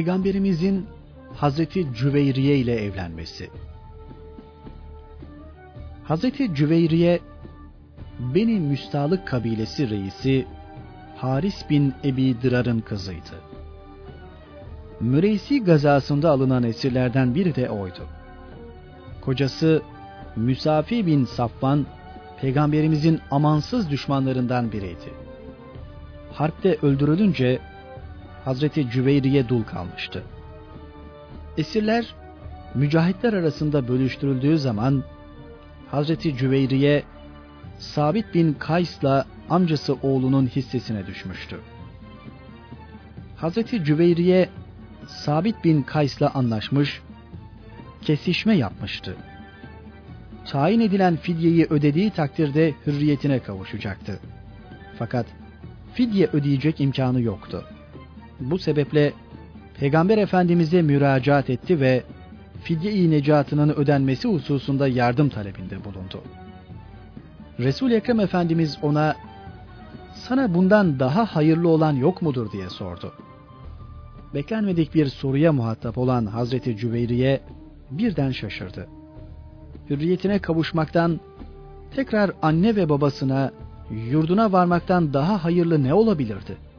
Peygamberimizin 0.00 0.86
Hazreti 1.36 1.86
Cüveyriye 1.94 2.56
ile 2.56 2.84
evlenmesi. 2.84 3.50
Hazreti 6.04 6.54
Cüveyriye 6.54 7.20
Beni 8.34 8.60
Müstalık 8.60 9.28
kabilesi 9.28 9.90
reisi 9.90 10.46
Haris 11.16 11.70
bin 11.70 11.94
Ebi 12.04 12.42
Dırar'ın 12.42 12.80
kızıydı. 12.80 13.40
Müreysi 15.00 15.64
gazasında 15.64 16.30
alınan 16.30 16.62
esirlerden 16.62 17.34
biri 17.34 17.54
de 17.54 17.70
oydu. 17.70 18.06
Kocası 19.20 19.82
Müsafi 20.36 21.06
bin 21.06 21.24
Safvan, 21.24 21.86
peygamberimizin 22.40 23.20
amansız 23.30 23.90
düşmanlarından 23.90 24.72
biriydi. 24.72 25.12
Harpte 26.32 26.78
öldürülünce 26.82 27.60
Hazreti 28.44 28.90
Cüveyriye 28.90 29.48
dul 29.48 29.64
kalmıştı. 29.64 30.22
Esirler 31.58 32.14
mücahitler 32.74 33.32
arasında 33.32 33.88
bölüştürüldüğü 33.88 34.58
zaman 34.58 35.04
Hazreti 35.90 36.36
Cüveyriye 36.36 37.02
Sabit 37.78 38.34
bin 38.34 38.52
Kays'la 38.52 39.24
amcası 39.50 39.96
oğlunun 40.02 40.46
hissesine 40.46 41.06
düşmüştü. 41.06 41.60
Hazreti 43.36 43.84
Cüveyriye 43.84 44.48
Sabit 45.08 45.64
bin 45.64 45.82
Kays'la 45.82 46.30
anlaşmış, 46.34 47.00
kesişme 48.02 48.56
yapmıştı. 48.56 49.16
Tayin 50.46 50.80
edilen 50.80 51.16
fidyeyi 51.16 51.66
ödediği 51.70 52.10
takdirde 52.10 52.74
hürriyetine 52.86 53.38
kavuşacaktı. 53.38 54.20
Fakat 54.98 55.26
fidye 55.94 56.26
ödeyecek 56.26 56.80
imkanı 56.80 57.20
yoktu. 57.20 57.64
Bu 58.40 58.58
sebeple 58.58 59.12
Peygamber 59.80 60.18
Efendimiz'e 60.18 60.82
müracaat 60.82 61.50
etti 61.50 61.80
ve 61.80 62.02
fidye-i 62.62 63.10
necatının 63.10 63.68
ödenmesi 63.68 64.28
hususunda 64.28 64.88
yardım 64.88 65.28
talebinde 65.28 65.84
bulundu. 65.84 66.22
Resul 67.58 67.90
Ekrem 67.90 68.20
Efendimiz 68.20 68.78
ona 68.82 69.14
sana 70.14 70.54
bundan 70.54 71.00
daha 71.00 71.24
hayırlı 71.24 71.68
olan 71.68 71.92
yok 71.92 72.22
mudur 72.22 72.52
diye 72.52 72.70
sordu. 72.70 73.12
Beklenmedik 74.34 74.94
bir 74.94 75.06
soruya 75.06 75.52
muhatap 75.52 75.98
olan 75.98 76.26
Hazreti 76.26 76.76
Cüveyriye 76.76 77.40
birden 77.90 78.30
şaşırdı. 78.30 78.88
Hürriyetine 79.90 80.38
kavuşmaktan, 80.38 81.20
tekrar 81.94 82.30
anne 82.42 82.76
ve 82.76 82.88
babasına, 82.88 83.50
yurduna 84.10 84.52
varmaktan 84.52 85.14
daha 85.14 85.44
hayırlı 85.44 85.84
ne 85.84 85.94
olabilirdi? 85.94 86.69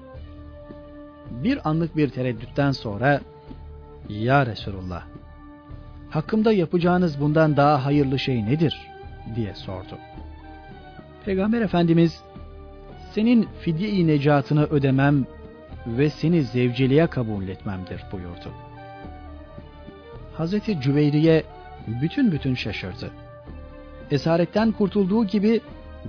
Bir 1.32 1.70
anlık 1.70 1.98
bir 1.98 2.10
tereddütten 2.10 2.72
sonra, 2.72 3.22
Ya 4.10 4.46
Resulullah, 4.46 5.04
hakkımda 6.10 6.54
yapacağınız 6.54 7.22
bundan 7.22 7.58
daha 7.58 7.86
hayırlı 7.86 8.20
şey 8.20 8.46
nedir? 8.46 8.92
diye 9.36 9.56
sordu. 9.56 9.98
Peygamber 11.26 11.62
Efendimiz, 11.62 12.22
senin 13.12 13.48
fidye-i 13.62 14.08
necatını 14.08 14.64
ödemem 14.64 15.26
ve 15.88 16.10
seni 16.10 16.44
zevceliğe 16.44 17.08
kabul 17.08 17.48
etmemdir 17.48 18.04
buyurdu. 18.12 18.52
Hazreti 20.34 20.82
Cüveyriye 20.82 21.44
bütün 21.88 22.32
bütün 22.32 22.56
şaşırdı. 22.56 23.12
Esaretten 24.12 24.72
kurtulduğu 24.72 25.26
gibi 25.26 25.62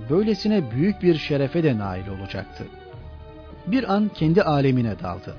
böylesine 0.09 0.71
büyük 0.71 1.01
bir 1.01 1.15
şerefe 1.15 1.63
de 1.63 1.77
nail 1.77 2.07
olacaktı. 2.07 2.63
Bir 3.67 3.93
an 3.93 4.09
kendi 4.13 4.43
alemine 4.43 4.99
daldı. 4.99 5.35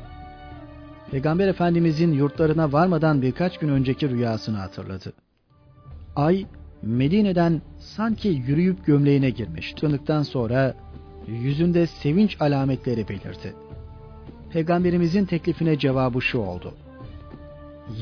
Peygamber 1.11 1.49
Efendimizin 1.49 2.13
yurtlarına 2.13 2.73
varmadan 2.73 3.23
birkaç 3.23 3.59
gün 3.59 3.69
önceki 3.69 4.11
rüyasını 4.11 4.57
hatırladı. 4.57 5.13
Ay 6.17 6.47
Medine'den 6.83 7.63
sanki 7.79 8.29
yürüyüp 8.29 8.87
gömleğine 8.87 9.31
girmiş. 9.31 9.73
Tanıktan 9.73 10.23
sonra 10.23 10.75
yüzünde 11.29 11.87
sevinç 11.87 12.41
alametleri 12.41 13.09
belirdi. 13.09 13.55
Peygamberimizin 14.53 15.25
teklifine 15.25 15.79
cevabı 15.79 16.23
şu 16.23 16.39
oldu. 16.39 16.75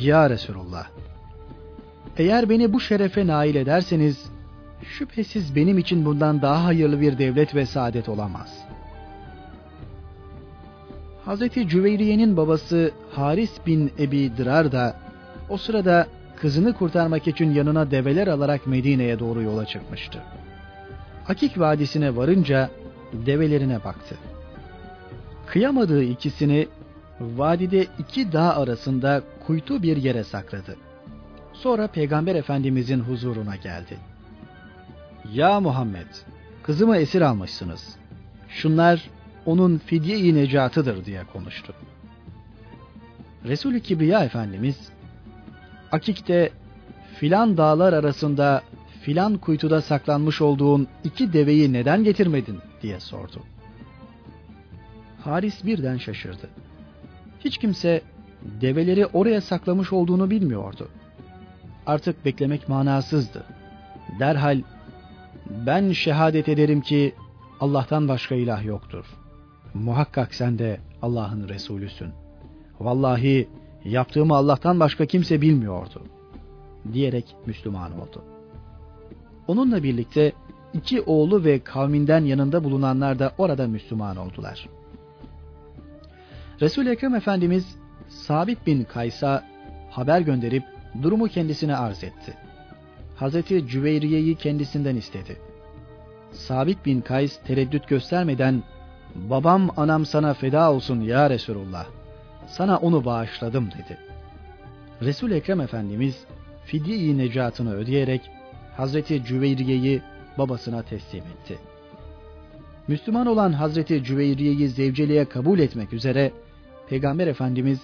Ya 0.01 0.31
Resulullah, 0.31 0.87
eğer 2.17 2.49
beni 2.49 2.73
bu 2.73 2.81
şerefe 2.81 3.27
nail 3.27 3.55
ederseniz, 3.55 4.31
şüphesiz 4.83 5.57
benim 5.57 5.79
için 5.79 6.05
bundan 6.05 6.43
daha 6.43 6.65
hayırlı 6.65 7.01
bir 7.01 7.19
devlet 7.19 7.55
ve 7.55 7.67
saadet 7.67 8.09
olamaz. 8.09 8.59
Hazreti 11.25 11.69
Cüveyriye'nin 11.69 12.37
babası 12.37 12.91
Haris 13.11 13.51
bin 13.67 13.93
Ebi 13.99 14.37
Dırar 14.37 14.73
da 14.73 14.97
o 15.49 15.57
sırada 15.57 16.07
kızını 16.37 16.73
kurtarmak 16.73 17.29
için 17.29 17.55
yanına 17.55 17.91
develer 17.91 18.27
alarak 18.27 18.67
Medine'ye 18.67 19.19
doğru 19.19 19.43
yola 19.43 19.67
çıkmıştı. 19.67 20.19
Akik 21.29 21.59
Vadisi'ne 21.59 22.17
varınca 22.17 22.71
develerine 23.13 23.85
baktı. 23.85 24.15
Kıyamadığı 25.47 26.03
ikisini 26.03 26.69
vadide 27.21 27.87
iki 27.99 28.33
dağ 28.33 28.57
arasında 28.57 29.23
kuytu 29.47 29.83
bir 29.83 29.97
yere 29.97 30.25
sakladı. 30.25 30.77
Sonra 31.53 31.87
Peygamber 31.87 32.35
Efendimizin 32.35 33.01
huzuruna 33.01 33.57
geldi. 33.57 33.97
Ya 35.33 35.61
Muhammed, 35.61 36.07
kızımı 36.63 36.97
esir 36.97 37.21
almışsınız. 37.21 37.97
Şunlar 38.49 39.11
onun 39.47 39.79
fidye-i 39.79 40.35
necatıdır 40.35 41.05
diye 41.05 41.25
konuştu. 41.33 41.75
Resulü 43.45 43.81
Kibriya 43.81 44.25
Efendimiz, 44.25 44.89
Akik'te 45.93 46.51
filan 47.15 47.57
dağlar 47.57 47.93
arasında 47.93 48.63
filan 49.01 49.39
kuytuda 49.39 49.83
saklanmış 49.83 50.41
olduğun 50.41 50.89
iki 51.05 51.33
deveyi 51.33 51.73
neden 51.73 52.05
getirmedin 52.05 52.59
diye 52.83 53.01
sordu. 53.01 53.43
Haris 55.25 55.65
birden 55.65 55.97
şaşırdı. 55.97 56.49
Hiç 57.41 57.59
kimse 57.59 58.03
develeri 58.43 59.07
oraya 59.07 59.41
saklamış 59.41 59.93
olduğunu 59.93 60.31
bilmiyordu. 60.31 60.89
Artık 61.87 62.25
beklemek 62.25 62.69
manasızdı. 62.69 63.45
Derhal 64.19 64.63
ben 65.51 65.93
şehadet 65.93 66.49
ederim 66.49 66.81
ki 66.81 67.15
Allah'tan 67.61 68.09
başka 68.09 68.35
ilah 68.35 68.65
yoktur. 68.65 69.22
Muhakkak 69.75 70.35
sen 70.35 70.59
de 70.59 70.81
Allah'ın 71.03 71.49
Resulüsün. 71.49 72.09
Vallahi 72.81 73.49
yaptığımı 73.85 74.35
Allah'tan 74.35 74.81
başka 74.81 75.07
kimse 75.07 75.41
bilmiyordu. 75.41 76.03
Diyerek 76.93 77.37
Müslüman 77.47 78.01
oldu. 78.01 78.25
Onunla 79.49 79.83
birlikte 79.83 80.33
iki 80.73 81.03
oğlu 81.03 81.45
ve 81.45 81.59
kavminden 81.59 82.25
yanında 82.25 82.65
bulunanlar 82.65 83.19
da 83.19 83.33
orada 83.39 83.69
Müslüman 83.69 84.17
oldular.'' 84.17 84.83
Resul 86.63 86.87
Ekrem 86.87 87.15
Efendimiz 87.15 87.77
Sabit 88.09 88.67
bin 88.67 88.85
Kays'a 88.85 89.45
haber 89.91 90.21
gönderip 90.21 90.65
durumu 91.03 91.29
kendisine 91.29 91.77
arz 91.77 92.05
etti. 92.05 92.35
Hazreti 93.17 93.69
Cüveyriye'yi 93.69 94.35
kendisinden 94.35 94.97
istedi. 94.97 95.37
Sabit 96.33 96.87
bin 96.87 97.01
Kays 97.01 97.39
tereddüt 97.45 97.89
göstermeden 97.89 98.63
babam 99.15 99.71
anam 99.77 100.07
sana 100.07 100.35
feda 100.35 100.73
olsun 100.73 101.01
ya 101.01 101.31
Resulullah 101.31 101.87
sana 102.47 102.77
onu 102.77 103.05
bağışladım 103.05 103.71
dedi. 103.71 103.99
Resul 105.03 105.31
Ekrem 105.31 105.61
Efendimiz 105.61 106.25
fidye-i 106.65 107.19
necatını 107.19 107.75
ödeyerek 107.75 108.31
Hazreti 108.77 109.25
Cüveyriye'yi 109.25 110.03
babasına 110.39 110.83
teslim 110.83 111.25
etti. 111.25 111.59
Müslüman 112.89 113.27
olan 113.27 113.53
Hazreti 113.53 114.05
Cüveyriye'yi 114.05 114.69
zevceliğe 114.69 115.25
kabul 115.25 115.59
etmek 115.59 115.93
üzere 115.93 116.33
Peygamber 116.89 117.27
Efendimiz 117.27 117.81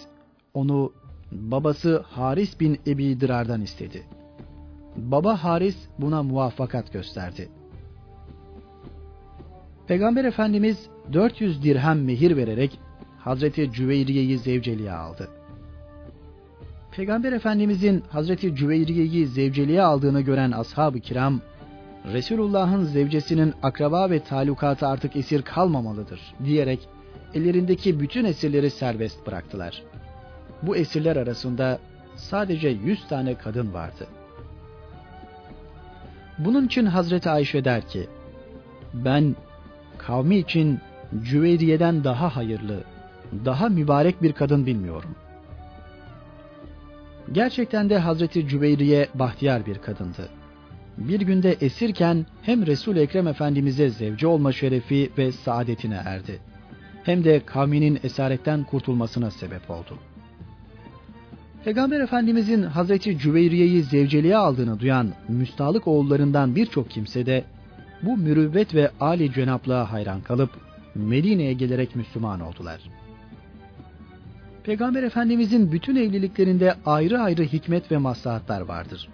onu 0.54 0.92
babası 1.32 2.04
Haris 2.10 2.60
bin 2.60 2.80
Ebi 2.86 3.20
Dırar'dan 3.20 3.62
istedi. 3.62 4.02
Baba 4.96 5.44
Haris 5.44 5.76
buna 5.98 6.22
muvaffakat 6.22 6.92
gösterdi. 6.92 7.48
Peygamber 9.86 10.24
Efendimiz 10.24 10.88
400 11.12 11.62
dirhem 11.62 12.04
mehir 12.04 12.36
vererek 12.36 12.78
Hazreti 13.18 13.72
Cüveyriye'yi 13.72 14.38
zevceliğe 14.38 14.92
aldı. 14.92 15.28
Peygamber 16.92 17.32
Efendimizin 17.32 18.04
Hazreti 18.10 18.56
Cüveyriye'yi 18.56 19.26
zevceliğe 19.26 19.82
aldığını 19.82 20.20
gören 20.20 20.50
ashab-ı 20.50 21.00
kiram, 21.00 21.40
Resulullah'ın 22.12 22.84
zevcesinin 22.84 23.54
akraba 23.62 24.10
ve 24.10 24.20
talukatı 24.20 24.86
artık 24.86 25.16
esir 25.16 25.42
kalmamalıdır 25.42 26.20
diyerek 26.44 26.88
ellerindeki 27.34 28.00
bütün 28.00 28.24
esirleri 28.24 28.70
serbest 28.70 29.26
bıraktılar. 29.26 29.82
Bu 30.62 30.76
esirler 30.76 31.16
arasında 31.16 31.78
sadece 32.16 32.68
yüz 32.68 33.08
tane 33.08 33.34
kadın 33.34 33.74
vardı. 33.74 34.06
Bunun 36.38 36.66
için 36.66 36.86
Hazreti 36.86 37.30
Ayşe 37.30 37.64
der 37.64 37.88
ki, 37.88 38.08
ben 38.94 39.36
kavmi 39.98 40.36
için 40.36 40.80
Cüveyriye'den 41.22 42.04
daha 42.04 42.36
hayırlı, 42.36 42.80
daha 43.44 43.68
mübarek 43.68 44.22
bir 44.22 44.32
kadın 44.32 44.66
bilmiyorum. 44.66 45.10
Gerçekten 47.32 47.90
de 47.90 47.98
Hazreti 47.98 48.48
Cüveyriye 48.48 49.08
bahtiyar 49.14 49.66
bir 49.66 49.78
kadındı. 49.78 50.28
Bir 50.98 51.20
günde 51.20 51.56
esirken 51.60 52.26
hem 52.42 52.66
Resul-i 52.66 53.00
Ekrem 53.00 53.26
Efendimiz'e 53.26 53.90
zevci 53.90 54.26
olma 54.26 54.52
şerefi 54.52 55.10
ve 55.18 55.32
saadetine 55.32 56.00
erdi. 56.04 56.38
Hem 57.04 57.24
de 57.24 57.40
kavminin 57.46 57.98
esaretten 58.02 58.64
kurtulmasına 58.64 59.30
sebep 59.30 59.70
oldu. 59.70 59.98
Peygamber 61.64 62.00
Efendimizin 62.00 62.62
Hazreti 62.62 63.18
Cüveyriye'yi 63.18 63.82
zevceliğe 63.82 64.36
aldığını 64.36 64.80
duyan 64.80 65.08
müstahlık 65.28 65.88
oğullarından 65.88 66.56
birçok 66.56 66.90
kimse 66.90 67.26
de 67.26 67.44
bu 68.02 68.16
mürüvvet 68.16 68.74
ve 68.74 68.90
âli 69.00 69.32
cenaplığa 69.32 69.92
hayran 69.92 70.20
kalıp 70.20 70.50
Medine'ye 70.98 71.52
gelerek 71.52 71.96
Müslüman 71.96 72.40
oldular. 72.40 72.80
Peygamber 74.64 75.02
Efendimizin 75.02 75.72
bütün 75.72 75.96
evliliklerinde 75.96 76.74
ayrı 76.86 77.20
ayrı 77.20 77.42
hikmet 77.42 77.92
ve 77.92 77.96
maslahatlar 77.96 78.60
vardır. 78.60 79.08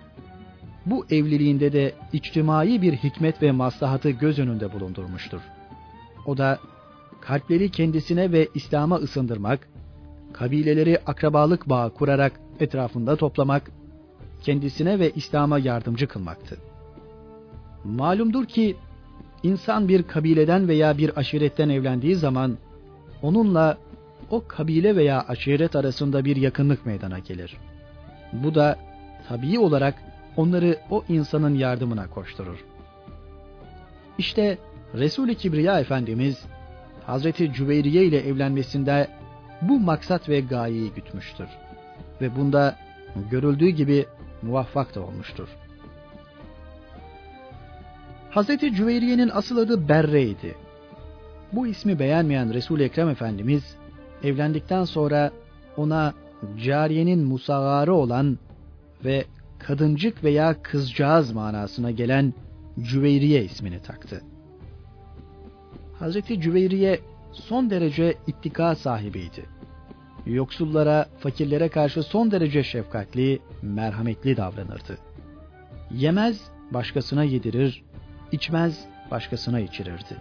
Bu 0.87 1.07
evliliğinde 1.11 1.73
de 1.73 1.95
içtimai 2.13 2.83
bir 2.83 2.93
hikmet 2.93 3.43
ve 3.43 3.53
maslahatı 3.53 4.11
göz 4.11 4.39
önünde 4.39 4.73
bulundurmuştur. 4.73 5.41
O 6.27 6.39
da 6.39 6.59
kalpleri 7.21 7.71
kendisine 7.71 8.33
ve 8.33 8.49
İslam'a 8.55 8.97
ısındırmak, 8.97 9.69
kabileleri 10.33 10.99
akrabalık 11.07 11.69
bağı 11.69 11.95
kurarak 11.95 12.33
etrafında 12.61 13.17
toplamak, 13.17 13.71
kendisine 14.43 14.99
ve 14.99 15.11
İslam'a 15.11 15.59
yardımcı 15.59 16.09
kılmaktı. 16.09 16.59
Malumdur 17.85 18.45
ki 18.47 18.77
insan 19.45 19.89
bir 19.89 20.03
kabileden 20.03 20.69
veya 20.69 20.99
bir 20.99 21.19
aşiretten 21.19 21.69
evlendiği 21.69 22.17
zaman 22.17 22.59
onunla 23.23 23.79
o 24.31 24.45
kabile 24.49 24.97
veya 24.97 25.25
aşiret 25.29 25.77
arasında 25.77 26.25
bir 26.25 26.37
yakınlık 26.37 26.87
meydana 26.87 27.19
gelir. 27.19 27.57
Bu 28.33 28.55
da 28.55 28.79
tabii 29.29 29.59
olarak 29.59 29.95
onları 30.37 30.79
o 30.91 31.05
insanın 31.09 31.55
yardımına 31.55 32.11
koşturur. 32.11 32.65
İşte 34.19 34.59
Resul-i 34.95 35.35
Kibriya 35.35 35.81
Efendimiz 35.81 36.45
Hazreti 37.07 37.53
Cüveyriye 37.53 38.05
ile 38.05 38.29
evlenmesinde 38.29 39.09
bu 39.63 39.81
maksat 39.81 40.29
ve 40.29 40.41
gayeyi 40.41 40.91
gütmüştür. 40.91 41.49
Ve 42.21 42.37
bunda 42.37 42.77
görüldüğü 43.31 43.69
gibi 43.69 44.07
muvaffak 44.43 44.95
da 44.95 45.01
olmuştur. 45.01 45.49
Hazreti 48.35 48.75
Cüveyriye'nin 48.75 49.31
asıl 49.35 49.59
adı 49.59 49.89
Berre'ydi. 49.89 50.55
Bu 51.53 51.67
ismi 51.67 51.99
beğenmeyen 51.99 52.55
Resul 52.55 52.81
Ekrem 52.81 53.09
Efendimiz 53.09 53.77
evlendikten 54.23 54.85
sonra 54.85 55.31
ona 55.77 56.15
cariyenin 56.65 57.25
musagarı 57.25 57.95
olan 57.95 58.39
ve 59.05 59.25
kadıncık 59.59 60.25
veya 60.25 60.63
kızcağız 60.63 61.33
manasına 61.33 61.91
gelen 61.91 62.35
Cüveyriye 62.81 63.45
ismini 63.45 63.83
taktı. 63.83 64.23
Hazreti 65.99 66.41
Cüveyriye 66.41 67.01
son 67.33 67.71
derece 67.71 68.15
ittika 68.27 68.75
sahibiydi. 68.75 69.45
Yoksullara, 70.27 71.07
fakirlere 71.19 71.69
karşı 71.69 72.03
son 72.03 72.31
derece 72.31 72.63
şefkatli, 72.63 73.39
merhametli 73.63 74.37
davranırdı. 74.37 74.99
Yemez, 75.91 76.41
başkasına 76.71 77.25
yedirir, 77.25 77.85
içmez, 78.35 78.85
başkasına 79.11 79.61
içirirdi. 79.61 80.17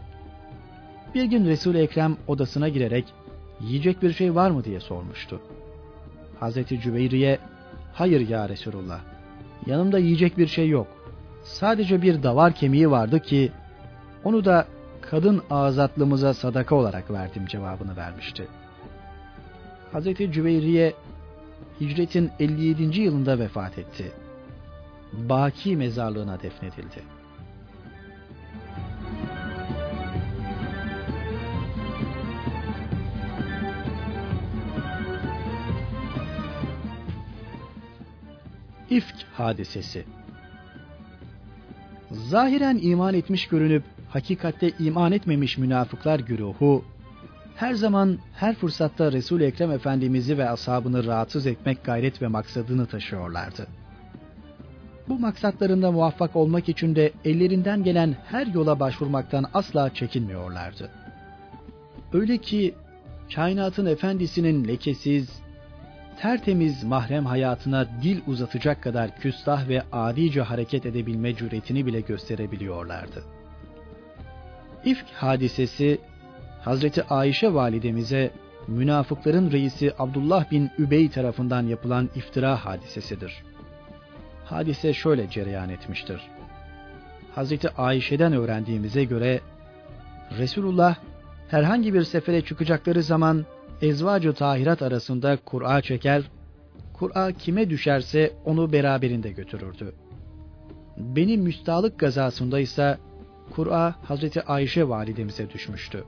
Bir 1.15 1.23
gün 1.23 1.45
Resul-i 1.45 1.77
Ekrem 1.77 2.17
odasına 2.27 2.69
girerek 2.69 3.05
yiyecek 3.61 4.01
bir 4.01 4.13
şey 4.13 4.35
var 4.35 4.49
mı 4.49 4.63
diye 4.63 4.79
sormuştu. 4.79 5.41
Hazreti 6.39 6.79
Cüveyriye, 6.81 7.39
hayır 7.93 8.29
ya 8.29 8.49
Resulullah, 8.49 8.99
yanımda 9.65 9.99
yiyecek 9.99 10.37
bir 10.37 10.47
şey 10.47 10.69
yok. 10.69 10.87
Sadece 11.43 12.01
bir 12.01 12.23
davar 12.23 12.53
kemiği 12.53 12.91
vardı 12.91 13.19
ki, 13.19 13.51
onu 14.23 14.45
da 14.45 14.65
kadın 15.01 15.41
azatlığımıza 15.49 16.33
sadaka 16.33 16.75
olarak 16.75 17.11
verdim 17.11 17.45
cevabını 17.45 17.95
vermişti. 17.95 18.47
Hazreti 19.91 20.31
Cüveyriye 20.31 20.93
hicretin 21.81 22.31
57. 22.39 23.01
yılında 23.01 23.39
vefat 23.39 23.77
etti. 23.77 24.11
Baki 25.13 25.77
mezarlığına 25.77 26.41
defnedildi. 26.41 27.03
İfk 38.93 39.15
hadisesi 39.33 40.05
Zahiren 42.11 42.79
iman 42.81 43.13
etmiş 43.13 43.47
görünüp 43.47 43.83
hakikatte 44.09 44.71
iman 44.79 45.11
etmemiş 45.11 45.57
münafıklar 45.57 46.19
güruhu 46.19 46.85
her 47.55 47.73
zaman 47.73 48.19
her 48.33 48.55
fırsatta 48.55 49.11
resul 49.11 49.41
Ekrem 49.41 49.71
Efendimiz'i 49.71 50.37
ve 50.37 50.49
ashabını 50.49 51.05
rahatsız 51.05 51.47
etmek 51.47 51.83
gayret 51.83 52.21
ve 52.21 52.27
maksadını 52.27 52.85
taşıyorlardı. 52.85 53.67
Bu 55.09 55.19
maksatlarında 55.19 55.91
muvaffak 55.91 56.35
olmak 56.35 56.69
için 56.69 56.95
de 56.95 57.11
ellerinden 57.25 57.83
gelen 57.83 58.15
her 58.25 58.47
yola 58.47 58.79
başvurmaktan 58.79 59.45
asla 59.53 59.93
çekinmiyorlardı. 59.93 60.89
Öyle 62.13 62.37
ki 62.37 62.73
kainatın 63.35 63.85
efendisinin 63.85 64.67
lekesiz, 64.67 65.42
tertemiz 66.21 66.83
mahrem 66.83 67.25
hayatına 67.25 67.87
dil 68.03 68.21
uzatacak 68.27 68.83
kadar 68.83 69.15
küstah 69.15 69.67
ve 69.67 69.83
adice 69.91 70.41
hareket 70.41 70.85
edebilme 70.85 71.35
cüretini 71.35 71.85
bile 71.85 72.01
gösterebiliyorlardı. 72.01 73.23
İfk 74.85 75.05
hadisesi 75.13 76.01
Hazreti 76.61 77.03
Ayşe 77.03 77.53
validemize 77.53 78.31
münafıkların 78.67 79.51
reisi 79.51 79.93
Abdullah 79.99 80.51
bin 80.51 80.69
Übey 80.77 81.09
tarafından 81.09 81.63
yapılan 81.67 82.09
iftira 82.15 82.65
hadisesidir. 82.65 83.43
Hadise 84.45 84.93
şöyle 84.93 85.29
cereyan 85.29 85.69
etmiştir. 85.69 86.21
Hazreti 87.35 87.69
Ayşe'den 87.69 88.33
öğrendiğimize 88.33 89.03
göre 89.03 89.39
Resulullah 90.37 90.95
herhangi 91.49 91.93
bir 91.93 92.03
sefere 92.03 92.41
çıkacakları 92.41 93.03
zaman 93.03 93.45
ezvacı 93.83 94.33
tahirat 94.33 94.81
arasında 94.81 95.37
Kur'a 95.45 95.81
çeker, 95.81 96.23
Kur'a 96.93 97.31
kime 97.31 97.69
düşerse 97.69 98.33
onu 98.45 98.71
beraberinde 98.71 99.31
götürürdü. 99.31 99.93
Benim 100.97 101.41
müstahlık 101.41 101.99
gazasında 101.99 102.59
ise 102.59 102.97
Kur'a 103.55 103.95
Hazreti 104.03 104.43
Ayşe 104.43 104.89
validemize 104.89 105.49
düşmüştü. 105.49 106.03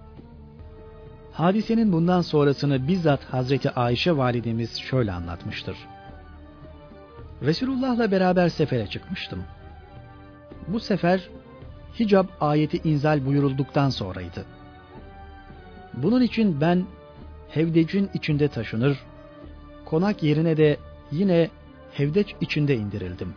Hadisenin 1.32 1.91
bundan 1.91 2.22
sonrasını 2.22 2.88
bizzat 2.88 3.24
Hazreti 3.24 3.72
Ayşe 3.72 4.17
validemiz 4.17 4.79
şöyle 4.79 5.12
anlatmıştır. 5.12 5.77
Resulullah'la 7.41 8.12
beraber 8.12 8.50
sefere 8.50 8.88
çıkmıştım. 8.88 9.44
Bu 10.67 10.79
sefer 10.79 11.29
hicab 12.00 12.27
ayeti 12.41 12.89
inzal 12.89 13.25
buyurulduktan 13.25 13.89
sonraydı. 13.89 14.46
Bunun 15.94 16.22
için 16.22 16.62
ben 16.62 16.86
hevdecin 17.55 18.09
içinde 18.13 18.47
taşınır, 18.47 18.97
konak 19.85 20.24
yerine 20.24 20.57
de 20.57 20.77
yine 21.12 21.50
hevdeç 21.91 22.35
içinde 22.41 22.75
indirildim. 22.75 23.33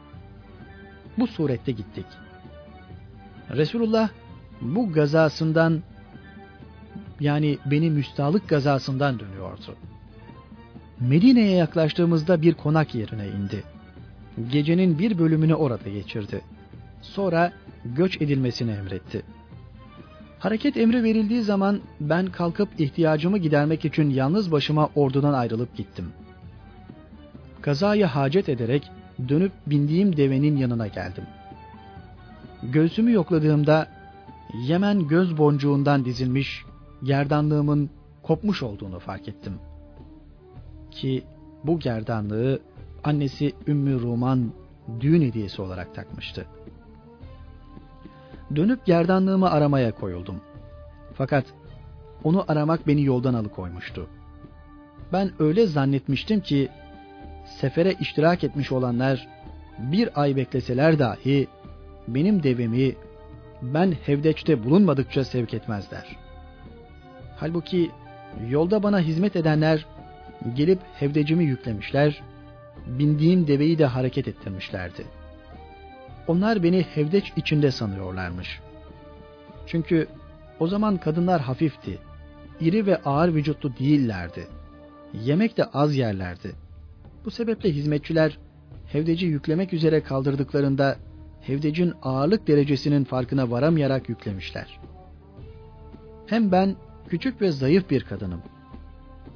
Bu 1.18 1.26
surette 1.26 1.72
gittik. 1.72 2.06
Resulullah 3.50 4.08
bu 4.60 4.92
gazasından 4.92 5.82
yani 7.20 7.58
beni 7.66 7.90
müstahlık 7.90 8.48
gazasından 8.48 9.20
dönüyordu. 9.20 9.76
Medine'ye 11.00 11.56
yaklaştığımızda 11.56 12.42
bir 12.42 12.54
konak 12.54 12.94
yerine 12.94 13.28
indi. 13.28 13.64
Gecenin 14.52 14.98
bir 14.98 15.18
bölümünü 15.18 15.54
orada 15.54 15.90
geçirdi. 15.90 16.40
Sonra 17.02 17.52
göç 17.84 18.22
edilmesini 18.22 18.70
emretti. 18.70 19.22
Hareket 20.38 20.76
emri 20.76 21.02
verildiği 21.02 21.42
zaman 21.42 21.80
ben 22.00 22.26
kalkıp 22.26 22.68
ihtiyacımı 22.80 23.38
gidermek 23.38 23.84
için 23.84 24.10
yalnız 24.10 24.52
başıma 24.52 24.88
ordudan 24.94 25.32
ayrılıp 25.32 25.76
gittim. 25.76 26.12
Kazayı 27.60 28.04
hacet 28.04 28.48
ederek 28.48 28.90
dönüp 29.28 29.52
bindiğim 29.66 30.16
devenin 30.16 30.56
yanına 30.56 30.86
geldim. 30.86 31.24
Göğsümü 32.62 33.12
yokladığımda 33.12 33.98
Yemen 34.54 35.08
göz 35.08 35.38
boncuğundan 35.38 36.04
dizilmiş 36.04 36.64
gerdanlığımın 37.02 37.90
kopmuş 38.22 38.62
olduğunu 38.62 38.98
fark 38.98 39.28
ettim. 39.28 39.52
Ki 40.90 41.24
bu 41.64 41.78
gerdanlığı 41.78 42.60
annesi 43.04 43.52
Ümmü 43.66 44.00
Ruman 44.00 44.52
düğün 45.00 45.22
hediyesi 45.22 45.62
olarak 45.62 45.94
takmıştı. 45.94 46.46
Dönüp 48.56 48.86
gerdanlığımı 48.86 49.50
aramaya 49.50 49.92
koyuldum. 49.92 50.40
Fakat 51.14 51.44
onu 52.24 52.44
aramak 52.48 52.86
beni 52.86 53.04
yoldan 53.04 53.34
alıkoymuştu. 53.34 54.06
Ben 55.12 55.32
öyle 55.38 55.66
zannetmiştim 55.66 56.40
ki 56.40 56.68
sefere 57.60 57.94
iştirak 58.00 58.44
etmiş 58.44 58.72
olanlar 58.72 59.28
bir 59.78 60.22
ay 60.22 60.36
bekleseler 60.36 60.98
dahi 60.98 61.48
benim 62.08 62.42
devemi 62.42 62.94
ben 63.62 63.92
Hevdeç'te 64.06 64.64
bulunmadıkça 64.64 65.24
sevk 65.24 65.54
etmezler. 65.54 66.16
Halbuki 67.36 67.90
yolda 68.48 68.82
bana 68.82 69.00
hizmet 69.00 69.36
edenler 69.36 69.86
gelip 70.54 70.78
hevdecimi 70.94 71.44
yüklemişler, 71.44 72.22
bindiğim 72.86 73.46
deveyi 73.46 73.78
de 73.78 73.86
hareket 73.86 74.28
ettirmişlerdi. 74.28 75.04
Onlar 76.28 76.62
beni 76.62 76.82
hevdeç 76.82 77.32
içinde 77.36 77.70
sanıyorlarmış. 77.70 78.60
Çünkü 79.66 80.06
o 80.60 80.66
zaman 80.66 80.96
kadınlar 80.96 81.40
hafifti, 81.40 81.98
iri 82.60 82.86
ve 82.86 82.96
ağır 82.96 83.34
vücutlu 83.34 83.76
değillerdi. 83.76 84.46
Yemek 85.24 85.56
de 85.56 85.64
az 85.64 85.96
yerlerdi. 85.96 86.52
Bu 87.24 87.30
sebeple 87.30 87.72
hizmetçiler 87.72 88.38
hevdeci 88.92 89.26
yüklemek 89.26 89.72
üzere 89.72 90.02
kaldırdıklarında 90.02 90.96
hevdecin 91.40 91.92
ağırlık 92.02 92.48
derecesinin 92.48 93.04
farkına 93.04 93.50
varamayarak 93.50 94.08
yüklemişler. 94.08 94.80
Hem 96.26 96.52
ben 96.52 96.76
küçük 97.08 97.40
ve 97.42 97.52
zayıf 97.52 97.90
bir 97.90 98.04
kadınım. 98.04 98.42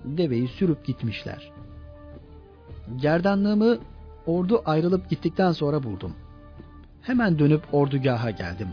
Deveyi 0.05 0.49
sürüp 0.49 0.85
gitmişler. 0.85 1.53
Gerdanlığımı 2.97 3.79
ordu 4.27 4.63
ayrılıp 4.65 5.11
gittikten 5.11 5.53
sonra 5.53 5.83
buldum. 5.83 6.13
Hemen 7.03 7.39
dönüp 7.39 7.63
ordugaha 7.73 8.31
geldim. 8.31 8.69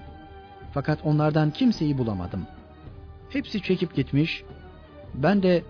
Fakat 0.74 1.00
onlardan 1.04 1.52
kimseyi 1.52 1.98
bulamadım. 1.98 2.48
Hepsi 3.30 3.62
çekip 3.62 3.96
gitmiş. 3.96 4.44
Ben 5.14 5.44
de 5.44 5.64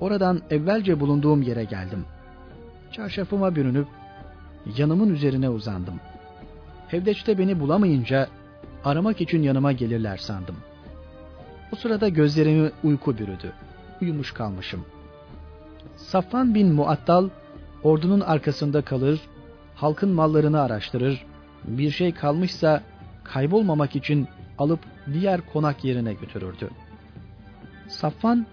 oradan 0.00 0.42
evvelce 0.50 1.00
bulunduğum 1.00 1.42
yere 1.42 1.64
geldim. 1.64 2.04
Çarşafıma 2.92 3.56
bürünüp 3.56 3.86
yanımın 4.76 5.08
üzerine 5.08 5.48
uzandım. 5.48 6.00
Hevdeç'te 6.88 7.38
beni 7.38 7.60
bulamayınca 7.60 8.28
aramak 8.84 9.20
için 9.20 9.42
yanıma 9.42 9.72
gelirler 9.72 10.16
sandım. 10.16 10.56
O 11.72 11.76
sırada 11.76 12.08
gözlerimi 12.08 12.70
uyku 12.84 13.18
bürüdü. 13.18 13.52
Uyumuş 14.02 14.32
kalmışım. 14.32 14.84
Safvan 15.96 16.54
bin 16.54 16.72
Muattal 16.72 17.28
ordunun 17.82 18.20
arkasında 18.20 18.82
kalır, 18.82 19.20
halkın 19.74 20.10
mallarını 20.10 20.60
araştırır, 20.60 21.26
bir 21.66 21.90
şey 21.90 22.12
kalmışsa 22.12 22.82
kaybolmamak 23.24 23.96
için 23.96 24.28
alıp 24.58 24.80
diğer 25.12 25.40
konak 25.40 25.84
yerine 25.84 26.14
götürürdü. 26.14 26.70
Safvan 27.88 28.46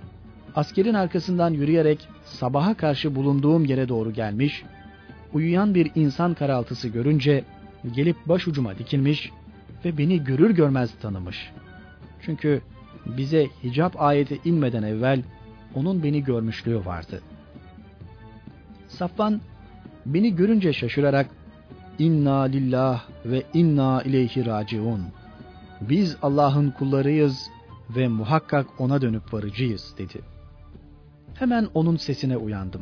askerin 0.56 0.94
arkasından 0.94 1.54
yürüyerek 1.54 2.08
sabaha 2.26 2.74
karşı 2.74 3.16
bulunduğum 3.16 3.66
yere 3.66 3.90
doğru 3.90 4.14
gelmiş, 4.14 4.64
uyuyan 5.34 5.76
bir 5.76 5.92
insan 5.96 6.34
karaltısı 6.34 6.88
görünce 6.88 7.44
gelip 7.96 8.16
başucuma 8.26 8.78
dikilmiş 8.78 9.32
ve 9.86 9.98
beni 9.98 10.24
görür 10.24 10.52
görmez 10.52 10.92
tanımış. 11.02 11.52
Çünkü 12.22 12.62
bize 13.06 13.48
hicap 13.64 14.02
ayeti 14.02 14.40
inmeden 14.46 14.84
evvel 14.84 15.24
onun 15.76 16.04
beni 16.04 16.24
görmüşlüğü 16.24 16.86
vardı. 16.86 17.22
Safvan 18.88 19.42
beni 20.06 20.36
görünce 20.36 20.74
şaşırarak 20.74 21.28
İnna 22.00 22.42
lillah 22.42 23.04
ve 23.26 23.44
inna 23.54 24.02
ileyhi 24.02 24.46
raciun. 24.46 25.02
Biz 25.82 26.18
Allah'ın 26.22 26.72
kullarıyız 26.72 27.50
ve 27.96 28.08
muhakkak 28.08 28.68
ona 28.82 29.02
dönüp 29.02 29.34
varıcıyız 29.34 29.96
dedi. 29.98 30.22
Hemen 31.34 31.68
onun 31.74 31.96
sesine 31.96 32.38
uyandım. 32.38 32.82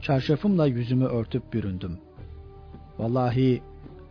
Çarşafımla 0.00 0.66
yüzümü 0.66 1.04
örtüp 1.04 1.52
büründüm. 1.52 1.98
Vallahi 2.98 3.62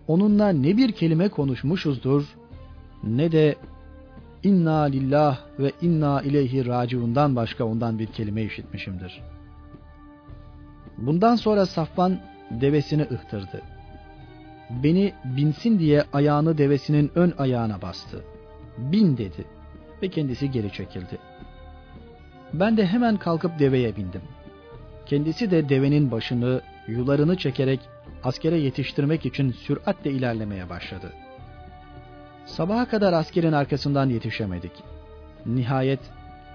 onunla 0.07 0.49
ne 0.49 0.77
bir 0.77 0.91
kelime 0.91 1.29
konuşmuşuzdur 1.29 2.35
ne 3.03 3.31
de 3.31 3.55
inna 4.43 4.81
lillah 4.81 5.39
ve 5.59 5.71
inna 5.81 6.21
ileyhi 6.21 6.65
raciundan 6.65 7.35
başka 7.35 7.65
ondan 7.65 7.99
bir 7.99 8.07
kelime 8.07 8.43
işitmişimdir. 8.43 9.21
Bundan 10.97 11.35
sonra 11.35 11.65
Safvan 11.65 12.19
devesini 12.51 13.01
ıhtırdı. 13.01 13.76
Beni 14.69 15.13
binsin 15.23 15.79
diye 15.79 16.03
ayağını 16.13 16.57
devesinin 16.57 17.11
ön 17.15 17.33
ayağına 17.37 17.81
bastı. 17.81 18.23
Bin 18.77 19.17
dedi 19.17 19.45
ve 20.01 20.09
kendisi 20.09 20.51
geri 20.51 20.71
çekildi. 20.73 21.17
Ben 22.53 22.77
de 22.77 22.85
hemen 22.85 23.17
kalkıp 23.17 23.59
deveye 23.59 23.95
bindim. 23.95 24.21
Kendisi 25.05 25.51
de 25.51 25.69
devenin 25.69 26.11
başını, 26.11 26.61
yularını 26.87 27.37
çekerek 27.37 27.79
askere 28.23 28.57
yetiştirmek 28.57 29.25
için 29.25 29.51
süratle 29.51 30.11
ilerlemeye 30.11 30.69
başladı. 30.69 31.13
Sabaha 32.45 32.87
kadar 32.87 33.13
askerin 33.13 33.51
arkasından 33.51 34.09
yetişemedik. 34.09 34.71
Nihayet 35.45 35.99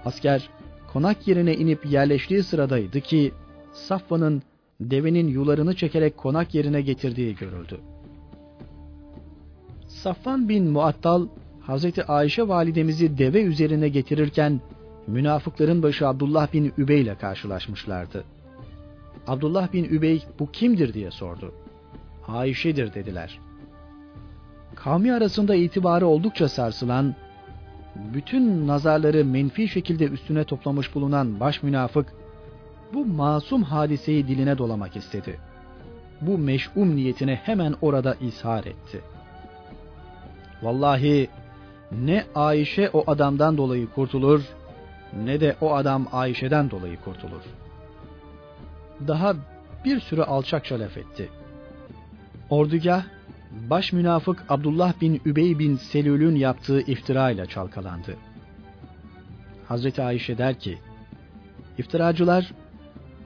asker 0.05 0.49
konak 0.93 1.27
yerine 1.27 1.55
inip 1.55 1.85
yerleştiği 1.85 2.43
sıradaydı 2.43 3.01
ki 3.01 3.33
Safvan'ın 3.73 4.43
devenin 4.81 5.27
yularını 5.27 5.75
çekerek 5.75 6.17
konak 6.17 6.55
yerine 6.55 6.81
getirdiği 6.81 7.35
görüldü. 7.35 7.79
Safvan 10.03 10.49
bin 10.49 10.71
Muattal 10.71 11.27
Hazreti 11.61 12.03
Ayşe 12.03 12.47
validemizi 12.47 13.17
deve 13.17 13.41
üzerine 13.41 13.89
getirirken 13.89 14.61
münafıkların 15.07 15.83
başı 15.83 16.07
Abdullah 16.07 16.53
bin 16.53 16.73
Übey 16.77 17.01
ile 17.01 17.15
karşılaşmışlardı. 17.15 18.23
Abdullah 19.27 19.73
bin 19.73 19.83
Übey 19.83 20.23
bu 20.39 20.51
kimdir 20.51 20.93
diye 20.93 21.11
sordu. 21.11 21.53
Ayşe'dir 22.27 22.93
dediler. 22.93 23.39
Kavmi 24.75 25.13
arasında 25.13 25.55
itibarı 25.55 26.07
oldukça 26.07 26.49
sarsılan, 26.49 27.15
bütün 28.13 28.67
nazarları 28.67 29.25
menfi 29.25 29.67
şekilde 29.67 30.05
üstüne 30.05 30.43
toplamış 30.43 30.95
bulunan 30.95 31.39
baş 31.39 31.63
münafık, 31.63 32.13
bu 32.93 33.05
masum 33.05 33.63
hadiseyi 33.63 34.27
diline 34.27 34.57
dolamak 34.57 34.95
istedi. 34.95 35.39
Bu 36.21 36.37
meş'um 36.37 36.95
niyetini 36.95 37.35
hemen 37.35 37.75
orada 37.81 38.13
ishar 38.13 38.65
etti. 38.65 39.01
Vallahi 40.63 41.29
ne 41.91 42.25
Ayşe 42.35 42.89
o 42.93 43.03
adamdan 43.11 43.57
dolayı 43.57 43.89
kurtulur, 43.89 44.43
ne 45.23 45.41
de 45.41 45.55
o 45.61 45.75
adam 45.75 46.07
Ayşe'den 46.11 46.71
dolayı 46.71 46.97
kurtulur. 47.01 47.41
Daha 49.07 49.35
bir 49.85 49.99
sürü 49.99 50.21
alçakça 50.21 50.79
laf 50.79 50.97
etti. 50.97 51.29
Ordugah, 52.49 53.03
baş 53.69 53.93
münafık 53.93 54.43
Abdullah 54.49 55.01
bin 55.01 55.21
Übey 55.25 55.59
bin 55.59 55.75
Selül'ün 55.75 56.35
yaptığı 56.35 56.81
iftira 56.81 57.31
ile 57.31 57.45
çalkalandı. 57.45 58.15
Hazreti 59.67 60.01
Ayşe 60.01 60.37
der 60.37 60.59
ki, 60.59 60.77
iftiracılar 61.77 62.51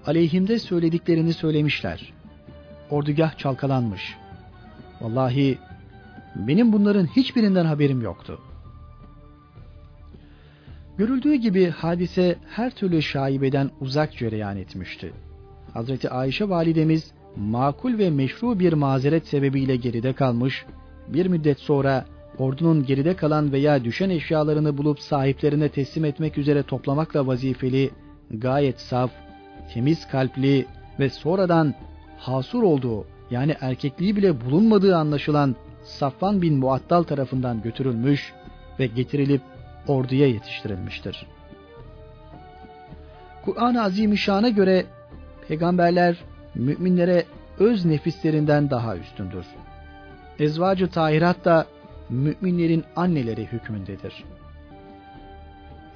aleyhimde 0.06 0.60
söylediklerini 0.60 1.34
söylemişler. 1.34 2.14
Ordugah 2.90 3.38
çalkalanmış. 3.38 4.16
Vallahi 5.02 5.58
benim 6.38 6.74
bunların 6.74 7.06
hiçbirinden 7.06 7.66
haberim 7.66 8.02
yoktu. 8.02 8.40
Görüldüğü 10.98 11.36
gibi 11.36 11.70
hadise 11.70 12.36
her 12.50 12.76
türlü 12.76 13.02
şaibeden 13.02 13.72
uzak 13.82 14.18
cereyan 14.18 14.58
etmişti. 14.58 15.14
Hazreti 15.74 16.10
Ayşe 16.10 16.50
validemiz 16.50 17.12
makul 17.36 17.98
ve 17.98 18.10
meşru 18.10 18.60
bir 18.60 18.74
mazeret 18.74 19.28
sebebiyle 19.28 19.76
geride 19.76 20.14
kalmış, 20.14 20.66
bir 21.08 21.26
müddet 21.26 21.60
sonra 21.60 22.06
ordunun 22.38 22.86
geride 22.86 23.16
kalan 23.16 23.52
veya 23.52 23.84
düşen 23.84 24.10
eşyalarını 24.10 24.78
bulup 24.78 25.00
sahiplerine 25.00 25.70
teslim 25.70 26.06
etmek 26.06 26.38
üzere 26.38 26.64
toplamakla 26.64 27.28
vazifeli, 27.28 27.90
gayet 28.32 28.80
saf, 28.80 29.12
temiz 29.74 30.08
kalpli 30.08 30.66
ve 31.00 31.10
sonradan 31.10 31.74
hasur 32.18 32.64
olduğu 32.64 33.06
yani 33.32 33.56
erkekliği 33.62 34.16
bile 34.16 34.42
bulunmadığı 34.42 34.96
anlaşılan 34.96 35.56
Safvan 35.88 36.42
bin 36.42 36.58
Muattal 36.58 37.04
tarafından 37.04 37.62
götürülmüş 37.62 38.34
ve 38.80 38.88
getirilip 38.88 39.42
orduya 39.88 40.28
yetiştirilmiştir. 40.28 41.26
Kur'an-ı 43.46 43.84
Azimüşşan'a 43.84 44.50
göre 44.50 44.86
peygamberler 45.48 46.16
müminlere 46.56 47.26
öz 47.60 47.86
nefislerinden 47.86 48.70
daha 48.70 48.98
üstündür. 48.98 49.46
Ezvacı 50.40 50.90
tahirat 50.90 51.46
da 51.46 51.66
müminlerin 52.10 52.84
anneleri 52.96 53.46
hükmündedir. 53.46 54.24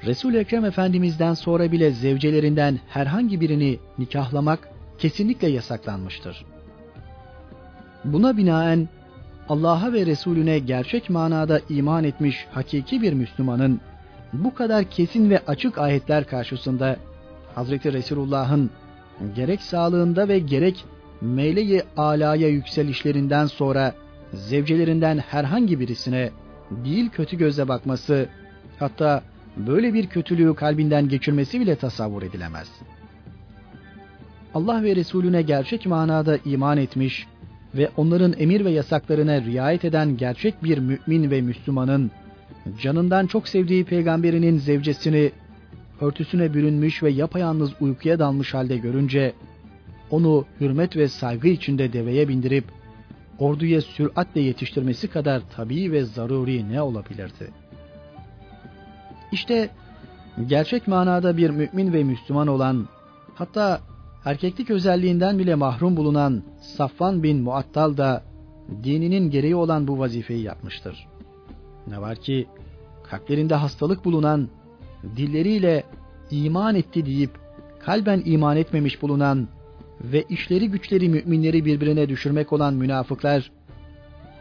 Resul 0.05 0.33
Ekrem 0.33 0.65
Efendimiz'den 0.65 1.33
sonra 1.33 1.71
bile 1.71 1.91
zevcelerinden 1.91 2.79
herhangi 2.89 3.41
birini 3.41 3.79
nikahlamak 3.97 4.69
kesinlikle 4.97 5.47
yasaklanmıştır. 5.47 6.45
Buna 8.03 8.37
binaen 8.37 8.89
Allah'a 9.51 9.93
ve 9.93 10.05
Resulüne 10.05 10.59
gerçek 10.59 11.09
manada 11.09 11.61
iman 11.69 12.03
etmiş 12.03 12.47
hakiki 12.51 13.01
bir 13.01 13.13
Müslümanın 13.13 13.81
bu 14.33 14.53
kadar 14.53 14.83
kesin 14.83 15.29
ve 15.29 15.41
açık 15.47 15.77
ayetler 15.77 16.27
karşısında 16.27 16.97
Hazreti 17.55 17.93
Resulullah'ın 17.93 18.69
gerek 19.35 19.61
sağlığında 19.61 20.27
ve 20.27 20.39
gerek 20.39 20.85
meleği 21.21 21.83
alaya 21.97 22.47
yükselişlerinden 22.47 23.45
sonra 23.45 23.93
zevcelerinden 24.33 25.17
herhangi 25.17 25.79
birisine 25.79 26.29
değil 26.85 27.09
kötü 27.09 27.37
gözle 27.37 27.67
bakması, 27.67 28.29
hatta 28.79 29.21
böyle 29.57 29.93
bir 29.93 30.07
kötülüğü 30.07 30.55
kalbinden 30.55 31.09
geçirmesi 31.09 31.59
bile 31.59 31.75
tasavvur 31.75 32.23
edilemez. 32.23 32.67
Allah 34.53 34.83
ve 34.83 34.95
Resulüne 34.95 35.41
gerçek 35.41 35.85
manada 35.85 36.37
iman 36.45 36.77
etmiş 36.77 37.27
ve 37.75 37.89
onların 37.97 38.33
emir 38.37 38.65
ve 38.65 38.71
yasaklarına 38.71 39.41
riayet 39.41 39.85
eden 39.85 40.17
gerçek 40.17 40.63
bir 40.63 40.77
mümin 40.77 41.31
ve 41.31 41.41
Müslümanın 41.41 42.11
canından 42.81 43.27
çok 43.27 43.47
sevdiği 43.47 43.85
peygamberinin 43.85 44.57
zevcesini 44.57 45.31
örtüsüne 46.01 46.53
bürünmüş 46.53 47.03
ve 47.03 47.09
yapayalnız 47.09 47.71
uykuya 47.81 48.19
dalmış 48.19 48.53
halde 48.53 48.77
görünce 48.77 49.33
onu 50.09 50.45
hürmet 50.61 50.97
ve 50.97 51.07
saygı 51.07 51.47
içinde 51.47 51.93
deveye 51.93 52.27
bindirip 52.27 52.65
orduya 53.39 53.81
süratle 53.81 54.41
yetiştirmesi 54.41 55.07
kadar 55.07 55.41
tabii 55.55 55.91
ve 55.91 56.03
zaruri 56.03 56.69
ne 56.69 56.81
olabilirdi? 56.81 57.51
İşte 59.31 59.69
gerçek 60.47 60.87
manada 60.87 61.37
bir 61.37 61.49
mümin 61.49 61.93
ve 61.93 62.03
Müslüman 62.03 62.47
olan, 62.47 62.87
hatta 63.35 63.81
erkeklik 64.25 64.69
özelliğinden 64.69 65.39
bile 65.39 65.55
mahrum 65.55 65.97
bulunan 65.97 66.43
Safvan 66.61 67.23
bin 67.23 67.41
Muattal 67.41 67.97
da 67.97 68.23
dininin 68.83 69.29
gereği 69.29 69.55
olan 69.55 69.87
bu 69.87 69.99
vazifeyi 69.99 70.43
yapmıştır. 70.43 71.07
Ne 71.87 72.01
var 72.01 72.15
ki 72.15 72.47
kalplerinde 73.03 73.55
hastalık 73.55 74.05
bulunan, 74.05 74.49
dilleriyle 75.17 75.83
iman 76.31 76.75
etti 76.75 77.05
deyip 77.05 77.31
kalben 77.79 78.21
iman 78.25 78.57
etmemiş 78.57 79.01
bulunan 79.01 79.47
ve 80.01 80.23
işleri 80.29 80.69
güçleri 80.69 81.09
müminleri 81.09 81.65
birbirine 81.65 82.09
düşürmek 82.09 82.53
olan 82.53 82.73
münafıklar, 82.73 83.51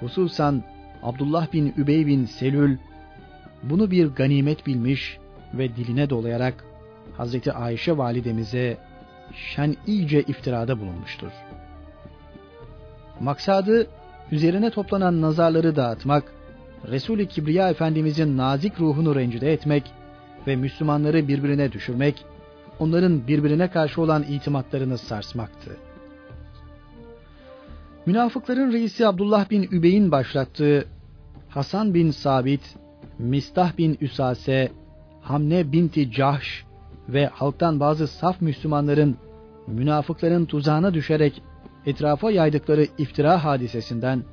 hususan 0.01 0.63
Abdullah 1.03 1.53
bin 1.53 1.75
Übey 1.77 2.07
bin 2.07 2.25
Selül, 2.25 2.77
bunu 3.63 3.91
bir 3.91 4.07
ganimet 4.07 4.67
bilmiş 4.67 5.19
ve 5.55 5.77
diline 5.77 6.11
dolayarak 6.11 6.65
Hazreti 7.17 7.53
Ayşe 7.53 7.99
validemize 7.99 8.90
şen 9.35 9.77
iyice 9.87 10.23
iftirada 10.23 10.81
bulunmuştur. 10.81 11.31
Maksadı 13.21 13.87
üzerine 14.33 14.71
toplanan 14.71 15.23
nazarları 15.23 15.77
dağıtmak, 15.77 16.33
Resul-i 16.89 17.29
Kibriya 17.29 17.71
Efendimizin 17.71 18.37
nazik 18.37 18.81
ruhunu 18.81 19.15
rencide 19.15 19.53
etmek 19.53 19.93
ve 20.47 20.57
Müslümanları 20.57 21.29
birbirine 21.29 21.73
düşürmek, 21.73 22.25
onların 22.79 23.27
birbirine 23.27 23.71
karşı 23.71 24.03
olan 24.03 24.23
itimatlarını 24.23 24.99
sarsmaktı. 24.99 25.77
Münafıkların 28.07 28.73
reisi 28.73 29.07
Abdullah 29.07 29.51
bin 29.51 29.63
Übey'in 29.63 30.13
başlattığı 30.13 30.85
Hasan 31.49 31.95
bin 31.95 32.11
Sabit, 32.11 32.77
Mistah 33.19 33.79
bin 33.79 33.99
Üsase, 34.01 34.73
Hamne 35.23 35.73
binti 35.73 36.13
Cahş 36.13 36.65
ve 37.13 37.27
halktan 37.27 37.81
bazı 37.81 38.07
saf 38.07 38.41
Müslümanların 38.41 39.17
münafıkların 39.67 40.45
tuzağına 40.45 40.95
düşerek 40.95 41.43
etrafa 41.87 42.31
yaydıkları 42.31 42.87
iftira 42.99 43.45
hadisesinden 43.45 44.25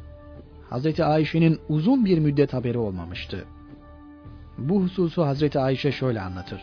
Hazreti 0.70 1.04
Ayşe'nin 1.04 1.60
uzun 1.70 2.06
bir 2.06 2.20
müddet 2.20 2.54
haberi 2.54 2.78
olmamıştı. 2.78 3.46
Bu 4.58 4.82
hususu 4.82 5.26
Hazreti 5.26 5.60
Ayşe 5.60 5.92
şöyle 5.92 6.22
anlatır. 6.22 6.62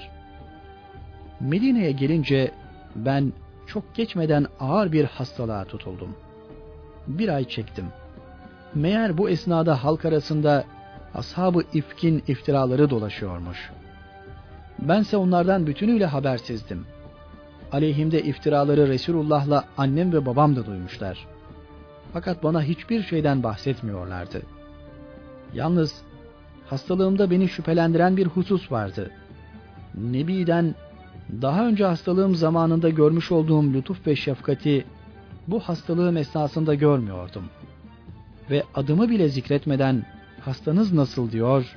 Medine'ye 1.41 1.93
gelince 1.93 2.51
ben 2.97 3.33
çok 3.67 3.95
geçmeden 3.95 4.47
ağır 4.61 4.93
bir 4.93 5.05
hastalığa 5.05 5.65
tutuldum. 5.65 6.17
Bir 7.07 7.29
ay 7.29 7.49
çektim. 7.49 7.85
Meğer 8.75 9.19
bu 9.19 9.31
esnada 9.31 9.85
halk 9.85 10.05
arasında 10.05 10.65
ashabı 11.15 11.63
ifkin 11.73 12.23
iftiraları 12.29 12.91
dolaşıyormuş. 12.91 13.71
Bense 14.79 15.17
onlardan 15.17 15.67
bütünüyle 15.67 16.07
habersizdim. 16.07 16.85
Aleyhimde 17.73 18.23
iftiraları 18.23 18.89
Resulullah'la 18.89 19.65
annem 19.77 20.13
ve 20.13 20.27
babam 20.27 20.57
da 20.57 20.67
duymuşlar. 20.67 21.27
Fakat 22.13 22.43
bana 22.43 22.63
hiçbir 22.63 23.03
şeyden 23.03 23.43
bahsetmiyorlardı. 23.43 24.43
Yalnız 25.55 26.03
hastalığımda 26.67 27.31
beni 27.31 27.49
şüphelendiren 27.49 28.17
bir 28.17 28.27
husus 28.27 28.73
vardı. 28.73 29.11
Nebi'den 29.95 30.75
daha 31.43 31.67
önce 31.67 31.85
hastalığım 31.85 32.35
zamanında 32.35 32.89
görmüş 32.89 33.33
olduğum 33.33 33.73
lütuf 33.73 34.07
ve 34.07 34.17
şefkati 34.17 34.85
bu 35.49 35.61
hastalığım 35.61 36.17
esnasında 36.17 36.75
görmüyordum. 36.75 37.45
Ve 38.51 38.63
adımı 38.75 39.09
bile 39.09 39.29
zikretmeden 39.29 40.07
hastanız 40.41 40.93
nasıl 40.93 41.31
diyor 41.31 41.77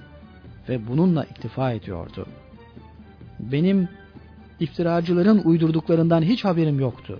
ve 0.69 0.87
bununla 0.87 1.23
iktifa 1.23 1.71
ediyordu. 1.71 2.25
Benim 3.39 3.89
iftiracıların 4.59 5.41
uydurduklarından 5.45 6.21
hiç 6.21 6.45
haberim 6.45 6.79
yoktu. 6.79 7.19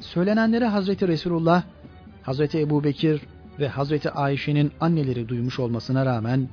Söylenenleri 0.00 0.64
Hazreti 0.64 1.08
Resulullah, 1.08 1.62
Hazreti 2.22 2.60
Ebu 2.60 2.84
Bekir 2.84 3.20
ve 3.58 3.68
Hazreti 3.68 4.10
Ayşe'nin 4.10 4.72
anneleri 4.80 5.28
duymuş 5.28 5.58
olmasına 5.58 6.06
rağmen 6.06 6.48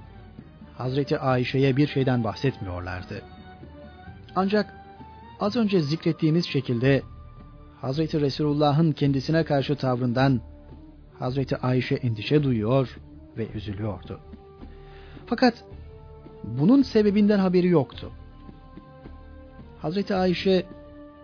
Hazreti 0.78 1.20
Ayşe'ye 1.20 1.78
bir 1.78 1.88
şeyden 1.88 2.24
bahsetmiyorlardı. 2.24 3.22
Ancak 4.36 4.74
az 5.40 5.56
önce 5.56 5.82
zikrettiğimiz 5.82 6.46
şekilde 6.46 7.02
Hazreti 7.82 8.22
Resulullah'ın 8.22 8.92
kendisine 8.92 9.44
karşı 9.44 9.76
tavrından 9.76 10.42
Hazreti 11.20 11.58
Ayşe 11.58 11.96
endişe 11.96 12.44
duyuyor 12.44 12.98
ve 13.38 13.48
üzülüyordu. 13.48 14.20
Fakat 15.26 15.64
bunun 16.44 16.82
sebebinden 16.82 17.40
haberi 17.40 17.68
yoktu. 17.68 18.12
Hazreti 19.82 20.16
Ayşe 20.16 20.66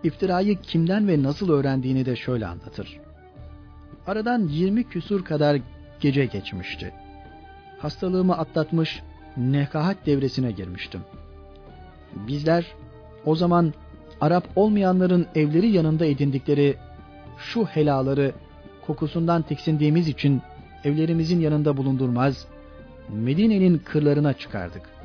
iftirayı 0.04 0.60
kimden 0.60 1.08
ve 1.08 1.22
nasıl 1.22 1.50
öğrendiğini 1.50 2.06
de 2.06 2.16
şöyle 2.16 2.46
anlatır. 2.46 3.00
Aradan 4.06 4.48
20 4.48 4.84
küsur 4.84 5.24
kadar 5.24 5.60
gece 6.00 6.26
geçmişti. 6.26 6.92
Hastalığımı 7.78 8.38
atlatmış, 8.38 9.02
nekahat 9.36 10.06
devresine 10.06 10.52
girmiştim. 10.52 11.00
Bizler 12.14 12.66
o 13.24 13.34
zaman 13.34 13.72
Arap 14.20 14.44
olmayanların 14.56 15.26
evleri 15.34 15.68
yanında 15.70 16.06
edindikleri 16.06 16.76
şu 17.38 17.64
helaları 17.64 18.32
kokusundan 18.86 19.42
tiksindiğimiz 19.42 20.08
için 20.08 20.42
evlerimizin 20.84 21.40
yanında 21.40 21.76
bulundurmaz, 21.76 22.46
Medine'nin 23.08 23.78
kırlarına 23.78 24.32
çıkardık. 24.32 24.97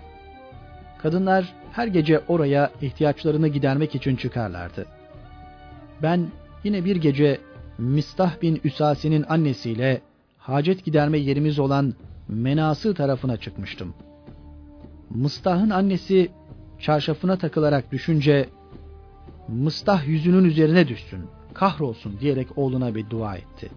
Kadınlar 1.04 1.54
her 1.72 1.88
gece 1.88 2.20
oraya 2.28 2.72
ihtiyaçlarını 2.82 3.48
gidermek 3.48 3.96
için 3.96 4.16
çıkarlardı. 4.16 4.86
Ben 6.02 6.28
yine 6.64 6.86
bir 6.86 6.96
gece 6.96 7.40
Mistah 7.78 8.42
bin 8.42 8.62
Üsasi'nin 8.64 9.26
annesiyle 9.30 10.02
hacet 10.38 10.86
giderme 10.86 11.18
yerimiz 11.18 11.60
olan 11.60 11.94
Menası 12.28 12.94
tarafına 12.94 13.38
çıkmıştım. 13.38 13.94
Mistah'ın 15.10 15.70
annesi 15.70 16.32
çarşafına 16.80 17.38
takılarak 17.38 17.92
düşünce 17.92 18.50
Mistah 19.48 20.08
yüzünün 20.08 20.44
üzerine 20.44 20.88
düşsün, 20.88 21.20
kahrolsun 21.54 22.20
diyerek 22.20 22.58
oğluna 22.58 22.96
bir 22.96 23.10
dua 23.10 23.36
etti. 23.36 23.70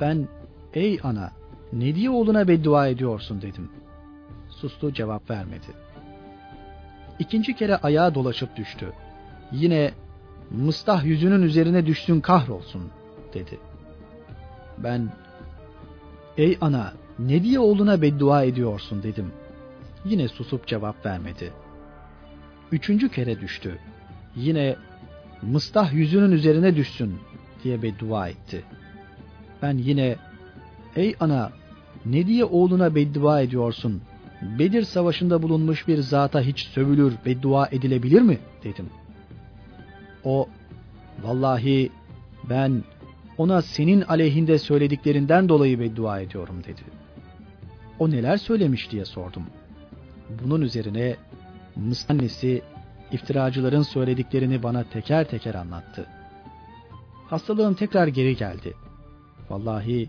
Ben, 0.00 0.28
ey 0.74 1.00
ana, 1.02 1.30
ne 1.72 1.94
diye 1.94 2.10
oğluna 2.10 2.48
beddua 2.48 2.88
ediyorsun 2.88 3.42
dedim. 3.42 3.79
Sustu 4.60 4.92
cevap 4.92 5.30
vermedi. 5.30 5.66
İkinci 7.18 7.56
kere 7.56 7.76
ayağa 7.76 8.14
dolaşıp 8.14 8.56
düştü. 8.56 8.92
Yine 9.52 9.92
Mıstah 10.50 11.04
yüzünün 11.04 11.42
üzerine 11.42 11.86
düşsün 11.86 12.20
kahrolsun 12.20 12.90
dedi. 13.34 13.58
Ben 14.78 15.12
ey 16.36 16.58
ana 16.60 16.92
ne 17.18 17.42
diye 17.42 17.58
oğluna 17.58 18.02
beddua 18.02 18.44
ediyorsun 18.44 19.02
dedim. 19.02 19.32
Yine 20.04 20.28
susup 20.28 20.66
cevap 20.66 21.06
vermedi. 21.06 21.52
Üçüncü 22.72 23.08
kere 23.08 23.40
düştü. 23.40 23.78
Yine 24.36 24.76
Mıstah 25.42 25.92
yüzünün 25.92 26.32
üzerine 26.32 26.76
düşsün 26.76 27.18
diye 27.64 27.82
beddua 27.82 28.28
etti. 28.28 28.64
Ben 29.62 29.78
yine 29.78 30.16
ey 30.96 31.14
ana 31.20 31.52
ne 32.06 32.26
diye 32.26 32.44
oğluna 32.44 32.94
beddua 32.94 33.40
ediyorsun? 33.40 34.02
Bedir 34.42 34.82
savaşında 34.82 35.42
bulunmuş 35.42 35.88
bir 35.88 35.98
zata 35.98 36.40
hiç 36.40 36.66
sövülür 36.66 37.14
beddua 37.26 37.66
edilebilir 37.66 38.22
mi? 38.22 38.38
dedim. 38.64 38.86
O 40.24 40.48
vallahi 41.22 41.90
ben 42.50 42.82
ona 43.38 43.62
senin 43.62 44.00
aleyhinde 44.00 44.58
söylediklerinden 44.58 45.48
dolayı 45.48 45.80
beddua 45.80 46.20
ediyorum 46.20 46.64
dedi. 46.64 46.80
O 47.98 48.10
neler 48.10 48.36
söylemiş 48.36 48.90
diye 48.90 49.04
sordum. 49.04 49.46
Bunun 50.44 50.60
üzerine 50.60 51.16
annesi 52.08 52.62
iftiracıların 53.12 53.82
söylediklerini 53.82 54.62
bana 54.62 54.84
teker 54.84 55.28
teker 55.28 55.54
anlattı. 55.54 56.06
Hastalığım 57.26 57.74
tekrar 57.74 58.06
geri 58.06 58.36
geldi. 58.36 58.74
Vallahi 59.50 60.08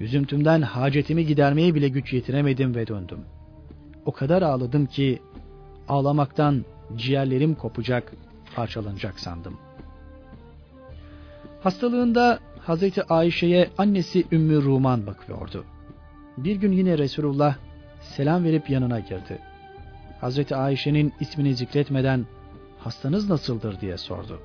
üzüntümden 0.00 0.62
hacetimi 0.62 1.26
gidermeye 1.26 1.74
bile 1.74 1.88
güç 1.88 2.12
yetiremedim 2.12 2.74
ve 2.74 2.86
döndüm. 2.86 3.18
O 4.08 4.12
kadar 4.12 4.42
ağladım 4.42 4.86
ki 4.86 5.22
ağlamaktan 5.88 6.64
ciğerlerim 6.96 7.54
kopacak, 7.54 8.12
parçalanacak 8.54 9.20
sandım. 9.20 9.58
Hastalığında 11.62 12.38
Hazreti 12.60 13.02
Ayşe'ye 13.04 13.70
annesi 13.78 14.24
Ümmü 14.32 14.62
Ruman 14.62 15.06
bakıyordu. 15.06 15.64
Bir 16.36 16.56
gün 16.56 16.72
yine 16.72 16.98
Resulullah 16.98 17.56
selam 18.00 18.44
verip 18.44 18.70
yanına 18.70 19.00
girdi. 19.00 19.38
Hazreti 20.20 20.56
Ayşe'nin 20.56 21.12
ismini 21.20 21.54
zikretmeden 21.54 22.26
hastanız 22.78 23.30
nasıldır 23.30 23.80
diye 23.80 23.98
sordu. 23.98 24.40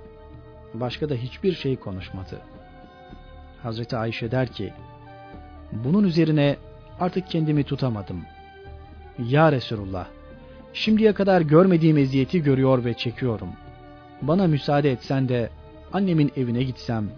Başka 0.73 1.09
da 1.09 1.15
hiçbir 1.15 1.53
şey 1.53 1.75
konuşmadı. 1.75 2.41
Hazreti 3.61 3.97
Ayşe 3.97 4.31
der 4.31 4.47
ki, 4.47 4.73
bunun 5.71 6.03
üzerine 6.03 6.57
artık 6.99 7.27
kendimi 7.27 7.63
tutamadım. 7.63 8.23
Ya 9.19 9.51
Resulullah, 9.51 10.07
şimdiye 10.73 11.13
kadar 11.13 11.41
görmediğim 11.41 11.97
eziyeti 11.97 12.43
görüyor 12.43 12.85
ve 12.85 12.93
çekiyorum. 12.93 13.49
Bana 14.21 14.47
müsaade 14.47 14.91
etsen 14.91 15.29
de 15.29 15.49
annemin 15.93 16.31
evine 16.37 16.63
gitsem, 16.63 17.09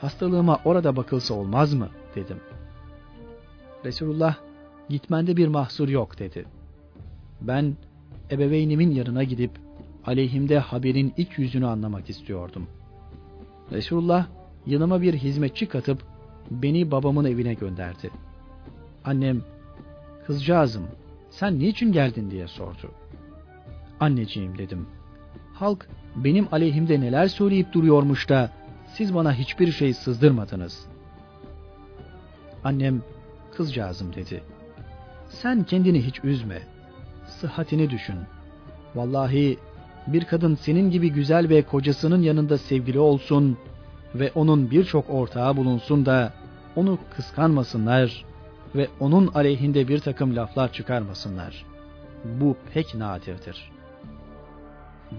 hastalığıma 0.00 0.60
orada 0.64 0.96
bakılsa 0.96 1.34
olmaz 1.34 1.74
mı? 1.74 1.88
dedim. 2.16 2.36
Resulullah, 3.84 4.36
gitmende 4.88 5.36
bir 5.36 5.48
mahsur 5.48 5.88
yok 5.88 6.18
dedi. 6.18 6.44
Ben, 7.40 7.76
ebeveynimin 8.30 8.90
yanına 8.90 9.24
gidip, 9.24 9.50
aleyhimde 10.06 10.58
haberin 10.58 11.12
ilk 11.16 11.38
yüzünü 11.38 11.66
anlamak 11.66 12.10
istiyordum. 12.10 12.66
Resulullah, 13.72 14.26
yanıma 14.66 15.02
bir 15.02 15.14
hizmetçi 15.14 15.68
katıp, 15.68 16.02
beni 16.50 16.90
babamın 16.90 17.24
evine 17.24 17.54
gönderdi. 17.54 18.10
Annem, 19.04 19.42
kızcağızım, 20.26 20.82
sen 21.32 21.58
niçin 21.58 21.92
geldin 21.92 22.30
diye 22.30 22.46
sordu. 22.48 22.90
Anneciğim 24.00 24.58
dedim. 24.58 24.86
Halk 25.54 25.88
benim 26.16 26.48
aleyhimde 26.52 27.00
neler 27.00 27.28
söyleyip 27.28 27.72
duruyormuş 27.72 28.28
da 28.28 28.50
siz 28.94 29.14
bana 29.14 29.34
hiçbir 29.34 29.72
şey 29.72 29.94
sızdırmadınız. 29.94 30.86
Annem 32.64 33.02
kızcağızım 33.56 34.14
dedi. 34.14 34.42
Sen 35.28 35.64
kendini 35.64 36.06
hiç 36.06 36.24
üzme. 36.24 36.62
Sıhhatini 37.26 37.90
düşün. 37.90 38.16
Vallahi 38.94 39.58
bir 40.06 40.24
kadın 40.24 40.54
senin 40.54 40.90
gibi 40.90 41.10
güzel 41.10 41.48
ve 41.48 41.62
kocasının 41.62 42.22
yanında 42.22 42.58
sevgili 42.58 42.98
olsun 42.98 43.58
ve 44.14 44.32
onun 44.34 44.70
birçok 44.70 45.10
ortağı 45.10 45.56
bulunsun 45.56 46.06
da 46.06 46.32
onu 46.76 46.98
kıskanmasınlar 47.16 48.24
ve 48.74 48.88
onun 49.00 49.26
aleyhinde 49.26 49.88
bir 49.88 49.98
takım 49.98 50.36
laflar 50.36 50.72
çıkarmasınlar. 50.72 51.64
Bu 52.24 52.56
pek 52.74 52.94
nadirdir. 52.94 53.70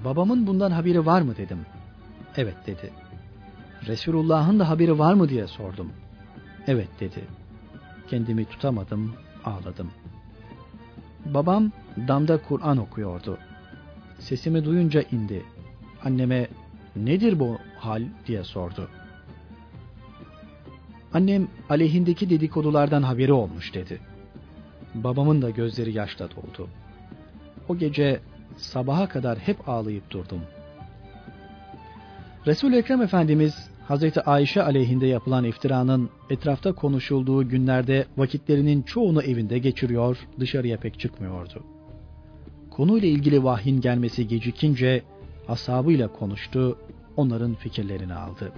Babamın 0.06 0.48
bundan 0.48 0.72
haberi 0.72 1.06
var 1.06 1.22
mı 1.22 1.38
dedim. 1.38 1.66
Evet 2.38 2.56
dedi. 2.68 2.94
Resulullah'ın 3.88 4.60
da 4.60 4.70
haberi 4.70 5.00
var 5.00 5.14
mı 5.14 5.30
diye 5.30 5.48
sordum. 5.48 5.92
Evet 6.68 6.90
dedi. 7.00 7.24
Kendimi 8.10 8.46
tutamadım, 8.46 9.16
ağladım. 9.46 9.92
Babam 11.26 11.72
damda 12.08 12.38
Kur'an 12.38 12.78
okuyordu. 12.78 13.38
Sesimi 14.20 14.66
duyunca 14.66 15.02
indi. 15.12 15.46
Anneme 16.04 16.48
nedir 16.96 17.40
bu 17.40 17.58
hal 17.78 18.04
diye 18.28 18.44
sordu. 18.44 18.90
Annem 21.14 21.48
aleyhindeki 21.70 22.30
dedikodulardan 22.30 23.04
haberi 23.04 23.34
olmuş 23.34 23.74
dedi. 23.74 24.00
Babamın 24.96 25.42
da 25.42 25.50
gözleri 25.50 25.94
yaşla 25.94 26.30
doldu. 26.32 26.70
O 27.70 27.78
gece 27.78 28.20
sabaha 28.58 29.10
kadar 29.10 29.38
hep 29.38 29.70
ağlayıp 29.70 30.12
durdum. 30.12 30.42
Resul-i 32.48 32.76
Ekrem 32.78 33.02
Efendimiz 33.02 33.70
Hazreti 33.88 34.22
Ayşe 34.22 34.64
aleyhinde 34.64 35.08
yapılan 35.08 35.44
iftiranın 35.44 36.10
etrafta 36.30 36.74
konuşulduğu 36.74 37.50
günlerde 37.50 38.06
vakitlerinin 38.18 38.82
çoğunu 38.82 39.24
evinde 39.24 39.58
geçiriyor, 39.58 40.18
dışarıya 40.40 40.78
pek 40.78 41.00
çıkmıyordu. 41.00 41.64
Konuyla 42.70 43.08
ilgili 43.08 43.44
vahyin 43.44 43.82
gelmesi 43.82 44.28
gecikince 44.28 45.04
ashabıyla 45.48 46.08
konuştu, 46.08 46.78
onların 47.18 47.56
fikirlerini 47.56 48.14
aldı. 48.14 48.52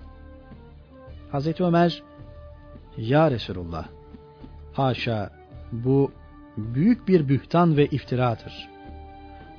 Hazreti 1.31 1.63
Ömer, 1.63 2.03
Ya 2.97 3.31
Resulullah, 3.31 3.85
haşa 4.73 5.29
bu 5.71 6.11
büyük 6.57 7.07
bir 7.07 7.29
bühtan 7.29 7.77
ve 7.77 7.85
iftiradır. 7.85 8.69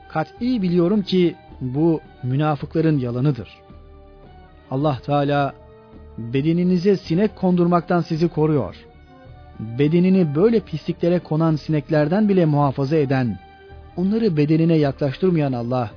Kat'i 0.08 0.62
biliyorum 0.62 1.02
ki 1.02 1.34
bu 1.60 2.00
münafıkların 2.22 2.98
yalanıdır. 2.98 3.48
Allah 4.70 4.98
Teala 5.06 5.54
bedeninize 6.18 6.96
sinek 6.96 7.36
kondurmaktan 7.36 8.00
sizi 8.00 8.28
koruyor. 8.28 8.76
Bedenini 9.60 10.34
böyle 10.34 10.60
pisliklere 10.60 11.18
konan 11.18 11.56
sineklerden 11.56 12.28
bile 12.28 12.44
muhafaza 12.44 12.96
eden, 12.96 13.38
onları 13.96 14.36
bedenine 14.36 14.76
yaklaştırmayan 14.76 15.52
Allah, 15.52 15.90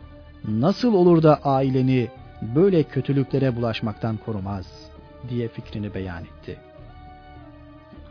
nasıl 0.47 0.93
olur 0.93 1.23
da 1.23 1.39
aileni 1.43 2.07
böyle 2.55 2.83
kötülüklere 2.83 3.55
bulaşmaktan 3.55 4.17
korumaz 4.25 4.89
diye 5.29 5.47
fikrini 5.47 5.93
beyan 5.93 6.23
etti. 6.23 6.68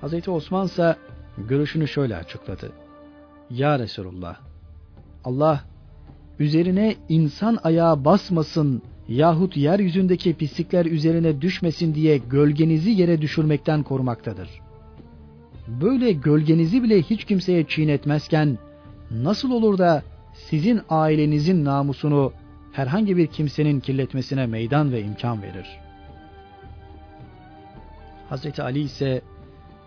Hazreti 0.01 0.31
Osman 0.31 0.67
ise 0.67 0.97
görüşünü 1.39 1.89
şöyle 1.89 2.17
açıkladı. 2.17 2.73
Ya 3.51 3.79
Resulullah, 3.79 4.37
Allah 5.25 5.65
üzerine 6.39 6.95
insan 7.09 7.59
ayağı 7.65 8.05
basmasın 8.05 8.83
yahut 9.09 9.57
yeryüzündeki 9.57 10.35
pislikler 10.35 10.87
üzerine 10.87 11.41
düşmesin 11.41 11.95
diye 11.95 12.19
gölgenizi 12.19 12.91
yere 12.91 13.21
düşürmekten 13.21 13.83
korumaktadır. 13.83 14.49
Böyle 15.69 16.13
gölgenizi 16.13 16.83
bile 16.83 17.03
hiç 17.03 17.25
kimseye 17.25 17.65
çiğnetmezken 17.65 18.59
nasıl 19.11 19.51
olur 19.51 19.79
da 19.79 20.03
sizin 20.33 20.81
ailenizin 20.89 21.65
namusunu 21.65 22.33
herhangi 22.73 23.17
bir 23.17 23.27
kimsenin 23.27 23.81
kirletmesine 23.81 24.47
meydan 24.47 24.93
ve 24.93 25.03
imkan 25.03 25.43
verir. 25.43 25.67
Hazreti 28.29 28.63
Ali 28.63 28.81
ise 28.81 29.23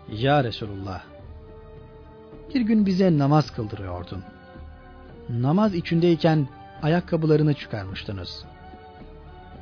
Ya 0.08 0.44
Resulullah 0.44 1.02
bir 2.54 2.60
gün 2.60 2.86
bize 2.86 3.18
namaz 3.18 3.50
kıldırıyordun. 3.50 4.22
Namaz 5.28 5.74
içindeyken 5.74 6.48
ayakkabılarını 6.82 7.54
çıkarmıştınız. 7.54 8.44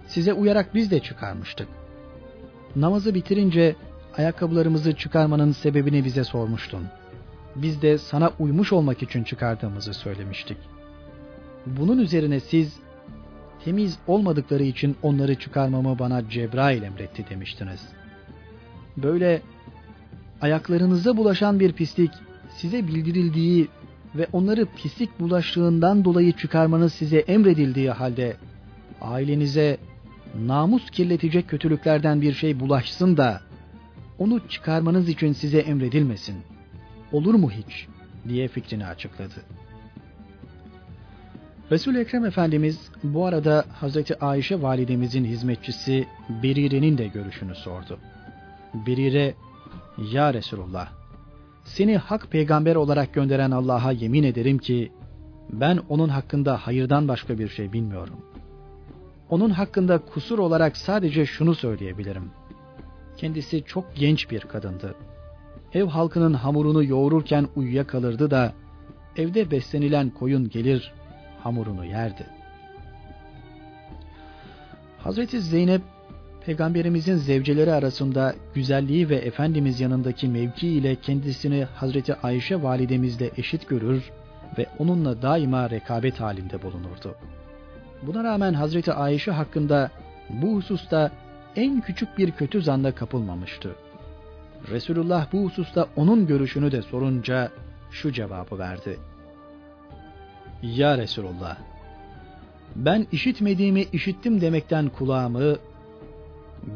Size 0.07 0.33
uyarak 0.33 0.74
biz 0.74 0.90
de 0.90 1.00
çıkarmıştık. 1.00 1.68
Namazı 2.76 3.14
bitirince 3.14 3.76
ayakkabılarımızı 4.16 4.96
çıkarmanın 4.96 5.53
sebebini 5.53 6.05
bize 6.05 6.24
sormuştun. 6.24 6.87
Biz 7.57 7.83
de 7.83 7.98
sana 7.98 8.33
uymuş 8.38 8.72
olmak 8.72 9.03
için 9.03 9.24
çıkardığımızı 9.24 9.94
söylemiştik. 9.94 10.57
Bunun 11.66 11.98
üzerine 11.98 12.40
siz 12.40 12.81
temiz 13.64 13.98
olmadıkları 14.07 14.62
için 14.62 14.96
onları 15.03 15.35
çıkarmamı 15.35 15.98
bana 15.98 16.29
Cebrail 16.29 16.83
emretti 16.83 17.26
demiştiniz. 17.31 17.88
Böyle 18.96 19.42
ayaklarınıza 20.40 21.16
bulaşan 21.16 21.61
bir 21.61 21.72
pislik 21.72 22.11
size 22.57 22.87
bildirildiği 22.87 23.68
ve 24.14 24.26
onları 24.33 24.66
pislik 24.66 25.20
bulaştığından 25.20 26.05
dolayı 26.05 26.33
çıkarmanız 26.33 26.92
size 26.92 27.18
emredildiği 27.18 27.90
halde 27.90 28.37
ailenize 29.00 29.79
namus 30.46 30.90
kirletecek 30.90 31.48
kötülüklerden 31.48 32.22
bir 32.22 32.33
şey 32.33 32.61
bulaşsın 32.61 33.16
da 33.16 33.40
onu 34.18 34.48
çıkarmanız 34.48 35.09
için 35.09 35.33
size 35.33 35.59
emredilmesin. 35.59 36.37
Olur 37.12 37.35
mu 37.35 37.50
hiç? 37.50 37.87
diye 38.29 38.48
fikrini 38.48 38.87
açıkladı. 38.87 39.35
Resul 41.70 41.94
Ekrem 41.94 42.24
Efendimiz 42.24 42.90
bu 43.03 43.26
arada 43.26 43.64
Hazreti 43.72 44.18
Ayşe 44.18 44.62
validemizin 44.62 45.24
hizmetçisi 45.24 46.07
Berire'nin 46.42 46.98
de 46.98 47.07
görüşünü 47.07 47.55
sordu. 47.55 47.98
Berire, 48.74 49.35
ya 50.00 50.34
Resulullah, 50.34 50.88
seni 51.64 51.96
hak 51.96 52.30
peygamber 52.30 52.76
olarak 52.76 53.14
gönderen 53.14 53.50
Allah'a 53.50 53.92
yemin 53.92 54.22
ederim 54.22 54.58
ki 54.58 54.92
ben 55.52 55.80
onun 55.88 56.08
hakkında 56.08 56.56
hayırdan 56.56 57.08
başka 57.08 57.38
bir 57.38 57.48
şey 57.48 57.72
bilmiyorum. 57.72 58.20
Onun 59.30 59.50
hakkında 59.50 59.98
kusur 59.98 60.38
olarak 60.38 60.76
sadece 60.76 61.26
şunu 61.26 61.54
söyleyebilirim. 61.54 62.30
Kendisi 63.16 63.64
çok 63.64 63.96
genç 63.96 64.30
bir 64.30 64.40
kadındı. 64.40 64.94
Ev 65.72 65.84
halkının 65.84 66.34
hamurunu 66.34 66.84
yoğururken 66.84 67.48
uyuyakalırdı 67.56 68.30
da 68.30 68.52
evde 69.16 69.50
beslenilen 69.50 70.10
koyun 70.10 70.48
gelir 70.48 70.92
hamurunu 71.42 71.84
yerdi. 71.84 72.26
Hazreti 74.98 75.40
Zeynep 75.40 75.82
Peygamberimizin 76.50 77.16
zevceleri 77.16 77.72
arasında 77.72 78.34
güzelliği 78.54 79.08
ve 79.08 79.16
Efendimiz 79.16 79.80
yanındaki 79.80 80.28
mevki 80.28 80.68
ile 80.68 80.94
kendisini 80.94 81.64
Hazreti 81.64 82.14
Ayşe 82.14 82.62
validemizle 82.62 83.30
eşit 83.36 83.68
görür 83.68 84.10
ve 84.58 84.66
onunla 84.78 85.22
daima 85.22 85.70
rekabet 85.70 86.20
halinde 86.20 86.62
bulunurdu. 86.62 87.14
Buna 88.02 88.24
rağmen 88.24 88.54
Hazreti 88.54 88.92
Ayşe 88.92 89.30
hakkında 89.30 89.90
bu 90.28 90.56
hususta 90.56 91.10
en 91.56 91.80
küçük 91.80 92.18
bir 92.18 92.30
kötü 92.30 92.62
zanda 92.62 92.94
kapılmamıştı. 92.94 93.74
Resulullah 94.70 95.32
bu 95.32 95.44
hususta 95.44 95.86
onun 95.96 96.26
görüşünü 96.26 96.72
de 96.72 96.82
sorunca 96.82 97.50
şu 97.90 98.12
cevabı 98.12 98.58
verdi. 98.58 98.98
Ya 100.62 100.98
Resulullah, 100.98 101.56
ben 102.76 103.06
işitmediğimi 103.12 103.82
işittim 103.92 104.40
demekten 104.40 104.88
kulağımı, 104.88 105.56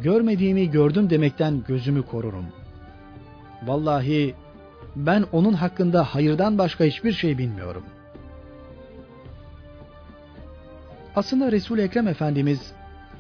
görmediğimi 0.03 0.70
gördüm 0.70 1.11
demekten 1.11 1.64
gözümü 1.68 2.03
korurum. 2.03 2.47
Vallahi 3.66 4.35
ben 4.97 5.25
onun 5.33 5.53
hakkında 5.53 6.05
hayırdan 6.05 6.59
başka 6.59 6.85
hiçbir 6.85 7.12
şey 7.12 7.38
bilmiyorum. 7.38 7.83
Aslında 11.16 11.53
Resul 11.53 11.79
Ekrem 11.79 12.09
Efendimiz 12.09 12.73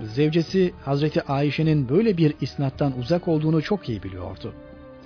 zevcesi 0.02 0.74
Hazreti 0.84 1.22
Ayşe'nin 1.22 1.88
böyle 1.88 2.16
bir 2.16 2.34
isnattan 2.40 2.98
uzak 2.98 3.28
olduğunu 3.28 3.62
çok 3.62 3.88
iyi 3.88 4.02
biliyordu. 4.02 4.54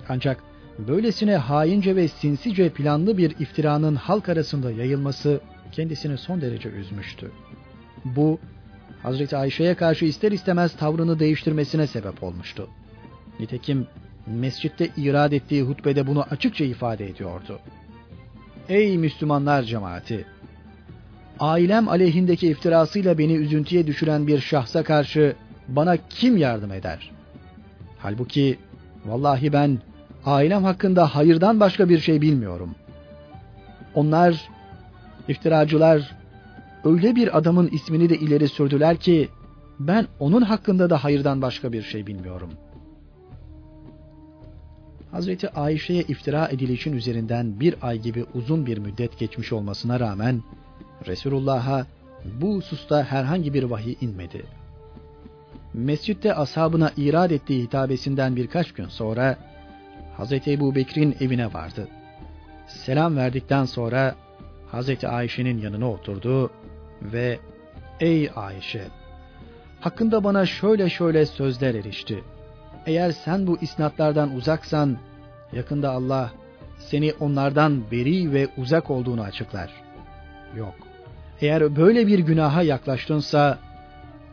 Ancak 0.09 0.43
böylesine 0.87 1.35
haince 1.35 1.95
ve 1.95 2.07
sinsice 2.07 2.69
planlı 2.69 3.17
bir 3.17 3.31
iftiranın 3.39 3.95
halk 3.95 4.29
arasında 4.29 4.71
yayılması 4.71 5.41
kendisini 5.71 6.17
son 6.17 6.41
derece 6.41 6.69
üzmüştü. 6.69 7.31
Bu 8.05 8.39
Hazreti 9.03 9.37
Ayşe'ye 9.37 9.75
karşı 9.75 10.05
ister 10.05 10.31
istemez 10.31 10.75
tavrını 10.75 11.19
değiştirmesine 11.19 11.87
sebep 11.87 12.23
olmuştu. 12.23 12.69
Nitekim 13.39 13.87
mescitte 14.27 14.89
irad 14.97 15.31
ettiği 15.31 15.63
hutbede 15.63 16.07
bunu 16.07 16.25
açıkça 16.31 16.65
ifade 16.65 17.05
ediyordu. 17.09 17.59
Ey 18.69 18.97
Müslümanlar 18.97 19.63
cemaati! 19.63 20.25
Ailem 21.39 21.87
aleyhindeki 21.87 22.47
iftirasıyla 22.47 23.17
beni 23.17 23.33
üzüntüye 23.33 23.87
düşüren 23.87 24.27
bir 24.27 24.39
şahsa 24.39 24.83
karşı 24.83 25.35
bana 25.67 25.97
kim 26.09 26.37
yardım 26.37 26.71
eder? 26.71 27.11
Halbuki 27.99 28.59
vallahi 29.05 29.53
ben 29.53 29.79
ailem 30.25 30.63
hakkında 30.63 31.15
hayırdan 31.15 31.59
başka 31.59 31.89
bir 31.89 31.99
şey 31.99 32.21
bilmiyorum. 32.21 32.75
Onlar, 33.95 34.49
iftiracılar 35.27 36.11
öyle 36.83 37.15
bir 37.15 37.37
adamın 37.37 37.67
ismini 37.67 38.09
de 38.09 38.17
ileri 38.17 38.47
sürdüler 38.47 38.97
ki 38.97 39.29
ben 39.79 40.07
onun 40.19 40.41
hakkında 40.41 40.89
da 40.89 41.03
hayırdan 41.03 41.41
başka 41.41 41.73
bir 41.73 41.81
şey 41.81 42.07
bilmiyorum. 42.07 42.49
Hazreti 45.11 45.49
Ayşe'ye 45.49 46.01
iftira 46.01 46.47
edilişin 46.47 46.93
üzerinden 46.93 47.59
bir 47.59 47.75
ay 47.81 47.99
gibi 47.99 48.25
uzun 48.33 48.65
bir 48.65 48.77
müddet 48.77 49.19
geçmiş 49.19 49.53
olmasına 49.53 49.99
rağmen 49.99 50.43
Resulullah'a 51.07 51.85
bu 52.41 52.55
hususta 52.55 53.03
herhangi 53.03 53.53
bir 53.53 53.63
vahiy 53.63 53.95
inmedi. 54.01 54.45
Mescitte 55.73 56.35
ashabına 56.35 56.91
irad 56.97 57.31
ettiği 57.31 57.63
hitabesinden 57.63 58.35
birkaç 58.35 58.71
gün 58.71 58.87
sonra 58.87 59.37
Hazreti 60.17 60.51
Ebu 60.51 60.75
Bekir'in 60.75 61.15
evine 61.19 61.53
vardı. 61.53 61.87
Selam 62.67 63.17
verdikten 63.17 63.65
sonra 63.65 64.15
Hazreti 64.71 65.07
Ayşe'nin 65.07 65.57
yanına 65.57 65.91
oturdu 65.91 66.51
ve 67.01 67.39
''Ey 67.99 68.29
Ayşe, 68.35 68.87
hakkında 69.79 70.23
bana 70.23 70.45
şöyle 70.45 70.89
şöyle 70.89 71.25
sözler 71.25 71.75
erişti. 71.75 72.23
Eğer 72.85 73.11
sen 73.11 73.47
bu 73.47 73.57
isnatlardan 73.61 74.35
uzaksan, 74.35 74.97
yakında 75.53 75.91
Allah 75.91 76.31
seni 76.77 77.13
onlardan 77.19 77.91
beri 77.91 78.33
ve 78.33 78.47
uzak 78.57 78.89
olduğunu 78.89 79.21
açıklar. 79.21 79.71
Yok, 80.55 80.75
eğer 81.41 81.75
böyle 81.75 82.07
bir 82.07 82.19
günaha 82.19 82.63
yaklaştınsa, 82.63 83.59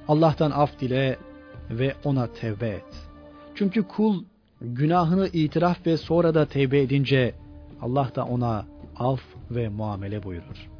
Allah'tan 0.09 0.50
af 0.50 0.81
dile 0.81 1.16
ve 1.70 1.94
ona 2.05 2.26
tevbe 2.26 2.68
et. 2.68 3.09
Çünkü 3.55 3.83
kul 3.83 4.24
günahını 4.61 5.29
itiraf 5.33 5.87
ve 5.87 5.96
sonra 5.96 6.35
da 6.35 6.46
tevbe 6.46 6.81
edince 6.81 7.35
Allah 7.83 8.11
da 8.14 8.24
ona 8.24 8.66
af 8.96 9.20
ve 9.50 9.68
muamele 9.68 10.22
buyurur. 10.22 10.76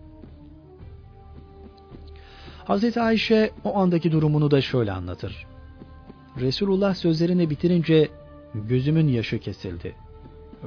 Hazreti 2.67 3.01
Ayşe 3.01 3.51
o 3.65 3.79
andaki 3.79 4.13
durumunu 4.13 4.51
da 4.51 4.61
şöyle 4.61 4.93
anlatır. 4.93 5.47
Resulullah 6.41 6.95
sözlerini 6.95 7.51
bitirince 7.51 8.09
gözümün 8.55 9.09
yaşı 9.09 9.39
kesildi. 9.39 9.95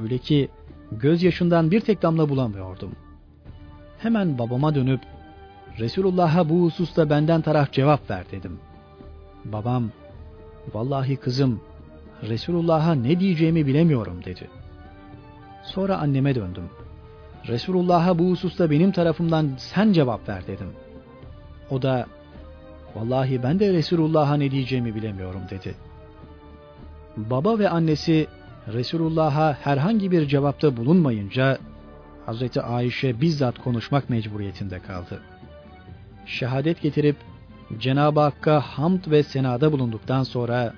Öyle 0.01 0.17
ki 0.17 0.49
gözyaşından 0.91 1.71
bir 1.71 1.79
tek 1.79 2.01
damla 2.01 2.29
bulamıyordum. 2.29 2.91
Hemen 3.97 4.37
babama 4.37 4.75
dönüp 4.75 5.01
Resulullah'a 5.79 6.49
bu 6.49 6.63
hususta 6.63 7.09
benden 7.09 7.41
taraf 7.41 7.71
cevap 7.71 8.09
ver 8.09 8.23
dedim. 8.31 8.59
Babam, 9.45 9.89
vallahi 10.73 11.15
kızım 11.15 11.61
Resulullah'a 12.23 12.95
ne 12.95 13.19
diyeceğimi 13.19 13.65
bilemiyorum 13.65 14.25
dedi. 14.25 14.49
Sonra 15.63 15.97
anneme 15.97 16.35
döndüm. 16.35 16.69
Resulullah'a 17.47 18.19
bu 18.19 18.29
hususta 18.29 18.71
benim 18.71 18.91
tarafımdan 18.91 19.51
sen 19.57 19.93
cevap 19.93 20.29
ver 20.29 20.47
dedim. 20.47 20.67
O 21.71 21.81
da 21.81 22.05
vallahi 22.95 23.43
ben 23.43 23.59
de 23.59 23.73
Resulullah'a 23.73 24.35
ne 24.35 24.51
diyeceğimi 24.51 24.95
bilemiyorum 24.95 25.41
dedi. 25.49 25.75
Baba 27.17 27.59
ve 27.59 27.69
annesi 27.69 28.27
Resulullah'a 28.73 29.57
herhangi 29.61 30.11
bir 30.11 30.27
cevapta 30.27 30.77
bulunmayınca 30.77 31.57
Hazreti 32.25 32.61
Ayşe 32.61 33.21
bizzat 33.21 33.59
konuşmak 33.59 34.09
mecburiyetinde 34.09 34.79
kaldı. 34.79 35.21
Şehadet 36.25 36.81
getirip 36.81 37.15
Cenab-ı 37.79 38.19
Hakk'a 38.19 38.59
hamd 38.59 39.11
ve 39.11 39.23
senada 39.23 39.71
bulunduktan 39.71 40.23
sonra 40.23 40.73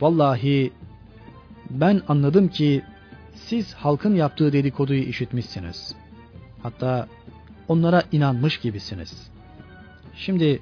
Vallahi 0.00 0.72
ben 1.70 2.02
anladım 2.08 2.48
ki 2.48 2.82
siz 3.34 3.74
halkın 3.74 4.14
yaptığı 4.14 4.52
dedikoduyu 4.52 5.02
işitmişsiniz. 5.02 5.94
Hatta 6.62 7.08
onlara 7.68 8.02
inanmış 8.12 8.60
gibisiniz. 8.60 9.30
Şimdi 10.20 10.60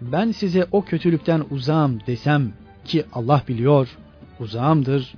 ben 0.00 0.30
size 0.30 0.66
o 0.72 0.84
kötülükten 0.84 1.44
uzağım 1.50 2.00
desem 2.06 2.52
ki 2.84 3.04
Allah 3.12 3.42
biliyor, 3.48 3.98
uzağımdır, 4.40 5.14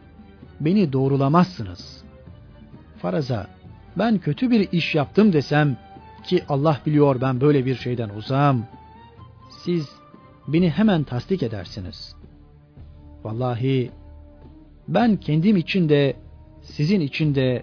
beni 0.60 0.92
doğrulamazsınız. 0.92 2.04
Faraza, 2.98 3.46
ben 3.98 4.18
kötü 4.18 4.50
bir 4.50 4.72
iş 4.72 4.94
yaptım 4.94 5.32
desem 5.32 5.76
ki 6.24 6.42
Allah 6.48 6.80
biliyor 6.86 7.20
ben 7.20 7.40
böyle 7.40 7.66
bir 7.66 7.74
şeyden 7.74 8.08
uzağım. 8.08 8.66
Siz 9.50 9.88
beni 10.48 10.70
hemen 10.70 11.04
tasdik 11.04 11.42
edersiniz. 11.42 12.16
Vallahi 13.24 13.90
ben 14.88 15.16
kendim 15.16 15.56
için 15.56 15.88
de 15.88 16.16
sizin 16.62 17.00
için 17.00 17.34
de 17.34 17.62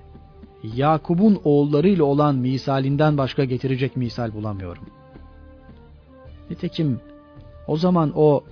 Yakub'un 0.75 1.41
oğullarıyla 1.43 2.03
olan 2.03 2.35
misalinden 2.35 3.17
başka 3.17 3.43
getirecek 3.43 3.97
misal 3.97 4.33
bulamıyorum. 4.33 4.92
Nitekim 6.49 6.99
o 7.67 7.77
zaman 7.77 8.11
o 8.15 8.43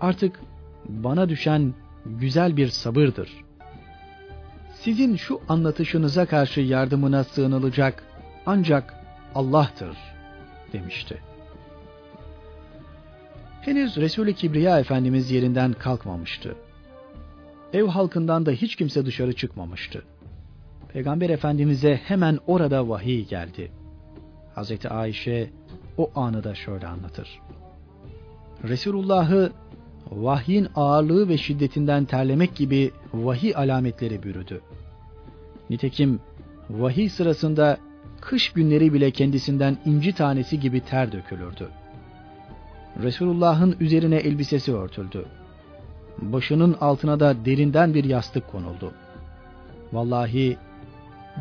artık 0.00 0.40
bana 0.88 1.28
düşen 1.28 1.74
güzel 2.06 2.56
bir 2.56 2.68
sabırdır. 2.68 3.44
Sizin 4.74 5.16
şu 5.16 5.40
anlatışınıza 5.48 6.26
karşı 6.26 6.60
yardımına 6.60 7.24
sığınılacak 7.24 8.04
ancak 8.46 8.94
Allah'tır 9.34 9.96
demişti. 10.72 11.18
Henüz 13.60 13.96
Resul-i 13.96 14.34
Kibriya 14.34 14.78
Efendimiz 14.78 15.30
yerinden 15.30 15.72
kalkmamıştı. 15.72 16.56
Ev 17.72 17.86
halkından 17.86 18.46
da 18.46 18.50
hiç 18.50 18.76
kimse 18.76 19.06
dışarı 19.06 19.32
çıkmamıştı. 19.32 20.04
Peygamber 20.92 21.30
Efendimiz'e 21.30 21.96
hemen 21.96 22.38
orada 22.46 22.88
vahiy 22.88 23.26
geldi. 23.26 23.72
Hazreti 24.54 24.88
Ayşe 24.88 25.50
o 25.98 26.10
anı 26.14 26.44
da 26.44 26.54
şöyle 26.54 26.86
anlatır. 26.86 27.40
Resulullah'ı 28.68 29.52
vahyin 30.10 30.68
ağırlığı 30.74 31.28
ve 31.28 31.38
şiddetinden 31.38 32.04
terlemek 32.04 32.56
gibi 32.56 32.90
vahiy 33.14 33.56
alametleri 33.56 34.22
bürüdü. 34.22 34.60
Nitekim 35.70 36.20
vahiy 36.70 37.08
sırasında 37.08 37.78
kış 38.20 38.52
günleri 38.52 38.92
bile 38.92 39.10
kendisinden 39.10 39.78
inci 39.84 40.12
tanesi 40.12 40.60
gibi 40.60 40.80
ter 40.80 41.12
dökülürdü. 41.12 41.68
Resulullah'ın 43.02 43.76
üzerine 43.80 44.16
elbisesi 44.16 44.74
örtüldü. 44.74 45.24
Başının 46.18 46.76
altına 46.80 47.20
da 47.20 47.44
derinden 47.44 47.94
bir 47.94 48.04
yastık 48.04 48.52
konuldu. 48.52 48.92
Vallahi 49.92 50.56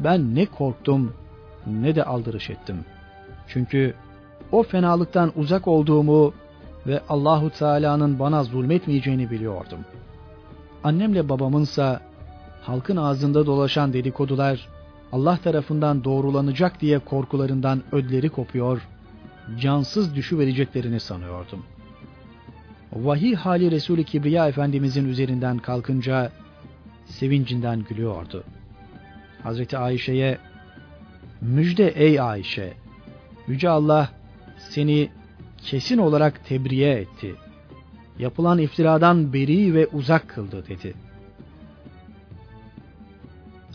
ben 0.04 0.36
ne 0.36 0.46
korktum 0.46 1.13
ne 1.68 1.96
de 1.96 2.04
aldırış 2.04 2.50
ettim. 2.50 2.86
Çünkü 3.48 3.94
o 4.54 4.63
fenalıktan 4.63 5.32
uzak 5.36 5.68
olduğumu 5.68 6.34
ve 6.88 7.02
Allahu 7.10 7.50
Teala'nın 7.50 8.20
bana 8.20 8.44
zulmetmeyeceğini 8.44 9.32
biliyordum. 9.32 9.80
Annemle 10.84 11.30
babamınsa 11.30 12.02
halkın 12.62 12.98
ağzında 12.98 13.46
dolaşan 13.46 13.94
dedikodular 13.94 14.68
Allah 15.12 15.38
tarafından 15.38 16.04
doğrulanacak 16.04 16.82
diye 16.82 17.00
korkularından 17.00 17.84
ödleri 17.92 18.30
kopuyor, 18.30 18.82
cansız 19.60 20.16
düşüvereceklerini 20.16 21.00
sanıyordum. 21.00 21.63
Vahiy 22.94 23.36
hali 23.36 23.72
Resul-i 23.72 24.04
Kibriya 24.04 24.48
Efendimizin 24.48 25.10
üzerinden 25.10 25.58
kalkınca 25.58 26.32
sevincinden 27.06 27.84
gülüyordu. 27.89 28.44
Hazreti 29.44 29.78
Ayşe'ye 29.78 30.38
müjde 31.42 31.88
ey 31.88 32.20
Ayşe, 32.20 32.74
Yüce 33.48 33.70
Allah 33.70 34.10
seni 34.69 35.10
kesin 35.58 35.97
olarak 35.97 36.45
tebriye 36.45 36.91
etti. 36.91 37.36
Yapılan 38.19 38.58
iftiradan 38.58 39.34
beri 39.34 39.73
ve 39.73 39.88
uzak 39.88 40.30
kıldı 40.30 40.63
dedi. 40.69 40.93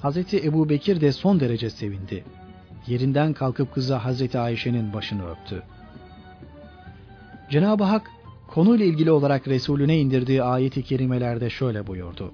Hazreti 0.02 0.44
Ebu 0.44 0.68
Bekir 0.68 1.00
de 1.00 1.12
son 1.12 1.40
derece 1.40 1.70
sevindi. 1.70 2.24
Yerinden 2.86 3.32
kalkıp 3.32 3.74
kıza 3.74 4.04
Hazreti 4.04 4.38
Ayşe'nin 4.38 4.92
başını 4.92 5.30
öptü. 5.30 5.62
Cenab-ı 7.50 7.84
Hak 7.84 8.10
konuyla 8.48 8.86
ilgili 8.86 9.10
olarak 9.10 9.48
Resulüne 9.48 9.98
indirdiği 9.98 10.42
ayeti 10.42 10.82
kerimelerde 10.82 11.50
şöyle 11.50 11.86
buyurdu. 11.86 12.32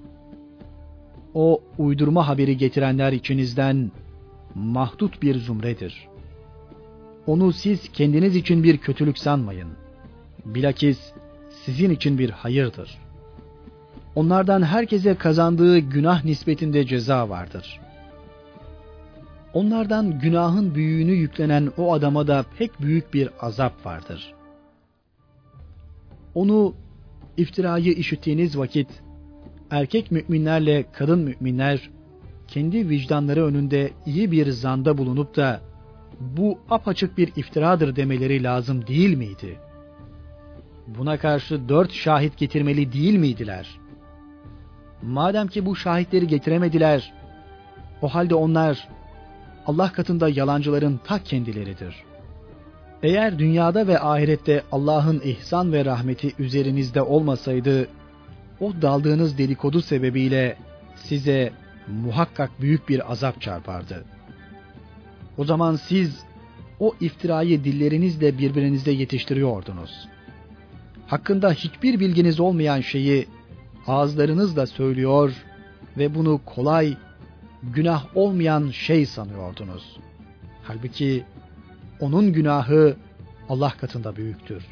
O 1.34 1.60
uydurma 1.78 2.28
haberi 2.28 2.56
getirenler 2.56 3.12
içinizden 3.12 3.92
mahdut 4.54 5.22
bir 5.22 5.38
zümredir. 5.38 6.08
Onu 7.26 7.52
siz 7.52 7.92
kendiniz 7.92 8.36
için 8.36 8.62
bir 8.62 8.78
kötülük 8.78 9.18
sanmayın. 9.18 9.68
Bilakis 10.44 10.98
sizin 11.64 11.90
için 11.90 12.18
bir 12.18 12.30
hayırdır. 12.30 12.98
Onlardan 14.14 14.62
herkese 14.62 15.14
kazandığı 15.14 15.78
günah 15.78 16.24
nispetinde 16.24 16.86
ceza 16.86 17.28
vardır. 17.28 17.80
Onlardan 19.54 20.18
günahın 20.18 20.74
büyüğünü 20.74 21.12
yüklenen 21.12 21.72
o 21.78 21.92
adama 21.92 22.26
da 22.26 22.44
pek 22.58 22.80
büyük 22.80 23.14
bir 23.14 23.30
azap 23.40 23.86
vardır. 23.86 24.34
Onu 26.34 26.74
iftirayı 27.36 27.92
işittiğiniz 27.92 28.58
vakit 28.58 28.88
erkek 29.70 30.10
müminlerle 30.10 30.84
kadın 30.92 31.18
müminler 31.18 31.90
kendi 32.48 32.88
vicdanları 32.88 33.44
önünde 33.44 33.90
iyi 34.06 34.32
bir 34.32 34.50
zanda 34.50 34.98
bulunup 34.98 35.36
da 35.36 35.60
bu 36.36 36.58
apaçık 36.70 37.18
bir 37.18 37.32
iftiradır 37.36 37.96
demeleri 37.96 38.42
lazım 38.42 38.86
değil 38.86 39.16
miydi? 39.16 39.58
Buna 40.86 41.18
karşı 41.18 41.68
dört 41.68 41.92
şahit 41.92 42.36
getirmeli 42.36 42.92
değil 42.92 43.18
miydiler? 43.18 43.78
Madem 45.02 45.46
ki 45.46 45.66
bu 45.66 45.76
şahitleri 45.76 46.26
getiremediler, 46.26 47.12
o 48.02 48.08
halde 48.08 48.34
onlar 48.34 48.88
Allah 49.66 49.92
katında 49.92 50.28
yalancıların 50.28 51.00
ta 51.04 51.18
kendileridir. 51.18 52.04
Eğer 53.02 53.38
dünyada 53.38 53.86
ve 53.86 54.00
ahirette 54.00 54.62
Allah'ın 54.72 55.20
ihsan 55.24 55.72
ve 55.72 55.84
rahmeti 55.84 56.32
üzerinizde 56.38 57.02
olmasaydı, 57.02 57.88
o 58.60 58.72
daldığınız 58.82 59.38
dedikodu 59.38 59.82
sebebiyle 59.82 60.56
size 60.96 61.52
muhakkak 61.88 62.50
büyük 62.60 62.88
bir 62.88 63.12
azap 63.12 63.40
çarpardı. 63.40 64.04
O 65.38 65.44
zaman 65.44 65.76
siz 65.76 66.24
o 66.80 66.94
iftirayı 67.00 67.64
dillerinizle 67.64 68.38
birbirinizde 68.38 68.90
yetiştiriyordunuz. 68.90 70.08
Hakkında 71.06 71.52
hiçbir 71.52 72.00
bilginiz 72.00 72.40
olmayan 72.40 72.80
şeyi 72.80 73.28
ağızlarınızla 73.86 74.66
söylüyor 74.66 75.32
ve 75.96 76.14
bunu 76.14 76.40
kolay, 76.44 76.96
günah 77.62 78.16
olmayan 78.16 78.70
şey 78.70 79.06
sanıyordunuz. 79.06 79.96
Halbuki 80.62 81.24
onun 82.00 82.32
günahı 82.32 82.96
Allah 83.48 83.72
katında 83.80 84.16
büyüktür. 84.16 84.64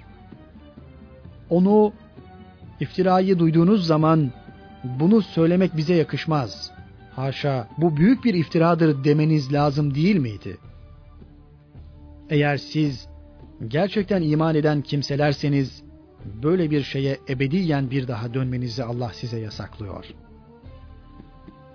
Onu 1.51 1.92
iftirayı 2.81 3.38
duyduğunuz 3.38 3.87
zaman 3.87 4.31
bunu 4.85 5.22
söylemek 5.22 5.77
bize 5.77 5.94
yakışmaz. 5.94 6.70
Haşa 7.16 7.68
bu 7.79 7.96
büyük 7.96 8.25
bir 8.25 8.35
iftiradır 8.35 9.05
demeniz 9.05 9.53
lazım 9.53 9.94
değil 9.94 10.16
miydi? 10.16 10.57
Eğer 12.31 12.57
siz 12.57 13.09
gerçekten 13.68 14.22
iman 14.22 14.55
eden 14.55 14.83
kimselerseniz 14.83 15.83
böyle 16.42 16.70
bir 16.70 16.83
şeye 16.83 17.18
ebediyen 17.29 17.90
bir 17.90 18.09
daha 18.09 18.35
dönmenizi 18.35 18.85
Allah 18.85 19.11
size 19.14 19.40
yasaklıyor. 19.40 20.05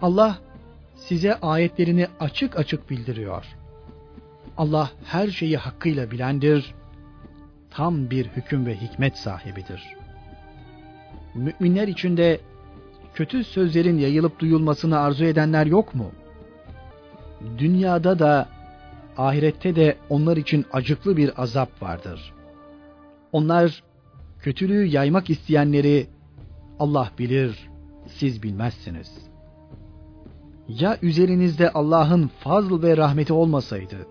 Allah 0.02 0.38
size 0.96 1.36
ayetlerini 1.36 2.08
açık 2.20 2.58
açık 2.58 2.90
bildiriyor. 2.90 3.46
Allah 4.58 4.92
her 5.06 5.28
şeyi 5.28 5.58
hakkıyla 5.58 6.12
bilendir, 6.12 6.74
tam 7.72 8.10
bir 8.10 8.28
hüküm 8.28 8.66
ve 8.66 8.76
hikmet 8.76 9.18
sahibidir. 9.18 9.84
Müminler 11.36 11.88
içinde 11.88 12.40
kötü 13.18 13.44
sözlerin 13.44 13.98
yayılıp 13.98 14.40
duyulmasını 14.40 15.00
arzu 15.00 15.26
edenler 15.26 15.66
yok 15.66 15.96
mu? 15.96 16.12
Dünyada 17.58 18.20
da 18.20 18.50
ahirette 19.18 19.76
de 19.76 19.98
onlar 20.10 20.38
için 20.38 20.66
acıklı 20.74 21.18
bir 21.18 21.42
azap 21.42 21.82
vardır. 21.82 22.34
Onlar 23.32 23.84
kötülüğü 24.40 24.86
yaymak 24.86 25.30
isteyenleri 25.30 26.08
Allah 26.80 27.12
bilir, 27.20 27.70
siz 28.08 28.44
bilmezsiniz. 28.44 29.12
Ya 30.68 30.98
üzerinizde 31.02 31.72
Allah'ın 31.72 32.28
fazl 32.40 32.82
ve 32.82 32.98
rahmeti 32.98 33.34
olmasaydı, 33.34 34.08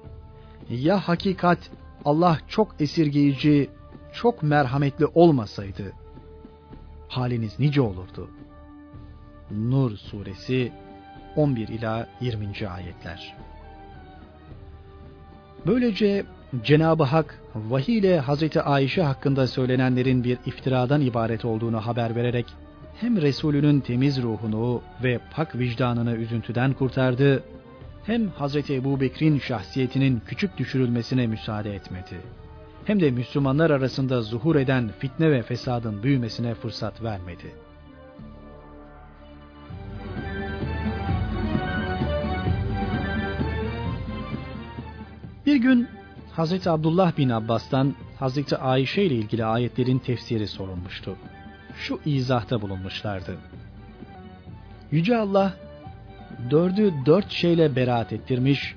ya 0.71 1.09
hakikat 1.09 1.71
Allah 2.05 2.38
çok 2.49 2.81
esirgeyici, 2.81 3.71
çok 4.12 4.42
merhametli 4.42 5.07
olmasaydı, 5.07 5.92
haliniz 7.09 7.59
nice 7.59 7.81
olurdu. 7.81 8.31
Nur 9.50 9.96
suresi 9.96 10.72
11 11.37 11.68
ila 11.68 12.09
20. 12.20 12.68
ayetler. 12.68 13.35
Böylece 15.66 16.24
Cenab-ı 16.64 17.04
Hak 17.04 17.40
vahiy 17.54 17.98
ile 17.98 18.20
Hazreti 18.20 18.62
Ayşe 18.62 19.02
hakkında 19.02 19.46
söylenenlerin 19.46 20.24
bir 20.24 20.38
iftiradan 20.46 21.00
ibaret 21.00 21.44
olduğunu 21.44 21.87
haber 21.87 22.16
vererek 22.16 22.46
hem 23.00 23.22
Resulünün 23.22 23.80
temiz 23.80 24.22
ruhunu 24.22 24.82
ve 25.02 25.20
pak 25.35 25.59
vicdanını 25.59 26.16
üzüntüden 26.16 26.72
kurtardı, 26.72 27.42
hem 28.06 28.28
Hazreti 28.28 28.74
Ebu 28.74 29.00
Bekir'in 29.00 29.38
şahsiyetinin 29.38 30.22
küçük 30.26 30.59
düşürülmesine 30.59 31.26
müsaade 31.26 31.74
etmedi. 31.74 32.20
Hem 32.85 33.00
de 33.00 33.11
Müslümanlar 33.11 33.70
arasında 33.70 34.22
zuhur 34.22 34.56
eden 34.56 34.90
fitne 34.98 35.30
ve 35.30 35.42
fesadın 35.42 36.02
büyümesine 36.02 36.54
fırsat 36.54 37.02
vermedi. 37.02 37.65
Bir 45.46 45.56
gün 45.56 45.88
Hazreti 46.32 46.70
Abdullah 46.70 47.16
bin 47.18 47.29
Abbas'tan 47.29 47.94
Hazreti 48.18 48.56
Ayşe 48.56 49.02
ile 49.02 49.14
ilgili 49.14 49.44
ayetlerin 49.44 49.98
tefsiri 49.98 50.48
sorulmuştu. 50.48 51.16
Şu 51.77 52.00
izahta 52.04 52.62
bulunmuşlardı. 52.62 53.37
Yüce 54.90 55.16
Allah 55.16 55.54
dördü 56.50 56.94
dört 57.06 57.31
şeyle 57.31 57.77
beraat 57.77 58.12
ettirmiş, 58.12 58.75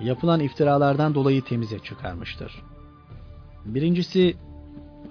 yapılan 0.00 0.40
iftiralardan 0.40 1.14
dolayı 1.14 1.42
temize 1.42 1.78
çıkarmıştır. 1.78 2.62
Birincisi, 3.64 4.36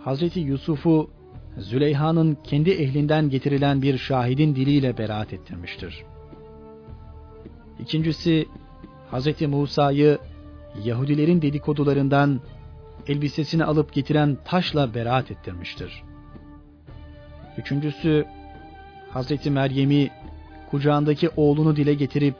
Hazreti 0.03 0.39
Yusuf'u 0.39 1.09
Züleyha'nın 1.57 2.37
kendi 2.43 2.69
ehlinden 2.71 3.29
getirilen 3.29 3.81
bir 3.81 3.97
şahidin 3.97 4.55
diliyle 4.55 4.97
beraat 4.97 5.33
ettirmiştir. 5.33 6.03
İkincisi, 7.79 8.47
Hazreti 9.11 9.47
Musa'yı 9.47 10.17
Yahudilerin 10.83 11.41
dedikodularından 11.41 12.41
elbisesini 13.07 13.63
alıp 13.63 13.93
getiren 13.93 14.37
taşla 14.45 14.93
beraat 14.93 15.31
ettirmiştir. 15.31 16.03
Üçüncüsü, 17.57 18.25
Hazreti 19.11 19.51
Meryem'i 19.51 20.09
kucağındaki 20.71 21.29
oğlunu 21.35 21.75
dile 21.75 21.93
getirip 21.93 22.35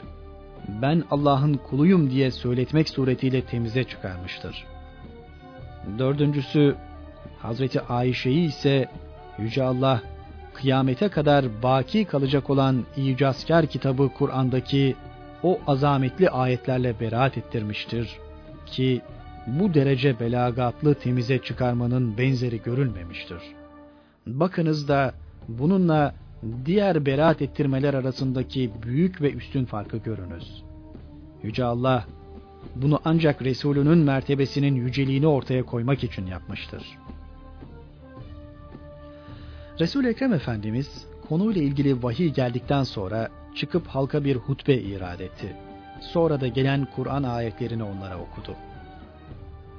ben 0.81 1.03
Allah'ın 1.11 1.53
kuluyum 1.53 2.09
diye 2.11 2.31
söyletmek 2.31 2.89
suretiyle 2.89 3.41
temize 3.41 3.83
çıkarmıştır. 3.83 4.65
Dördüncüsü 5.99 6.75
Hazreti 7.39 7.81
Ayşe'yi 7.81 8.47
ise 8.47 8.89
Yüce 9.39 9.63
Allah 9.63 10.01
kıyamete 10.53 11.09
kadar 11.09 11.63
baki 11.63 12.05
kalacak 12.05 12.49
olan 12.49 12.85
icazkar 12.97 13.65
kitabı 13.65 14.09
Kur'an'daki 14.17 14.95
o 15.43 15.59
azametli 15.67 16.29
ayetlerle 16.29 16.99
beraat 16.99 17.37
ettirmiştir 17.37 18.17
ki 18.67 19.01
bu 19.47 19.73
derece 19.73 20.19
belagatlı 20.19 20.95
temize 20.95 21.37
çıkarmanın 21.37 22.17
benzeri 22.17 22.61
görülmemiştir. 22.61 23.41
Bakınız 24.27 24.87
da 24.87 25.13
bununla 25.47 26.15
diğer 26.65 27.05
beraat 27.05 27.41
ettirmeler 27.41 27.93
arasındaki 27.93 28.71
büyük 28.83 29.21
ve 29.21 29.33
üstün 29.33 29.65
farkı 29.65 29.97
görünüz. 29.97 30.63
Yüce 31.43 31.63
Allah 31.63 32.05
bunu 32.75 32.99
ancak 33.05 33.41
Resulünün 33.41 33.97
mertebesinin 33.97 34.75
yüceliğini 34.75 35.27
ortaya 35.27 35.63
koymak 35.63 36.03
için 36.03 36.25
yapmıştır. 36.25 36.83
resul 39.79 40.05
Ekrem 40.05 40.33
Efendimiz 40.33 41.05
konuyla 41.29 41.61
ilgili 41.61 42.03
vahiy 42.03 42.33
geldikten 42.33 42.83
sonra 42.83 43.29
çıkıp 43.55 43.87
halka 43.87 44.23
bir 44.23 44.35
hutbe 44.35 44.75
irad 44.75 45.19
etti. 45.19 45.55
Sonra 46.01 46.41
da 46.41 46.47
gelen 46.47 46.87
Kur'an 46.95 47.23
ayetlerini 47.23 47.83
onlara 47.83 48.17
okudu. 48.17 48.55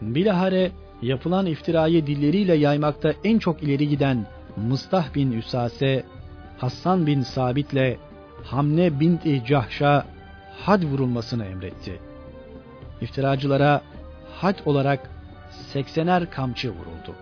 Bilahare 0.03 0.71
yapılan 1.03 1.47
iftirayı 1.47 2.07
dilleriyle 2.07 2.55
yaymakta 2.55 3.13
en 3.25 3.39
çok 3.39 3.63
ileri 3.63 3.89
giden 3.89 4.27
Mustah 4.57 5.15
bin 5.15 5.33
Üsase, 5.33 6.05
Hassan 6.59 7.07
bin 7.07 7.23
Sabit'le 7.23 7.99
Hamne 8.45 9.01
binti 9.01 9.45
Cahş'a 9.45 10.07
had 10.67 10.83
vurulmasını 10.83 11.45
emretti. 11.45 12.01
İftiracılara 13.01 13.83
had 14.35 14.57
olarak 14.67 15.11
seksener 15.73 16.31
kamçı 16.31 16.71
vuruldu. 16.71 17.15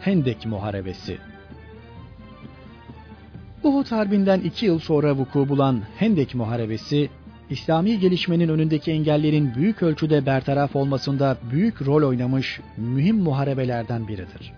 Hendek 0.00 0.46
Muharebesi 0.46 1.18
Uhud 3.64 3.86
Harbi'nden 3.86 4.40
iki 4.40 4.66
yıl 4.66 4.78
sonra 4.78 5.16
vuku 5.16 5.48
bulan 5.48 5.82
Hendek 5.96 6.34
Muharebesi, 6.34 7.10
İslami 7.50 7.98
gelişmenin 7.98 8.48
önündeki 8.48 8.90
engellerin 8.90 9.54
büyük 9.54 9.82
ölçüde 9.82 10.26
bertaraf 10.26 10.76
olmasında 10.76 11.36
büyük 11.50 11.86
rol 11.86 12.08
oynamış 12.08 12.60
mühim 12.76 13.16
muharebelerden 13.16 14.08
biridir. 14.08 14.52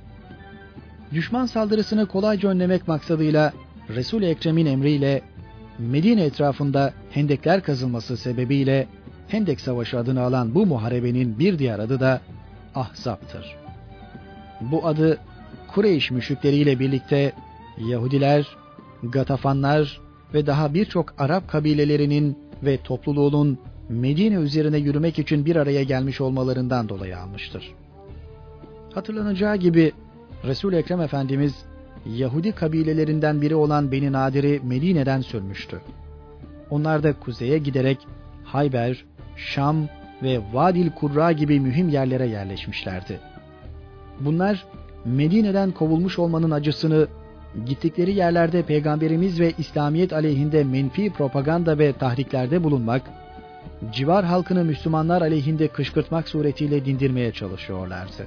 Düşman 1.14 1.46
saldırısını 1.46 2.06
kolayca 2.06 2.48
önlemek 2.48 2.88
maksadıyla 2.88 3.52
Resul-i 3.88 4.26
Ekrem'in 4.26 4.66
emriyle 4.66 5.22
Medine 5.78 6.24
etrafında 6.24 6.92
hendekler 7.10 7.62
kazılması 7.62 8.16
sebebiyle 8.16 8.86
Hendek 9.28 9.60
Savaşı 9.60 9.98
adını 9.98 10.22
alan 10.22 10.54
bu 10.54 10.66
muharebenin 10.66 11.38
bir 11.38 11.58
diğer 11.58 11.78
adı 11.78 12.00
da 12.00 12.20
Ahzap'tır. 12.74 13.56
Bu 14.60 14.86
adı 14.86 15.18
Kureyş 15.74 16.10
müşrikleriyle 16.10 16.78
birlikte 16.78 17.32
Yahudiler, 17.78 18.56
Gatafanlar 19.02 20.00
ve 20.34 20.46
daha 20.46 20.74
birçok 20.74 21.14
Arap 21.18 21.48
kabilelerinin 21.48 22.38
ve 22.62 22.76
topluluğunun 22.76 23.58
Medine 23.88 24.34
üzerine 24.34 24.78
yürümek 24.78 25.18
için 25.18 25.46
bir 25.46 25.56
araya 25.56 25.82
gelmiş 25.82 26.20
olmalarından 26.20 26.88
dolayı 26.88 27.18
almıştır. 27.18 27.74
Hatırlanacağı 28.94 29.56
gibi 29.56 29.92
Resul 30.44 30.72
Ekrem 30.72 31.00
Efendimiz 31.00 31.54
Yahudi 32.06 32.52
kabilelerinden 32.52 33.42
biri 33.42 33.54
olan 33.54 33.92
Beni 33.92 34.12
Nadir'i 34.12 34.60
Medine'den 34.64 35.20
sürmüştü. 35.20 35.80
Onlar 36.70 37.02
da 37.02 37.12
kuzeye 37.12 37.58
giderek 37.58 37.98
Hayber, 38.44 39.04
Şam 39.36 39.88
ve 40.22 40.40
Vadil 40.52 40.90
Kurra 40.90 41.32
gibi 41.32 41.60
mühim 41.60 41.88
yerlere 41.88 42.26
yerleşmişlerdi. 42.26 43.20
Bunlar 44.20 44.66
Medine'den 45.04 45.70
kovulmuş 45.70 46.18
olmanın 46.18 46.50
acısını 46.50 47.08
gittikleri 47.66 48.14
yerlerde 48.14 48.62
peygamberimiz 48.62 49.40
ve 49.40 49.52
İslamiyet 49.58 50.12
aleyhinde 50.12 50.64
menfi 50.64 51.12
propaganda 51.12 51.78
ve 51.78 51.92
tahriklerde 51.92 52.64
bulunmak, 52.64 53.02
civar 53.92 54.24
halkını 54.24 54.64
Müslümanlar 54.64 55.22
aleyhinde 55.22 55.68
kışkırtmak 55.68 56.28
suretiyle 56.28 56.84
dindirmeye 56.84 57.32
çalışıyorlardı. 57.32 58.26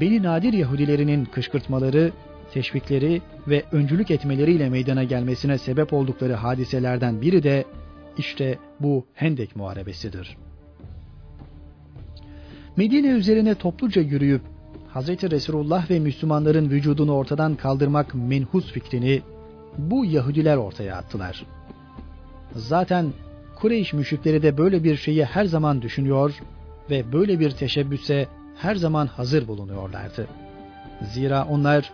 Beni 0.00 0.22
Nadir 0.22 0.52
Yahudilerinin 0.52 1.24
kışkırtmaları, 1.24 2.12
teşvikleri 2.52 3.22
ve 3.48 3.62
öncülük 3.72 4.10
etmeleriyle 4.10 4.68
meydana 4.68 5.04
gelmesine 5.04 5.58
sebep 5.58 5.92
oldukları 5.92 6.34
hadiselerden 6.34 7.20
biri 7.20 7.42
de 7.42 7.64
işte 8.18 8.58
bu 8.80 9.06
Hendek 9.14 9.56
Muharebesidir. 9.56 10.36
Medine 12.76 13.08
üzerine 13.08 13.54
topluca 13.54 14.02
yürüyüp 14.02 14.42
Hz. 14.94 15.08
Resulullah 15.08 15.90
ve 15.90 15.98
Müslümanların 15.98 16.70
vücudunu 16.70 17.12
ortadan 17.14 17.54
kaldırmak 17.54 18.14
menhus 18.14 18.72
fikrini 18.72 19.22
bu 19.78 20.04
Yahudiler 20.04 20.56
ortaya 20.56 20.96
attılar. 20.96 21.46
Zaten 22.56 23.12
Kureyş 23.56 23.92
müşrikleri 23.92 24.42
de 24.42 24.58
böyle 24.58 24.84
bir 24.84 24.96
şeyi 24.96 25.24
her 25.24 25.44
zaman 25.44 25.82
düşünüyor 25.82 26.34
ve 26.90 27.12
böyle 27.12 27.40
bir 27.40 27.50
teşebbüse 27.50 28.28
her 28.56 28.74
zaman 28.74 29.06
hazır 29.06 29.48
bulunuyorlardı. 29.48 30.26
Zira 31.02 31.46
onlar 31.50 31.92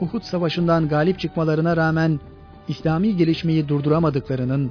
Uhud 0.00 0.22
Savaşı'ndan 0.22 0.88
galip 0.88 1.18
çıkmalarına 1.18 1.76
rağmen 1.76 2.20
İslami 2.68 3.16
gelişmeyi 3.16 3.68
durduramadıklarının, 3.68 4.70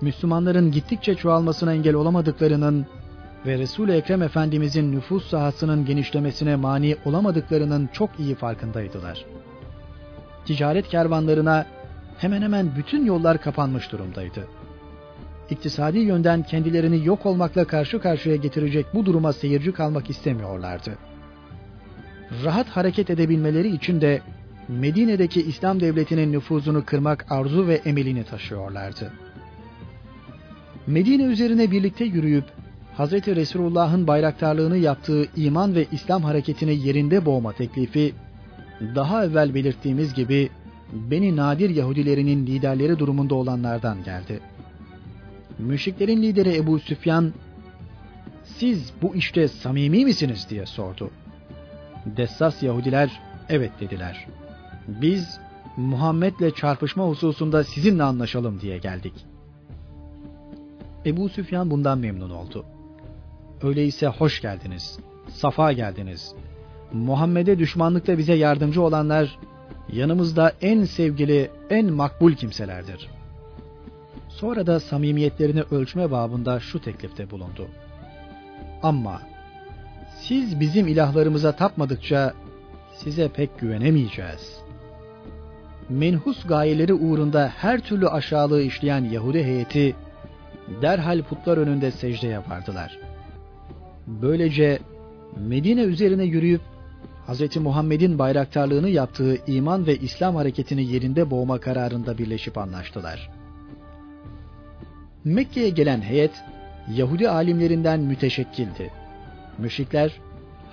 Müslümanların 0.00 0.70
gittikçe 0.70 1.14
çoğalmasına 1.14 1.74
engel 1.74 1.94
olamadıklarının 1.94 2.86
ve 3.46 3.58
Resul-i 3.58 3.92
Ekrem 3.92 4.22
Efendimizin 4.22 4.92
nüfus 4.92 5.30
sahasının 5.30 5.84
genişlemesine 5.84 6.56
mani 6.56 6.96
olamadıklarının 7.04 7.88
çok 7.92 8.10
iyi 8.18 8.34
farkındaydılar. 8.34 9.24
Ticaret 10.44 10.88
kervanlarına 10.88 11.66
hemen 12.18 12.42
hemen 12.42 12.76
bütün 12.76 13.04
yollar 13.04 13.40
kapanmış 13.40 13.92
durumdaydı. 13.92 14.46
İktisadi 15.50 15.98
yönden 15.98 16.42
kendilerini 16.42 17.06
yok 17.06 17.26
olmakla 17.26 17.64
karşı 17.64 18.00
karşıya 18.00 18.36
getirecek 18.36 18.86
bu 18.94 19.06
duruma 19.06 19.32
seyirci 19.32 19.72
kalmak 19.72 20.10
istemiyorlardı. 20.10 20.98
Rahat 22.44 22.68
hareket 22.68 23.10
edebilmeleri 23.10 23.68
için 23.68 24.00
de 24.00 24.20
Medine'deki 24.68 25.42
İslam 25.42 25.80
devletinin 25.80 26.32
nüfuzunu 26.32 26.84
kırmak 26.84 27.26
arzu 27.30 27.66
ve 27.66 27.74
emelini 27.74 28.24
taşıyorlardı. 28.24 29.12
Medine 30.86 31.22
üzerine 31.22 31.70
birlikte 31.70 32.04
yürüyüp 32.04 32.44
Hz. 32.98 33.12
Resulullah'ın 33.12 34.06
bayraktarlığını 34.06 34.76
yaptığı 34.76 35.26
iman 35.36 35.74
ve 35.74 35.86
İslam 35.92 36.22
hareketini 36.22 36.86
yerinde 36.86 37.26
boğma 37.26 37.52
teklifi, 37.52 38.14
daha 38.94 39.24
evvel 39.24 39.54
belirttiğimiz 39.54 40.14
gibi 40.14 40.50
Beni 40.92 41.36
Nadir 41.36 41.70
Yahudilerinin 41.70 42.46
liderleri 42.46 42.98
durumunda 42.98 43.34
olanlardan 43.34 44.04
geldi. 44.04 44.40
Müşriklerin 45.58 46.22
lideri 46.22 46.56
Ebu 46.56 46.78
Süfyan, 46.78 47.32
siz 48.44 48.92
bu 49.02 49.14
işte 49.14 49.48
samimi 49.48 50.04
misiniz 50.04 50.46
diye 50.50 50.66
sordu. 50.66 51.10
Dessas 52.06 52.62
Yahudiler, 52.62 53.20
evet 53.48 53.70
dediler. 53.80 54.26
Biz 54.88 55.38
Muhammed'le 55.76 56.54
çarpışma 56.56 57.04
hususunda 57.04 57.64
sizinle 57.64 58.02
anlaşalım 58.02 58.60
diye 58.60 58.78
geldik. 58.78 59.12
Ebu 61.06 61.28
Süfyan 61.28 61.70
bundan 61.70 61.98
memnun 61.98 62.30
oldu. 62.30 62.64
Öyleyse 63.62 64.06
hoş 64.06 64.40
geldiniz, 64.40 64.98
safa 65.28 65.72
geldiniz. 65.72 66.34
Muhammed'e 66.92 67.58
düşmanlıkta 67.58 68.18
bize 68.18 68.34
yardımcı 68.34 68.82
olanlar 68.82 69.38
yanımızda 69.92 70.52
en 70.62 70.84
sevgili, 70.84 71.50
en 71.70 71.92
makbul 71.92 72.32
kimselerdir. 72.32 73.08
Sonra 74.28 74.66
da 74.66 74.80
samimiyetlerini 74.80 75.62
ölçme 75.62 76.10
babında 76.10 76.60
şu 76.60 76.80
teklifte 76.80 77.30
bulundu. 77.30 77.68
Ama 78.82 79.22
siz 80.20 80.60
bizim 80.60 80.86
ilahlarımıza 80.86 81.52
tapmadıkça 81.52 82.34
size 82.94 83.28
pek 83.28 83.58
güvenemeyeceğiz. 83.58 84.60
Menhus 85.88 86.46
gayeleri 86.46 86.94
uğrunda 86.94 87.52
her 87.56 87.80
türlü 87.80 88.08
aşağılığı 88.08 88.62
işleyen 88.62 89.04
Yahudi 89.04 89.44
heyeti 89.44 89.94
derhal 90.82 91.22
putlar 91.22 91.58
önünde 91.58 91.90
secde 91.90 92.26
yapardılar. 92.26 92.98
Böylece 94.06 94.78
Medine 95.36 95.82
üzerine 95.82 96.24
yürüyüp 96.24 96.60
Hz. 97.28 97.56
Muhammed'in 97.56 98.18
bayraktarlığını 98.18 98.88
yaptığı 98.88 99.38
iman 99.46 99.86
ve 99.86 99.96
İslam 99.96 100.36
hareketini 100.36 100.84
yerinde 100.84 101.30
boğma 101.30 101.60
kararında 101.60 102.18
birleşip 102.18 102.58
anlaştılar. 102.58 103.30
Mekke'ye 105.24 105.70
gelen 105.70 106.00
heyet 106.00 106.32
Yahudi 106.94 107.30
alimlerinden 107.30 108.00
müteşekkildi. 108.00 108.92
Müşrikler 109.58 110.12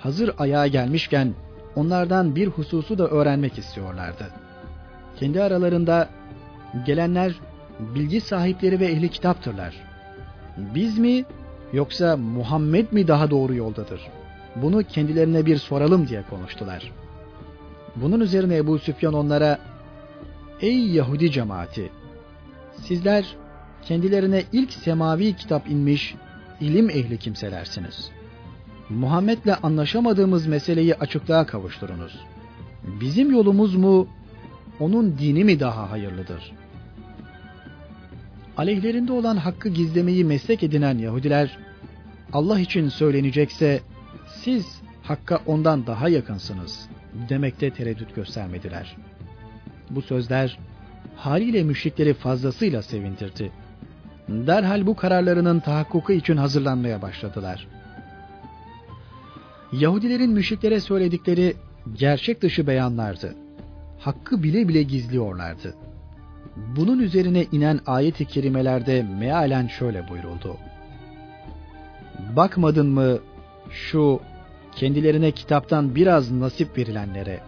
hazır 0.00 0.34
ayağa 0.38 0.66
gelmişken 0.66 1.34
onlardan 1.76 2.36
bir 2.36 2.46
hususu 2.46 2.98
da 2.98 3.08
öğrenmek 3.08 3.58
istiyorlardı. 3.58 4.30
Kendi 5.16 5.42
aralarında 5.42 6.08
gelenler 6.86 7.34
bilgi 7.80 8.20
sahipleri 8.20 8.80
ve 8.80 8.86
ehli 8.86 9.08
kitaptırlar. 9.08 9.74
Biz 10.74 10.98
mi 10.98 11.24
yoksa 11.74 12.16
Muhammed 12.16 12.92
mi 12.92 13.08
daha 13.08 13.30
doğru 13.30 13.54
yoldadır? 13.54 14.00
Bunu 14.56 14.82
kendilerine 14.82 15.46
bir 15.46 15.56
soralım 15.56 16.08
diye 16.08 16.22
konuştular. 16.30 16.92
Bunun 17.96 18.20
üzerine 18.20 18.56
Ebu 18.56 18.78
Süfyan 18.78 19.14
onlara 19.14 19.58
Ey 20.60 20.86
Yahudi 20.86 21.30
cemaati! 21.30 21.90
Sizler 22.72 23.36
kendilerine 23.82 24.42
ilk 24.52 24.72
semavi 24.72 25.36
kitap 25.36 25.70
inmiş 25.70 26.14
ilim 26.60 26.90
ehli 26.90 27.18
kimselersiniz. 27.18 28.10
Muhammed'le 28.90 29.54
anlaşamadığımız 29.62 30.46
meseleyi 30.46 30.94
açıklığa 30.94 31.46
kavuşturunuz. 31.46 32.20
Bizim 33.00 33.30
yolumuz 33.30 33.76
mu, 33.76 34.08
onun 34.80 35.18
dini 35.18 35.44
mi 35.44 35.60
daha 35.60 35.90
hayırlıdır? 35.90 36.52
Aleyhlerinde 38.56 39.12
olan 39.12 39.36
hakkı 39.36 39.68
gizlemeyi 39.68 40.24
meslek 40.24 40.62
edinen 40.62 40.98
Yahudiler, 40.98 41.58
Allah 42.32 42.60
için 42.60 42.88
söylenecekse 42.88 43.80
siz 44.26 44.82
hakka 45.02 45.40
ondan 45.46 45.86
daha 45.86 46.08
yakınsınız 46.08 46.88
demekte 47.28 47.70
tereddüt 47.70 48.14
göstermediler. 48.14 48.96
Bu 49.90 50.02
sözler 50.02 50.58
haliyle 51.16 51.62
müşrikleri 51.62 52.14
fazlasıyla 52.14 52.82
sevindirdi. 52.82 53.52
Derhal 54.28 54.86
bu 54.86 54.96
kararlarının 54.96 55.60
tahakkuku 55.60 56.12
için 56.12 56.36
hazırlanmaya 56.36 57.02
başladılar. 57.02 57.68
Yahudilerin 59.72 60.30
müşriklere 60.30 60.80
söyledikleri 60.80 61.56
gerçek 61.94 62.42
dışı 62.42 62.66
beyanlardı. 62.66 63.34
Hakkı 63.98 64.42
bile 64.42 64.68
bile 64.68 64.82
gizliyorlardı. 64.82 65.74
Bunun 66.56 66.98
üzerine 66.98 67.44
inen 67.52 67.80
ayet-i 67.86 68.24
kerimelerde 68.24 69.02
mealen 69.02 69.66
şöyle 69.66 70.08
buyuruldu. 70.08 70.56
Bakmadın 72.36 72.86
mı 72.86 73.18
şu 73.70 74.20
kendilerine 74.76 75.30
kitaptan 75.30 75.94
biraz 75.94 76.32
nasip 76.32 76.78
verilenlere? 76.78 77.40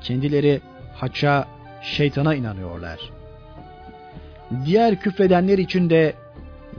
Kendileri 0.00 0.60
haça, 0.94 1.46
şeytana 1.82 2.34
inanıyorlar. 2.34 2.98
Diğer 4.64 5.00
küfredenler 5.00 5.58
için 5.58 5.90
de 5.90 6.14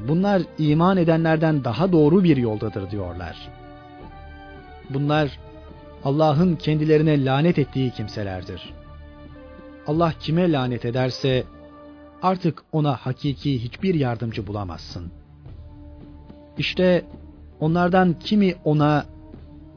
bunlar 0.08 0.42
iman 0.58 0.98
edenlerden 0.98 1.64
daha 1.64 1.92
doğru 1.92 2.24
bir 2.24 2.38
yoldadır 2.38 2.92
diyorlar. 2.92 3.50
Bunlar 4.90 5.40
Allah'ın 6.04 6.56
kendilerine 6.56 7.26
lanet 7.26 7.60
ettiği 7.60 7.92
kimselerdir. 7.92 8.74
Allah 9.88 10.14
kime 10.20 10.52
lanet 10.52 10.86
ederse 10.86 11.44
artık 12.22 12.64
ona 12.72 12.96
hakiki 12.96 13.64
hiçbir 13.64 13.96
yardımcı 13.96 14.48
bulamazsın. 14.48 15.12
İşte 16.58 17.06
onlardan 17.60 18.20
kimi 18.20 18.56
ona 18.64 19.06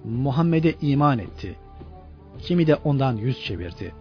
Muhammed'e 0.05 0.75
iman 0.81 1.19
etti. 1.19 1.57
Kimi 2.39 2.67
de 2.67 2.75
ondan 2.75 3.17
yüz 3.17 3.45
çevirdi. 3.45 3.95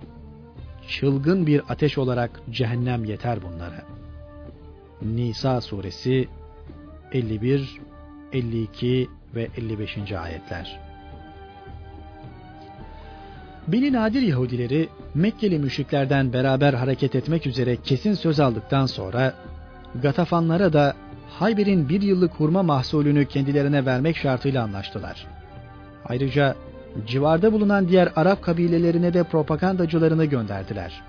Çılgın 0.87 1.47
bir 1.47 1.61
ateş 1.69 1.97
olarak 1.97 2.41
cehennem 2.51 3.05
yeter 3.05 3.39
bunlara. 3.43 3.83
Nisa 5.01 5.61
suresi 5.61 6.27
51, 7.13 7.79
52 8.33 9.09
ve 9.35 9.47
55. 9.57 10.11
ayetler. 10.11 10.84
Beni 13.67 13.93
Nadir 13.93 14.21
Yahudileri 14.21 14.89
Mekkeli 15.15 15.59
müşriklerden 15.59 16.33
beraber 16.33 16.73
hareket 16.73 17.15
etmek 17.15 17.47
üzere 17.47 17.75
kesin 17.75 18.13
söz 18.13 18.39
aldıktan 18.39 18.85
sonra 18.85 19.33
Gatafanlara 20.01 20.73
da 20.73 20.93
Hayber'in 21.29 21.89
bir 21.89 22.01
yıllık 22.01 22.33
hurma 22.33 22.63
mahsulünü 22.63 23.25
kendilerine 23.25 23.85
vermek 23.85 24.17
şartıyla 24.17 24.63
anlaştılar. 24.63 25.27
Ayrıca 26.05 26.55
civarda 27.07 27.53
bulunan 27.53 27.87
diğer 27.87 28.11
Arap 28.15 28.43
kabilelerine 28.43 29.13
de 29.13 29.23
propagandacılarını 29.23 30.25
gönderdiler. 30.25 31.03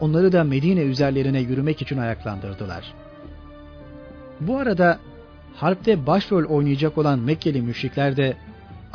Onları 0.00 0.32
da 0.32 0.44
Medine 0.44 0.80
üzerlerine 0.80 1.40
yürümek 1.40 1.82
için 1.82 1.98
ayaklandırdılar. 1.98 2.94
Bu 4.40 4.56
arada 4.56 4.98
harpte 5.54 6.06
başrol 6.06 6.44
oynayacak 6.44 6.98
olan 6.98 7.18
Mekkeli 7.18 7.62
müşrikler 7.62 8.16
de 8.16 8.36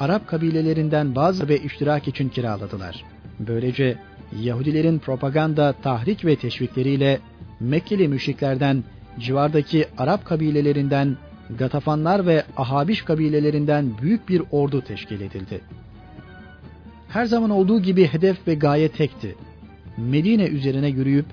Arap 0.02 0.28
kabilelerinden 0.28 1.16
bazı 1.16 1.50
ve 1.50 1.58
iştirak 1.60 2.08
için 2.08 2.30
kiraladılar. 2.30 3.04
Böylece 3.40 3.98
Yahudilerin 4.42 5.00
propaganda, 5.00 5.74
tahrik 5.74 6.26
ve 6.26 6.36
teşvikleriyle 6.36 7.20
Mekkeli 7.60 8.08
müşriklerden, 8.08 8.84
civardaki 9.20 9.86
Arap 9.98 10.26
kabilelerinden, 10.26 11.18
Gatafanlar 11.58 12.26
ve 12.26 12.44
Ahabiş 12.58 13.02
kabilelerinden 13.02 13.92
büyük 14.02 14.30
bir 14.30 14.42
ordu 14.52 14.82
teşkil 14.82 15.22
edildi. 15.22 15.62
Her 17.10 17.26
zaman 17.26 17.50
olduğu 17.50 17.82
gibi 17.82 18.08
hedef 18.08 18.48
ve 18.48 18.56
gaye 18.56 18.90
tekti. 18.90 19.36
Medine 19.98 20.46
üzerine 20.46 20.88
yürüyüp 20.88 21.26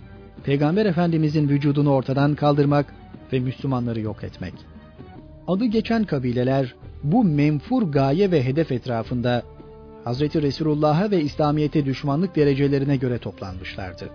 Peygamber 0.45 0.87
Efendimizin 0.87 1.49
vücudunu 1.49 1.91
ortadan 1.91 2.35
kaldırmak 2.35 2.95
ve 3.33 3.39
Müslümanları 3.39 4.01
yok 4.01 4.25
etmek. 4.25 4.55
Adı 5.47 5.65
geçen 5.65 6.05
kabileler 6.05 6.75
bu 7.03 7.25
menfur 7.25 7.83
gaye 7.83 8.31
ve 8.31 8.45
hedef 8.45 8.73
etrafında 8.73 9.43
Hazreti 10.05 10.43
Resulullah'a 10.43 11.11
ve 11.11 11.21
İslamiyet'e 11.21 11.85
düşmanlık 11.85 12.37
derecelerine 12.37 12.97
göre 12.97 13.19
toplanmışlardı. 13.19 14.09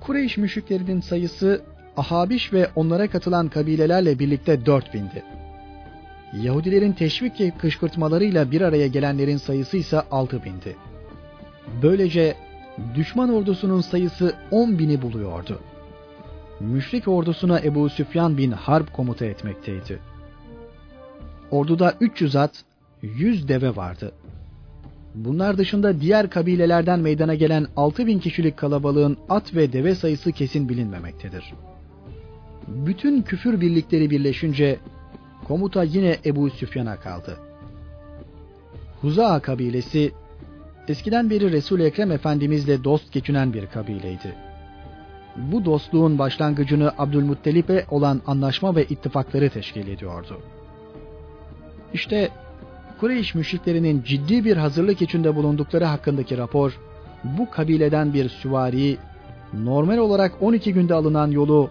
Kureyş 0.00 0.36
müşriklerinin 0.36 1.00
sayısı 1.00 1.62
Ahabiş 1.96 2.52
ve 2.52 2.68
onlara 2.76 3.10
katılan 3.10 3.48
kabilelerle 3.48 4.18
birlikte 4.18 4.54
4000'di. 4.54 5.22
Yahudilerin 6.42 6.92
teşvik 6.92 7.40
ve 7.40 7.50
kışkırtmalarıyla 7.50 8.50
bir 8.50 8.60
araya 8.60 8.86
gelenlerin 8.86 9.36
sayısı 9.36 9.76
ise 9.76 9.96
6000'di. 9.96 10.76
Böylece 11.82 12.36
düşman 12.94 13.34
ordusunun 13.34 13.80
sayısı 13.80 14.34
10 14.50 14.78
bini 14.78 15.02
buluyordu. 15.02 15.60
Müşrik 16.60 17.08
ordusuna 17.08 17.60
Ebu 17.60 17.88
Süfyan 17.88 18.38
bin 18.38 18.50
Harp 18.50 18.92
komuta 18.92 19.24
etmekteydi. 19.24 20.11
Orduda 21.52 21.94
300 22.00 22.36
at, 22.36 22.64
100 23.02 23.48
deve 23.48 23.76
vardı. 23.76 24.12
Bunlar 25.14 25.58
dışında 25.58 26.00
diğer 26.00 26.30
kabilelerden 26.30 27.00
meydana 27.00 27.34
gelen 27.34 27.66
6000 27.76 28.18
kişilik 28.18 28.56
kalabalığın 28.56 29.16
at 29.28 29.54
ve 29.54 29.72
deve 29.72 29.94
sayısı 29.94 30.32
kesin 30.32 30.68
bilinmemektedir. 30.68 31.54
Bütün 32.68 33.22
küfür 33.22 33.60
birlikleri 33.60 34.10
birleşince 34.10 34.78
komuta 35.44 35.82
yine 35.82 36.16
Ebu 36.24 36.50
Süfyan'a 36.50 36.96
kaldı. 36.96 37.36
Huza 39.00 39.40
kabilesi 39.40 40.12
eskiden 40.88 41.30
beri 41.30 41.52
Resul-i 41.52 41.82
Ekrem 41.82 42.12
Efendimizle 42.12 42.84
dost 42.84 43.12
geçinen 43.12 43.52
bir 43.52 43.66
kabileydi. 43.66 44.34
Bu 45.36 45.64
dostluğun 45.64 46.18
başlangıcını 46.18 46.92
Abdülmuttalip'e 46.98 47.86
olan 47.90 48.22
anlaşma 48.26 48.76
ve 48.76 48.84
ittifakları 48.84 49.50
teşkil 49.50 49.88
ediyordu. 49.88 50.40
İşte 51.94 52.28
Kureyş 53.00 53.34
müşriklerinin 53.34 54.02
ciddi 54.02 54.44
bir 54.44 54.56
hazırlık 54.56 55.02
içinde 55.02 55.36
bulundukları 55.36 55.84
hakkındaki 55.84 56.38
rapor, 56.38 56.78
bu 57.24 57.50
kabileden 57.50 58.14
bir 58.14 58.28
süvari, 58.28 58.96
normal 59.52 59.98
olarak 59.98 60.42
12 60.42 60.72
günde 60.72 60.94
alınan 60.94 61.30
yolu 61.30 61.70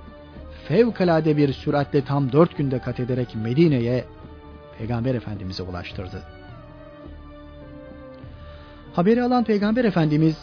fevkalade 0.67 1.37
bir 1.37 1.53
süratle 1.53 2.01
tam 2.01 2.31
4 2.31 2.57
günde 2.57 2.79
kat 2.79 2.99
ederek 2.99 3.35
Medine'ye 3.35 4.05
Peygamber 4.77 5.15
Efendimiz'e 5.15 5.63
ulaştırdı. 5.63 6.23
Haberi 8.93 9.23
alan 9.23 9.43
Peygamber 9.43 9.85
Efendimiz 9.85 10.35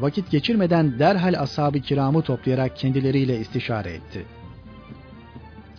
vakit 0.00 0.30
geçirmeden 0.30 0.98
derhal 0.98 1.34
ashab-ı 1.40 1.80
kiramı 1.80 2.22
toplayarak 2.22 2.76
kendileriyle 2.76 3.40
istişare 3.40 3.90
etti. 3.90 4.26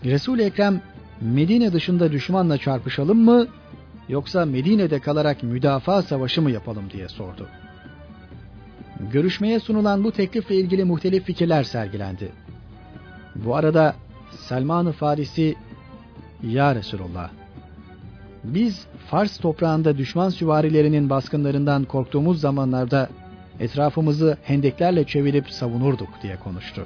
Resul-i 0.06 0.44
Ekrem 0.44 0.82
Medine 1.22 1.74
dışında 1.74 2.12
düşmanla 2.12 2.58
çarpışalım 2.58 3.20
mı 3.20 3.48
yoksa 4.10 4.46
Medine'de 4.46 5.00
kalarak 5.00 5.44
müdafaa 5.44 6.02
savaşı 6.02 6.42
mı 6.42 6.52
yapalım 6.52 6.90
diye 6.94 7.08
sordu. 7.08 7.48
Görüşmeye 9.12 9.60
sunulan 9.60 10.04
bu 10.04 10.12
teklifle 10.12 10.56
ilgili 10.56 10.84
muhtelif 10.84 11.24
fikirler 11.24 11.64
sergilendi. 11.64 12.32
Bu 13.36 13.56
arada 13.56 13.96
Selman-ı 14.32 14.92
Farisi 14.92 15.56
Ya 16.44 16.76
Resulullah 16.76 17.30
biz 18.44 18.88
Fars 19.08 19.38
toprağında 19.38 19.98
düşman 19.98 20.30
süvarilerinin 20.30 21.10
baskınlarından 21.10 21.84
korktuğumuz 21.84 22.42
zamanlarda 22.42 23.10
etrafımızı 23.60 24.38
hendeklerle 24.44 25.04
çevirip 25.04 25.50
savunurduk 25.50 26.10
diye 26.24 26.38
konuştu. 26.38 26.86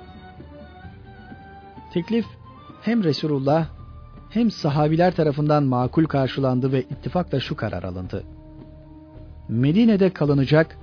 Teklif 1.94 2.26
hem 2.82 3.04
Resulullah 3.04 3.68
hem 4.32 4.52
sahabiler 4.52 5.16
tarafından 5.16 5.64
makul 5.64 6.06
karşılandı 6.06 6.72
ve 6.72 6.82
ittifakla 6.82 7.40
şu 7.40 7.56
karar 7.56 7.84
alındı. 7.84 8.24
Medine'de 9.50 10.10
kalınacak 10.10 10.78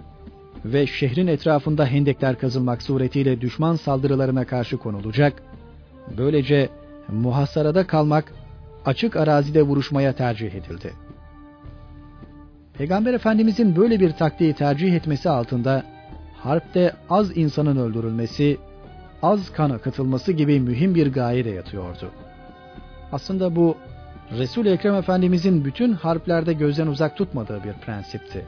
ve 0.64 0.86
şehrin 0.86 1.26
etrafında 1.26 1.86
hendekler 1.86 2.38
kazılmak 2.38 2.82
suretiyle 2.82 3.40
düşman 3.40 3.76
saldırılarına 3.76 4.44
karşı 4.44 4.76
konulacak, 4.76 5.42
böylece 6.18 6.68
muhasarada 7.09 7.86
kalmak, 7.86 8.32
açık 8.84 9.16
arazide 9.16 9.62
vuruşmaya 9.62 10.12
tercih 10.12 10.55
edildi. 10.55 10.92
Peygamber 12.78 13.14
Efendimizin 13.14 13.76
böyle 13.76 14.01
bir 14.01 14.11
taktiği 14.11 14.53
tercih 14.53 14.94
etmesi 14.94 15.30
altında 15.30 15.84
harpte 16.36 16.92
az 17.11 17.36
insanın 17.36 17.76
öldürülmesi, 17.76 18.59
az 19.22 19.53
kan 19.53 19.70
akıtılması 19.70 20.32
gibi 20.32 20.61
mühim 20.61 20.94
bir 20.94 21.12
gaye 21.12 21.44
de 21.44 21.51
yatıyordu. 21.51 22.11
Aslında 23.12 23.56
bu 23.56 23.76
resul 24.38 24.66
Ekrem 24.66 24.94
Efendimizin 24.94 25.64
bütün 25.64 25.92
harplerde 25.92 26.52
gözden 26.52 26.86
uzak 26.86 27.16
tutmadığı 27.16 27.64
bir 27.64 27.72
prensipti. 27.72 28.44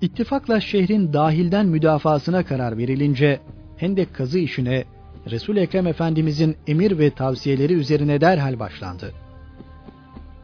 İttifakla 0.00 0.60
şehrin 0.60 1.12
dahilden 1.12 1.66
müdafasına 1.66 2.44
karar 2.44 2.78
verilince 2.78 3.40
Hendek 3.76 4.14
kazı 4.14 4.38
işine 4.38 4.84
resul 5.30 5.56
Ekrem 5.56 5.86
Efendimizin 5.86 6.56
emir 6.66 6.98
ve 6.98 7.10
tavsiyeleri 7.10 7.72
üzerine 7.72 8.20
derhal 8.20 8.58
başlandı. 8.58 9.12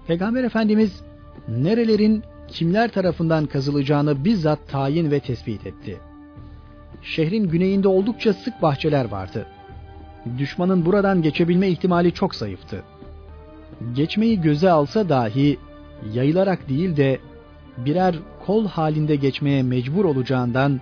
Peygamber 0.06 0.44
Efendimiz 0.44 1.00
nerelerin 1.48 2.22
kimler 2.48 2.90
tarafından 2.90 3.46
kazılacağını 3.46 4.24
bizzat 4.24 4.68
tayin 4.68 5.10
ve 5.10 5.20
tespit 5.20 5.66
etti. 5.66 5.98
Şehrin 7.02 7.48
güneyinde 7.48 7.88
oldukça 7.88 8.32
sık 8.32 8.62
bahçeler 8.62 9.04
vardı. 9.04 9.46
Düşmanın 10.38 10.86
buradan 10.86 11.22
geçebilme 11.22 11.68
ihtimali 11.68 12.12
çok 12.12 12.34
zayıftı. 12.34 12.82
Geçmeyi 13.94 14.40
göze 14.40 14.70
alsa 14.70 15.08
dahi 15.08 15.58
yayılarak 16.14 16.68
değil 16.68 16.96
de 16.96 17.18
birer 17.76 18.14
kol 18.46 18.66
halinde 18.66 19.16
geçmeye 19.16 19.62
mecbur 19.62 20.04
olacağından 20.04 20.80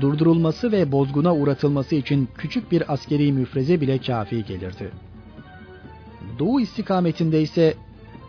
durdurulması 0.00 0.72
ve 0.72 0.92
bozguna 0.92 1.34
uğratılması 1.34 1.94
için 1.94 2.28
küçük 2.38 2.72
bir 2.72 2.92
askeri 2.92 3.32
müfreze 3.32 3.80
bile 3.80 3.98
kafi 3.98 4.44
gelirdi. 4.44 4.90
Doğu 6.38 6.60
istikametinde 6.60 7.42
ise 7.42 7.74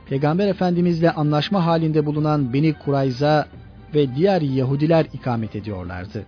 Peygamber 0.10 0.48
Efendimizle 0.48 1.12
anlaşma 1.12 1.66
halinde 1.66 2.06
bulunan 2.06 2.54
Beni 2.54 2.74
Kurayza 2.74 3.48
ve 3.96 4.16
diğer 4.16 4.42
Yahudiler 4.42 5.06
ikamet 5.14 5.56
ediyorlardı. 5.56 6.26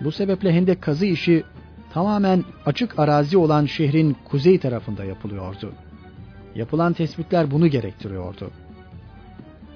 Bu 0.00 0.12
sebeple 0.12 0.52
Hendek 0.52 0.82
kazı 0.82 1.06
işi 1.06 1.44
tamamen 1.92 2.44
açık 2.66 2.98
arazi 2.98 3.38
olan 3.38 3.66
şehrin 3.66 4.16
kuzey 4.24 4.58
tarafında 4.58 5.04
yapılıyordu. 5.04 5.72
Yapılan 6.54 6.92
tespitler 6.92 7.50
bunu 7.50 7.66
gerektiriyordu. 7.66 8.50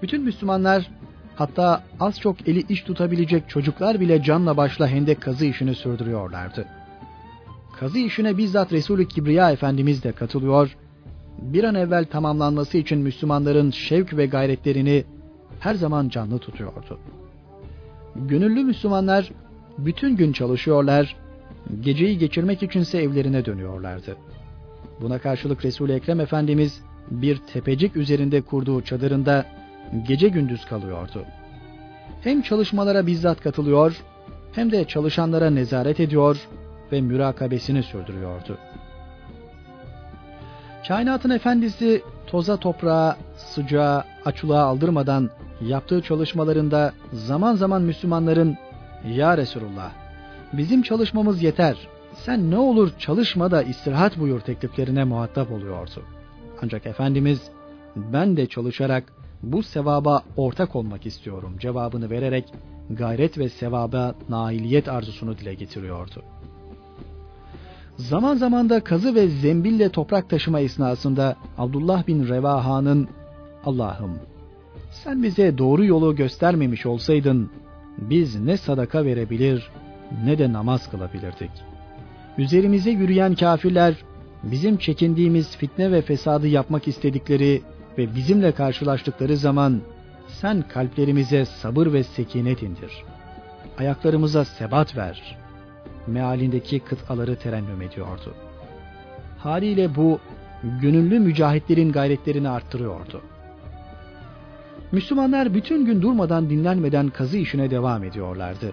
Bütün 0.03 0.23
Müslümanlar 0.23 0.91
hatta 1.37 1.83
az 2.01 2.21
çok 2.21 2.49
eli 2.49 2.65
iş 2.69 2.83
tutabilecek 2.83 3.49
çocuklar 3.49 4.01
bile 4.01 4.23
canla 4.23 4.57
başla 4.57 4.89
hendek 4.89 5.23
kazı 5.23 5.47
işini 5.47 5.75
sürdürüyorlardı. 5.75 6.67
Kazı 7.79 7.99
işine 7.99 8.39
bizzat 8.39 8.73
Resulü 8.73 9.09
Kibriya 9.09 9.51
Efendimiz 9.51 10.05
de 10.05 10.13
katılıyor, 10.13 10.77
bir 11.39 11.65
an 11.65 11.75
evvel 11.75 12.05
tamamlanması 12.05 12.79
için 12.79 12.99
Müslümanların 12.99 13.71
şevk 13.71 14.17
ve 14.17 14.27
gayretlerini 14.27 15.05
her 15.61 15.75
zaman 15.75 16.09
canlı 16.09 16.39
tutuyordu. 16.39 16.99
Gönüllü 18.17 18.65
Müslümanlar 18.65 19.31
bütün 19.79 20.17
gün 20.17 20.33
çalışıyorlar, 20.33 21.17
geceyi 21.81 22.19
geçirmek 22.19 22.63
içinse 22.63 22.99
evlerine 22.99 23.45
dönüyorlardı. 23.45 24.17
Buna 25.01 25.19
karşılık 25.19 25.65
Resul-i 25.65 25.93
Ekrem 25.93 26.21
Efendimiz 26.21 26.81
bir 27.11 27.37
tepecik 27.37 27.97
üzerinde 27.97 28.41
kurduğu 28.41 28.83
çadırında 28.83 29.47
gece 30.09 30.29
gündüz 30.29 30.65
kalıyordu. 30.65 31.25
Hem 32.21 32.43
çalışmalara 32.43 33.07
bizzat 33.07 33.41
katılıyor, 33.41 34.03
hem 34.53 34.73
de 34.73 34.85
çalışanlara 34.85 35.51
nezaret 35.51 36.01
ediyor 36.01 36.49
ve 36.93 37.01
mürakabesini 37.01 37.83
sürdürüyordu. 37.83 38.59
Kainatın 40.89 41.31
efendisi 41.31 42.03
toza 42.27 42.57
toprağa, 42.57 43.17
sıcağa, 43.37 44.05
açılığa 44.25 44.65
aldırmadan 44.65 45.31
yaptığı 45.61 46.03
çalışmalarında 46.03 46.93
zaman 47.13 47.55
zaman 47.55 47.83
Müslümanların 47.83 48.57
''Ya 49.05 49.37
Resulullah, 49.37 49.93
bizim 50.59 50.83
çalışmamız 50.83 51.43
yeter, 51.43 51.89
sen 52.15 52.51
ne 52.51 52.59
olur 52.59 52.91
çalışma 52.99 53.51
da 53.51 53.63
istirahat 53.63 54.21
buyur'' 54.21 54.41
tekliflerine 54.41 55.05
muhatap 55.05 55.53
oluyordu. 55.53 56.03
Ancak 56.63 56.87
Efendimiz 56.87 57.41
ben 57.97 58.37
de 58.37 58.47
çalışarak 58.47 59.13
bu 59.43 59.63
sevaba 59.63 60.23
ortak 60.37 60.77
olmak 60.77 61.07
istiyorum 61.07 61.57
cevabını 61.61 62.11
vererek 62.11 62.45
gayret 62.91 63.39
ve 63.39 63.49
sevaba 63.49 64.15
nailiyet 64.29 64.89
arzusunu 64.89 65.39
dile 65.39 65.55
getiriyordu. 65.55 66.23
Zaman 67.97 68.35
zaman 68.35 68.71
da 68.71 68.85
kazı 68.85 69.15
ve 69.15 69.29
zembille 69.29 69.89
toprak 69.89 70.31
taşıma 70.31 70.61
esnasında 70.61 71.37
Abdullah 71.59 72.07
bin 72.07 72.29
Revaha'nın 72.29 73.09
Allah'ım 73.65 74.19
sen 74.91 75.23
bize 75.23 75.59
doğru 75.59 75.85
yolu 75.85 76.17
göstermemiş 76.17 76.87
olsaydın 76.87 77.51
biz 77.99 78.41
ne 78.41 78.57
sadaka 78.57 79.05
verebilir 79.05 79.71
ne 80.25 80.39
de 80.39 80.53
namaz 80.53 80.91
kılabilirdik. 80.91 81.51
Üzerimize 82.39 82.91
yürüyen 82.91 83.35
kafirler 83.35 83.95
bizim 84.43 84.77
çekindiğimiz 84.77 85.57
fitne 85.57 85.93
ve 85.93 86.03
fesadı 86.03 86.49
yapmak 86.49 86.89
istedikleri 86.89 87.63
ve 87.99 88.15
bizimle 88.15 88.53
karşılaştıkları 88.53 89.37
zaman 89.37 89.81
sen 90.29 90.65
kalplerimize 90.69 91.45
sabır 91.45 91.93
ve 91.93 92.03
sekinet 92.03 92.63
indir. 92.63 93.05
Ayaklarımıza 93.79 94.45
sebat 94.45 94.97
ver. 94.97 95.39
Mealindeki 96.07 96.81
kıtaları 96.81 97.37
terennüm 97.37 97.83
ediyordu. 97.83 98.35
Haliyle 99.39 99.97
bu 99.97 100.19
gönüllü 100.83 101.21
mücahitlerin 101.21 101.93
gayretlerini 101.93 102.49
arttırıyordu. 102.49 103.21
Müslümanlar 104.93 105.55
bütün 105.55 105.85
gün 105.85 106.03
durmadan 106.03 106.51
dinlenmeden 106.51 107.09
kazı 107.09 107.39
işine 107.39 107.71
devam 107.71 108.05
ediyorlardı. 108.05 108.73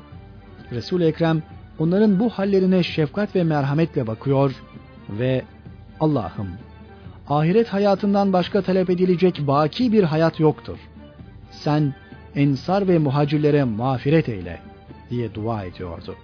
Resul-i 0.72 1.04
Ekrem 1.04 1.44
onların 1.80 2.20
bu 2.20 2.30
hallerine 2.30 2.84
şefkat 2.84 3.36
ve 3.36 3.44
merhametle 3.44 4.08
bakıyor 4.08 4.56
ve 5.10 5.42
Allah'ım 6.00 6.48
ahiret 7.30 7.68
hayatından 7.68 8.34
başka 8.34 8.62
talep 8.62 8.90
edilecek 8.90 9.48
baki 9.48 9.92
bir 9.92 10.04
hayat 10.04 10.40
yoktur. 10.40 10.78
Sen 11.52 11.96
ensar 12.36 12.88
ve 12.88 12.98
muhacirlere 12.98 13.64
mağfiret 13.64 14.30
eyle 14.30 14.60
diye 15.10 15.34
dua 15.34 15.64
ediyordu. 15.64 16.16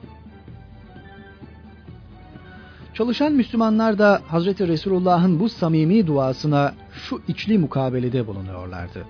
Çalışan 2.94 3.32
Müslümanlar 3.34 4.00
da 4.00 4.22
Hazreti 4.28 4.68
Resulullah'ın 4.68 5.40
bu 5.40 5.50
samimi 5.50 6.08
duasına 6.08 6.74
şu 6.92 7.22
içli 7.28 7.58
mukabelede 7.58 8.28
bulunuyorlardı. 8.28 9.06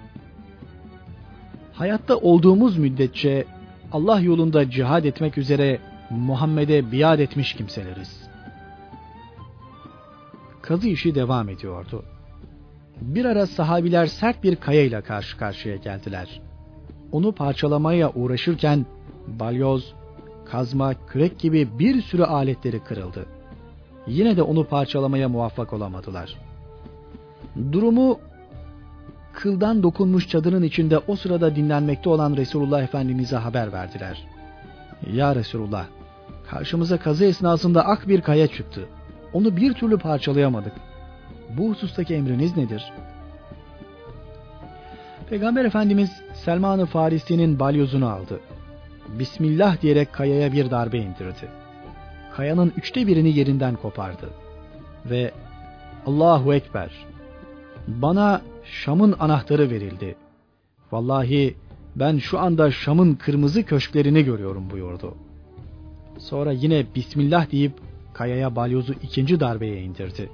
Hayatta 1.73 2.17
olduğumuz 2.17 2.77
müddetçe 2.77 3.45
Allah 3.91 4.19
yolunda 4.19 4.69
cihad 4.69 5.03
etmek 5.03 5.37
üzere 5.37 5.79
Muhammed'e 6.09 6.91
biat 6.91 7.19
etmiş 7.19 7.53
kimseleriz 7.53 8.27
kazı 10.67 10.87
işi 10.87 11.15
devam 11.15 11.49
ediyordu. 11.49 12.03
Bir 13.01 13.25
ara 13.25 13.47
sahabiler 13.47 14.05
sert 14.05 14.43
bir 14.43 14.55
kayayla 14.55 15.01
karşı 15.01 15.37
karşıya 15.37 15.75
geldiler. 15.75 16.41
Onu 17.11 17.31
parçalamaya 17.31 18.11
uğraşırken 18.15 18.85
balyoz, 19.27 19.93
kazma, 20.45 20.93
kürek 21.07 21.39
gibi 21.39 21.79
bir 21.79 22.01
sürü 22.01 22.23
aletleri 22.23 22.79
kırıldı. 22.79 23.25
Yine 24.07 24.37
de 24.37 24.41
onu 24.41 24.63
parçalamaya 24.63 25.29
muvaffak 25.29 25.73
olamadılar. 25.73 26.37
Durumu 27.71 28.19
kıldan 29.37 29.83
dokunmuş 29.83 30.29
çadırın 30.29 30.63
içinde 30.63 30.97
o 31.07 31.15
sırada 31.15 31.55
dinlenmekte 31.55 32.09
olan 32.09 32.37
Resulullah 32.37 32.83
Efendimiz'e 32.83 33.35
haber 33.35 33.73
verdiler. 33.73 34.27
Ya 35.13 35.35
Resulullah, 35.35 35.85
karşımıza 36.49 36.97
kazı 36.97 37.25
esnasında 37.25 37.85
ak 37.85 38.07
bir 38.07 38.21
kaya 38.21 38.47
çıktı. 38.47 38.85
Onu 39.33 39.57
bir 39.57 39.73
türlü 39.73 39.97
parçalayamadık. 39.97 40.73
Bu 41.57 41.69
husustaki 41.69 42.13
emriniz 42.13 42.57
nedir? 42.57 42.93
Peygamber 45.29 45.65
Efendimiz 45.65 46.11
Selman-ı 46.33 46.85
Farisi'nin 46.85 47.59
balyozunu 47.59 48.09
aldı. 48.09 48.39
Bismillah 49.19 49.81
diyerek 49.81 50.13
kayaya 50.13 50.51
bir 50.51 50.71
darbe 50.71 50.97
indirdi. 50.97 51.47
Kayanın 52.35 52.73
üçte 52.77 53.07
birini 53.07 53.37
yerinden 53.37 53.75
kopardı. 53.75 54.29
Ve 55.05 55.31
Allahu 56.05 56.53
Ekber 56.53 56.91
bana 57.87 58.41
Şam'ın 58.71 59.15
anahtarı 59.19 59.69
verildi. 59.69 60.15
Vallahi 60.91 61.55
ben 61.95 62.17
şu 62.17 62.39
anda 62.39 62.71
Şam'ın 62.71 63.15
kırmızı 63.15 63.63
köşklerini 63.63 64.23
görüyorum 64.23 64.69
buyurdu. 64.69 65.15
Sonra 66.17 66.51
yine 66.51 66.85
Bismillah 66.95 67.51
deyip 67.51 67.73
kayaya 68.13 68.55
balyozu 68.55 68.93
ikinci 69.03 69.39
darbeye 69.39 69.81
indirdi. 69.81 70.29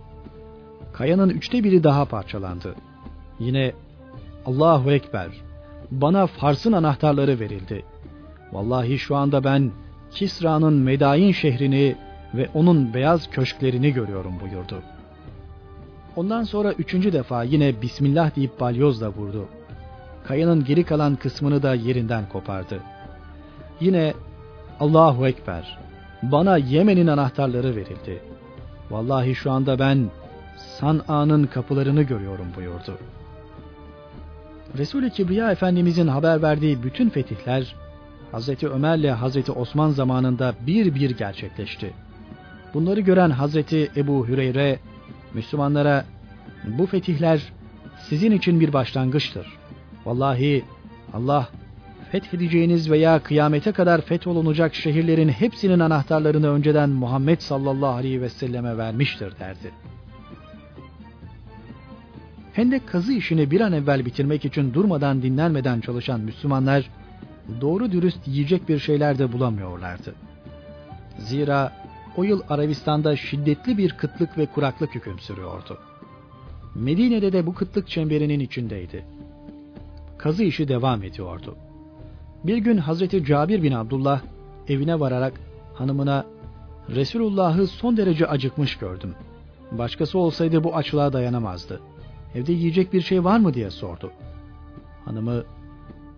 Kayanın 0.93 1.29
üçte 1.29 1.63
biri 1.63 1.83
daha 1.83 2.05
parçalandı. 2.05 2.75
Yine 3.39 3.73
Allahu 4.45 4.91
Ekber 4.91 5.29
bana 5.91 6.27
Fars'ın 6.27 6.73
anahtarları 6.73 7.39
verildi. 7.39 7.85
Vallahi 8.51 8.99
şu 8.99 9.15
anda 9.15 9.43
ben 9.43 9.71
Kisra'nın 10.11 10.73
Medain 10.73 11.31
şehrini 11.31 11.95
ve 12.33 12.49
onun 12.53 12.93
beyaz 12.93 13.29
köşklerini 13.29 13.93
görüyorum 13.93 14.33
buyurdu. 14.39 14.81
Ondan 16.15 16.43
sonra 16.43 16.71
üçüncü 16.73 17.13
defa 17.13 17.43
yine 17.43 17.81
Bismillah 17.81 18.35
deyip 18.35 18.59
balyozla 18.59 19.09
vurdu. 19.09 19.45
kayanın 20.27 20.63
geri 20.65 20.83
kalan 20.83 21.15
kısmını 21.15 21.63
da 21.63 21.75
yerinden 21.75 22.29
kopardı. 22.29 22.79
Yine 23.79 24.13
Allahu 24.79 25.27
Ekber, 25.27 25.77
bana 26.23 26.57
Yemen'in 26.57 27.07
anahtarları 27.07 27.75
verildi. 27.75 28.21
Vallahi 28.91 29.35
şu 29.35 29.51
anda 29.51 29.79
ben 29.79 30.09
San'a'nın 30.57 31.45
kapılarını 31.45 32.03
görüyorum 32.03 32.47
buyurdu. 32.55 32.97
Resul-i 34.77 35.09
Kibriya 35.09 35.51
Efendimizin 35.51 36.07
haber 36.07 36.41
verdiği 36.41 36.83
bütün 36.83 37.09
fetihler 37.09 37.75
Hazreti 38.31 38.69
Ömer 38.69 38.97
ile 38.97 39.11
Hazreti 39.11 39.51
Osman 39.51 39.89
zamanında 39.89 40.53
bir 40.67 40.95
bir 40.95 41.17
gerçekleşti. 41.17 41.93
Bunları 42.73 42.99
gören 42.99 43.29
Hazreti 43.29 43.91
Ebu 43.97 44.27
Hüreyre 44.27 44.79
Müslümanlara 45.33 46.05
bu 46.65 46.85
fetihler 46.85 47.41
sizin 48.09 48.31
için 48.31 48.59
bir 48.59 48.73
başlangıçtır. 48.73 49.47
Vallahi 50.05 50.63
Allah 51.13 51.49
fethedeceğiniz 52.11 52.91
veya 52.91 53.23
kıyamete 53.23 53.71
kadar 53.71 54.01
fetholunacak 54.01 54.75
şehirlerin 54.75 55.29
hepsinin 55.29 55.79
anahtarlarını 55.79 56.49
önceden 56.49 56.89
Muhammed 56.89 57.39
sallallahu 57.39 57.95
aleyhi 57.95 58.21
ve 58.21 58.29
selleme 58.29 58.77
vermiştir 58.77 59.33
derdi. 59.39 59.71
Hendek 62.53 62.87
kazı 62.87 63.13
işini 63.13 63.51
bir 63.51 63.61
an 63.61 63.73
evvel 63.73 64.05
bitirmek 64.05 64.45
için 64.45 64.73
durmadan 64.73 65.21
dinlenmeden 65.21 65.81
çalışan 65.81 66.19
Müslümanlar 66.19 66.89
doğru 67.61 67.91
dürüst 67.91 68.27
yiyecek 68.27 68.69
bir 68.69 68.79
şeyler 68.79 69.19
de 69.19 69.31
bulamıyorlardı. 69.31 70.15
Zira 71.17 71.71
o 72.17 72.23
yıl 72.23 72.41
Arabistan'da 72.49 73.15
şiddetli 73.15 73.77
bir 73.77 73.91
kıtlık 73.91 74.37
ve 74.37 74.45
kuraklık 74.45 74.95
hüküm 74.95 75.19
sürüyordu. 75.19 75.77
Medine'de 76.75 77.33
de 77.33 77.45
bu 77.45 77.53
kıtlık 77.53 77.87
çemberinin 77.87 78.39
içindeydi. 78.39 79.05
Kazı 80.17 80.43
işi 80.43 80.67
devam 80.67 81.03
ediyordu. 81.03 81.55
Bir 82.43 82.57
gün 82.57 82.77
Hazreti 82.77 83.25
Cabir 83.25 83.63
bin 83.63 83.71
Abdullah 83.71 84.21
evine 84.67 84.99
vararak 84.99 85.33
hanımına 85.73 86.25
Resulullah'ı 86.89 87.67
son 87.67 87.97
derece 87.97 88.27
acıkmış 88.27 88.77
gördüm. 88.77 89.15
Başkası 89.71 90.19
olsaydı 90.19 90.63
bu 90.63 90.75
açlığa 90.75 91.13
dayanamazdı. 91.13 91.81
Evde 92.35 92.51
yiyecek 92.51 92.93
bir 92.93 93.01
şey 93.01 93.23
var 93.23 93.39
mı 93.39 93.53
diye 93.53 93.69
sordu. 93.69 94.11
Hanımı, 95.05 95.43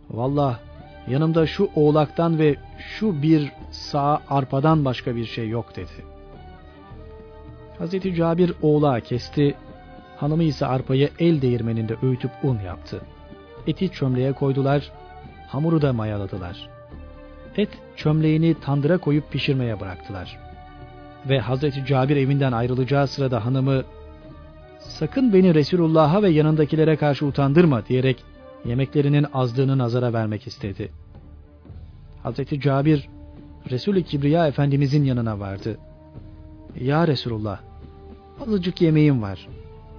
vallah 0.09 0.59
yanımda 1.07 1.47
şu 1.47 1.69
oğlaktan 1.75 2.39
ve 2.39 2.55
şu 2.77 3.21
bir 3.21 3.51
sağ 3.71 4.21
arpadan 4.29 4.85
başka 4.85 5.15
bir 5.15 5.25
şey 5.25 5.49
yok 5.49 5.75
dedi. 5.75 6.05
Hazreti 7.79 8.15
Cabir 8.15 8.53
oğlağı 8.61 9.01
kesti, 9.01 9.55
hanımı 10.17 10.43
ise 10.43 10.65
arpayı 10.65 11.09
el 11.19 11.41
değirmeninde 11.41 11.95
öğütüp 12.01 12.31
un 12.43 12.59
yaptı. 12.59 13.01
Eti 13.67 13.89
çömleğe 13.89 14.33
koydular, 14.33 14.91
hamuru 15.47 15.81
da 15.81 15.93
mayaladılar. 15.93 16.69
Et 17.57 17.69
çömleğini 17.95 18.55
tandıra 18.59 18.97
koyup 18.97 19.31
pişirmeye 19.31 19.79
bıraktılar. 19.79 20.39
Ve 21.29 21.39
Hazreti 21.39 21.85
Cabir 21.85 22.15
evinden 22.15 22.51
ayrılacağı 22.51 23.07
sırada 23.07 23.45
hanımı 23.45 23.83
sakın 24.79 25.33
beni 25.33 25.55
Resulullah'a 25.55 26.23
ve 26.23 26.29
yanındakilere 26.29 26.95
karşı 26.95 27.25
utandırma 27.25 27.85
diyerek 27.85 28.23
yemeklerinin 28.65 29.25
azlığını 29.33 29.77
nazara 29.77 30.13
vermek 30.13 30.47
istedi. 30.47 30.91
Hazreti 32.23 32.61
Cabir 32.61 33.09
Resul-i 33.69 34.03
Kibriya 34.03 34.47
Efendimizin 34.47 35.03
yanına 35.03 35.39
vardı. 35.39 35.77
Ya 36.81 37.07
Resulullah, 37.07 37.59
azıcık 38.41 38.81
yemeğim 38.81 39.21
var. 39.21 39.47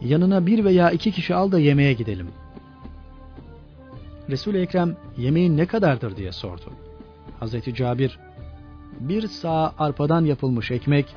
Yanına 0.01 0.47
bir 0.47 0.65
veya 0.65 0.91
iki 0.91 1.13
kişi 1.13 1.35
al 1.35 1.53
da 1.53 1.59
yemeğe 1.59 1.93
gidelim. 1.93 2.29
Resul-i 4.31 4.59
Ekrem 4.59 4.97
yemeğin 5.19 5.57
ne 5.57 5.67
kadardır 5.67 6.17
diye 6.17 6.33
sordu. 6.33 6.73
Hazreti 7.41 7.75
Cabir, 7.75 8.19
bir 9.01 9.29
sağ 9.29 9.75
arpadan 9.79 10.25
yapılmış 10.25 10.71
ekmek 10.71 11.15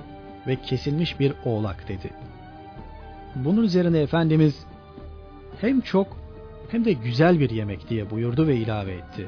ve 0.47 0.55
kesilmiş 0.55 1.19
bir 1.19 1.33
oğlak 1.45 1.87
dedi. 1.87 2.13
Bunun 3.35 3.63
üzerine 3.63 3.99
Efendimiz 3.99 4.65
hem 5.61 5.81
çok 5.81 6.18
hem 6.71 6.85
de 6.85 6.93
güzel 6.93 7.39
bir 7.39 7.49
yemek 7.49 7.89
diye 7.89 8.09
buyurdu 8.09 8.47
ve 8.47 8.55
ilave 8.55 8.91
etti. 8.91 9.27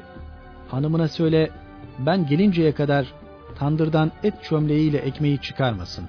Hanımına 0.68 1.08
söyle 1.08 1.50
ben 1.98 2.26
gelinceye 2.26 2.72
kadar 2.72 3.06
tandırdan 3.58 4.12
et 4.22 4.34
çömleğiyle 4.42 4.98
ekmeği 4.98 5.38
çıkarmasın. 5.38 6.04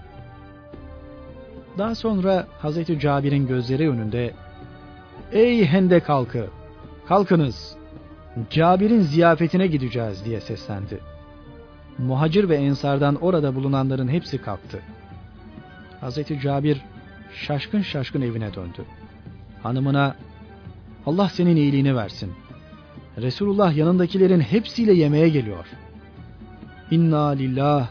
Daha 1.77 1.95
sonra 1.95 2.47
Hazreti 2.59 2.99
Cabir'in 2.99 3.47
gözleri 3.47 3.89
önünde 3.89 4.34
Ey 5.31 5.65
hendek 5.65 6.09
halkı! 6.09 6.47
Kalkınız! 7.07 7.75
Cabir'in 8.49 9.01
ziyafetine 9.01 9.67
gideceğiz 9.67 10.25
diye 10.25 10.41
seslendi. 10.41 10.99
Muhacir 11.97 12.49
ve 12.49 12.55
ensardan 12.55 13.15
orada 13.15 13.55
bulunanların 13.55 14.07
hepsi 14.07 14.38
kalktı. 14.38 14.81
Hazreti 16.01 16.39
Cabir 16.39 16.81
şaşkın 17.34 17.81
şaşkın 17.81 18.21
evine 18.21 18.53
döndü. 18.53 18.86
Hanımına 19.63 20.15
Allah 21.06 21.30
senin 21.30 21.56
iyiliğini 21.56 21.95
versin. 21.95 22.32
Resulullah 23.18 23.76
yanındakilerin 23.76 24.39
hepsiyle 24.39 24.93
yemeğe 24.93 25.30
geliyor. 25.30 25.66
İnna 26.91 27.28
lillah 27.28 27.89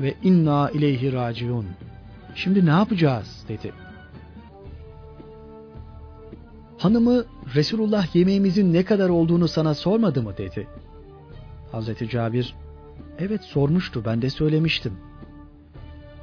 ve 0.00 0.14
inna 0.22 0.70
ileyhi 0.70 1.12
raciun. 1.12 1.66
Şimdi 2.34 2.66
ne 2.66 2.70
yapacağız 2.70 3.44
dedi. 3.48 3.72
Hanımı 6.78 7.24
Resulullah 7.54 8.16
yemeğimizin 8.16 8.72
ne 8.72 8.84
kadar 8.84 9.08
olduğunu 9.08 9.48
sana 9.48 9.74
sormadı 9.74 10.22
mı 10.22 10.36
dedi. 10.36 10.68
Hazreti 11.72 12.08
Cabir 12.08 12.54
evet 13.18 13.44
sormuştu 13.44 14.04
ben 14.04 14.22
de 14.22 14.30
söylemiştim. 14.30 14.92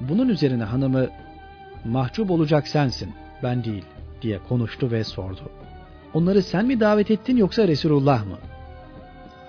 Bunun 0.02 0.30
üzerine 0.30 0.64
hanımı 0.64 1.08
mahcup 1.86 2.32
olacak 2.32 2.68
sensin 2.68 3.10
ben 3.44 3.64
değil 3.64 3.84
diye 4.22 4.40
konuştu 4.50 4.92
ve 4.92 5.04
sordu. 5.04 5.59
Onları 6.14 6.44
sen 6.44 6.66
mi 6.66 6.80
davet 6.80 7.12
ettin 7.12 7.38
yoksa 7.38 7.68
Resulullah 7.68 8.26
mı? 8.26 8.38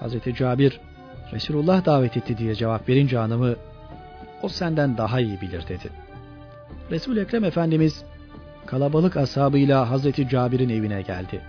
Hazreti 0.00 0.34
Cabir 0.34 0.80
Resulullah 1.32 1.84
davet 1.84 2.16
etti 2.16 2.38
diye 2.38 2.54
cevap 2.54 2.88
verince 2.88 3.16
hanımı 3.16 3.56
o 4.42 4.48
senden 4.48 4.96
daha 4.96 5.20
iyi 5.20 5.40
bilir 5.40 5.68
dedi. 5.68 5.90
resul 6.90 7.16
Ekrem 7.16 7.44
Efendimiz 7.44 8.04
kalabalık 8.66 9.16
ashabıyla 9.16 9.90
Hazreti 9.90 10.28
Cabir'in 10.28 10.68
evine 10.68 11.02
geldi. 11.02 11.40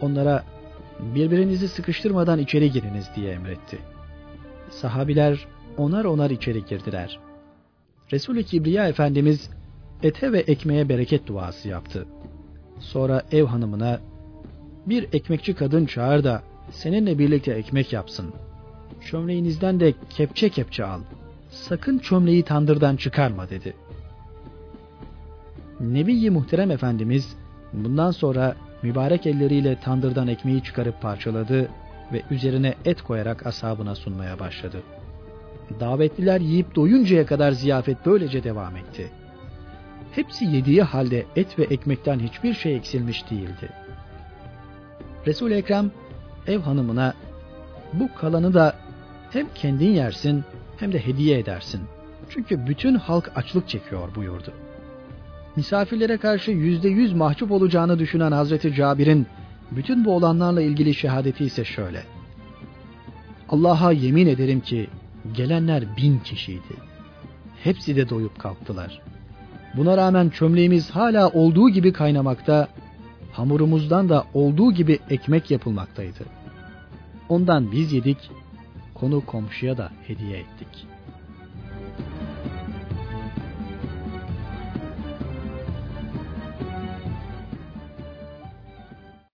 Onlara 0.00 0.44
birbirinizi 1.00 1.68
sıkıştırmadan 1.68 2.38
içeri 2.38 2.72
giriniz 2.72 3.10
diye 3.16 3.32
emretti. 3.32 3.78
Sahabiler 4.70 5.46
onar 5.76 6.04
onar 6.04 6.30
içeri 6.30 6.64
girdiler. 6.64 7.18
Resul-i 8.12 8.44
Kibriya 8.44 8.88
Efendimiz 8.88 9.50
ete 10.02 10.32
ve 10.32 10.40
ekmeğe 10.40 10.88
bereket 10.88 11.26
duası 11.26 11.68
yaptı. 11.68 12.06
Sonra 12.78 13.22
ev 13.32 13.44
hanımına 13.44 14.00
bir 14.86 15.08
ekmekçi 15.12 15.54
kadın 15.54 15.86
çağır 15.86 16.24
da 16.24 16.42
seninle 16.70 17.18
birlikte 17.18 17.52
ekmek 17.52 17.92
yapsın. 17.92 18.32
Çömleğinizden 19.10 19.80
de 19.80 19.94
kepçe 20.10 20.48
kepçe 20.48 20.84
al. 20.84 21.00
Sakın 21.50 21.98
çömleği 21.98 22.42
tandırdan 22.42 22.96
çıkarma 22.96 23.50
dedi. 23.50 23.74
Nebi-i 25.80 26.30
Muhterem 26.30 26.70
Efendimiz 26.70 27.36
bundan 27.72 28.10
sonra 28.10 28.56
mübarek 28.82 29.26
elleriyle 29.26 29.80
tandırdan 29.80 30.28
ekmeği 30.28 30.62
çıkarıp 30.62 31.02
parçaladı 31.02 31.68
ve 32.12 32.22
üzerine 32.30 32.74
et 32.84 33.02
koyarak 33.02 33.46
ashabına 33.46 33.94
sunmaya 33.94 34.38
başladı. 34.38 34.82
Davetliler 35.80 36.40
yiyip 36.40 36.74
doyuncaya 36.74 37.26
kadar 37.26 37.52
ziyafet 37.52 37.96
böylece 38.06 38.44
devam 38.44 38.76
etti. 38.76 39.10
Hepsi 40.12 40.44
yediği 40.44 40.82
halde 40.82 41.26
et 41.36 41.58
ve 41.58 41.62
ekmekten 41.62 42.18
hiçbir 42.18 42.54
şey 42.54 42.76
eksilmiş 42.76 43.30
değildi. 43.30 43.85
Resul-i 45.26 45.54
Ekrem 45.54 45.90
ev 46.46 46.58
hanımına 46.58 47.14
bu 47.92 48.14
kalanı 48.14 48.54
da 48.54 48.76
hem 49.30 49.46
kendin 49.54 49.90
yersin 49.90 50.44
hem 50.76 50.92
de 50.92 51.06
hediye 51.06 51.38
edersin. 51.38 51.80
Çünkü 52.28 52.66
bütün 52.66 52.94
halk 52.94 53.32
açlık 53.34 53.68
çekiyor 53.68 54.14
buyurdu. 54.14 54.52
Misafirlere 55.56 56.16
karşı 56.16 56.50
yüzde 56.50 56.88
yüz 56.88 57.12
mahcup 57.12 57.50
olacağını 57.50 57.98
düşünen 57.98 58.32
Hazreti 58.32 58.74
Cabir'in 58.74 59.26
bütün 59.70 60.04
bu 60.04 60.14
olanlarla 60.14 60.62
ilgili 60.62 60.94
şehadeti 60.94 61.44
ise 61.44 61.64
şöyle. 61.64 62.02
Allah'a 63.48 63.92
yemin 63.92 64.26
ederim 64.26 64.60
ki 64.60 64.86
gelenler 65.32 65.96
bin 65.96 66.18
kişiydi. 66.18 66.74
Hepsi 67.64 67.96
de 67.96 68.08
doyup 68.08 68.38
kalktılar. 68.38 69.02
Buna 69.76 69.96
rağmen 69.96 70.28
çömleğimiz 70.28 70.90
hala 70.90 71.28
olduğu 71.28 71.68
gibi 71.68 71.92
kaynamakta, 71.92 72.68
hamurumuzdan 73.36 74.08
da 74.08 74.24
olduğu 74.34 74.72
gibi 74.72 74.98
ekmek 75.10 75.50
yapılmaktaydı. 75.50 76.24
Ondan 77.28 77.72
biz 77.72 77.92
yedik, 77.92 78.30
konu 78.94 79.26
komşuya 79.26 79.76
da 79.76 79.90
hediye 80.06 80.38
ettik.'' 80.38 80.95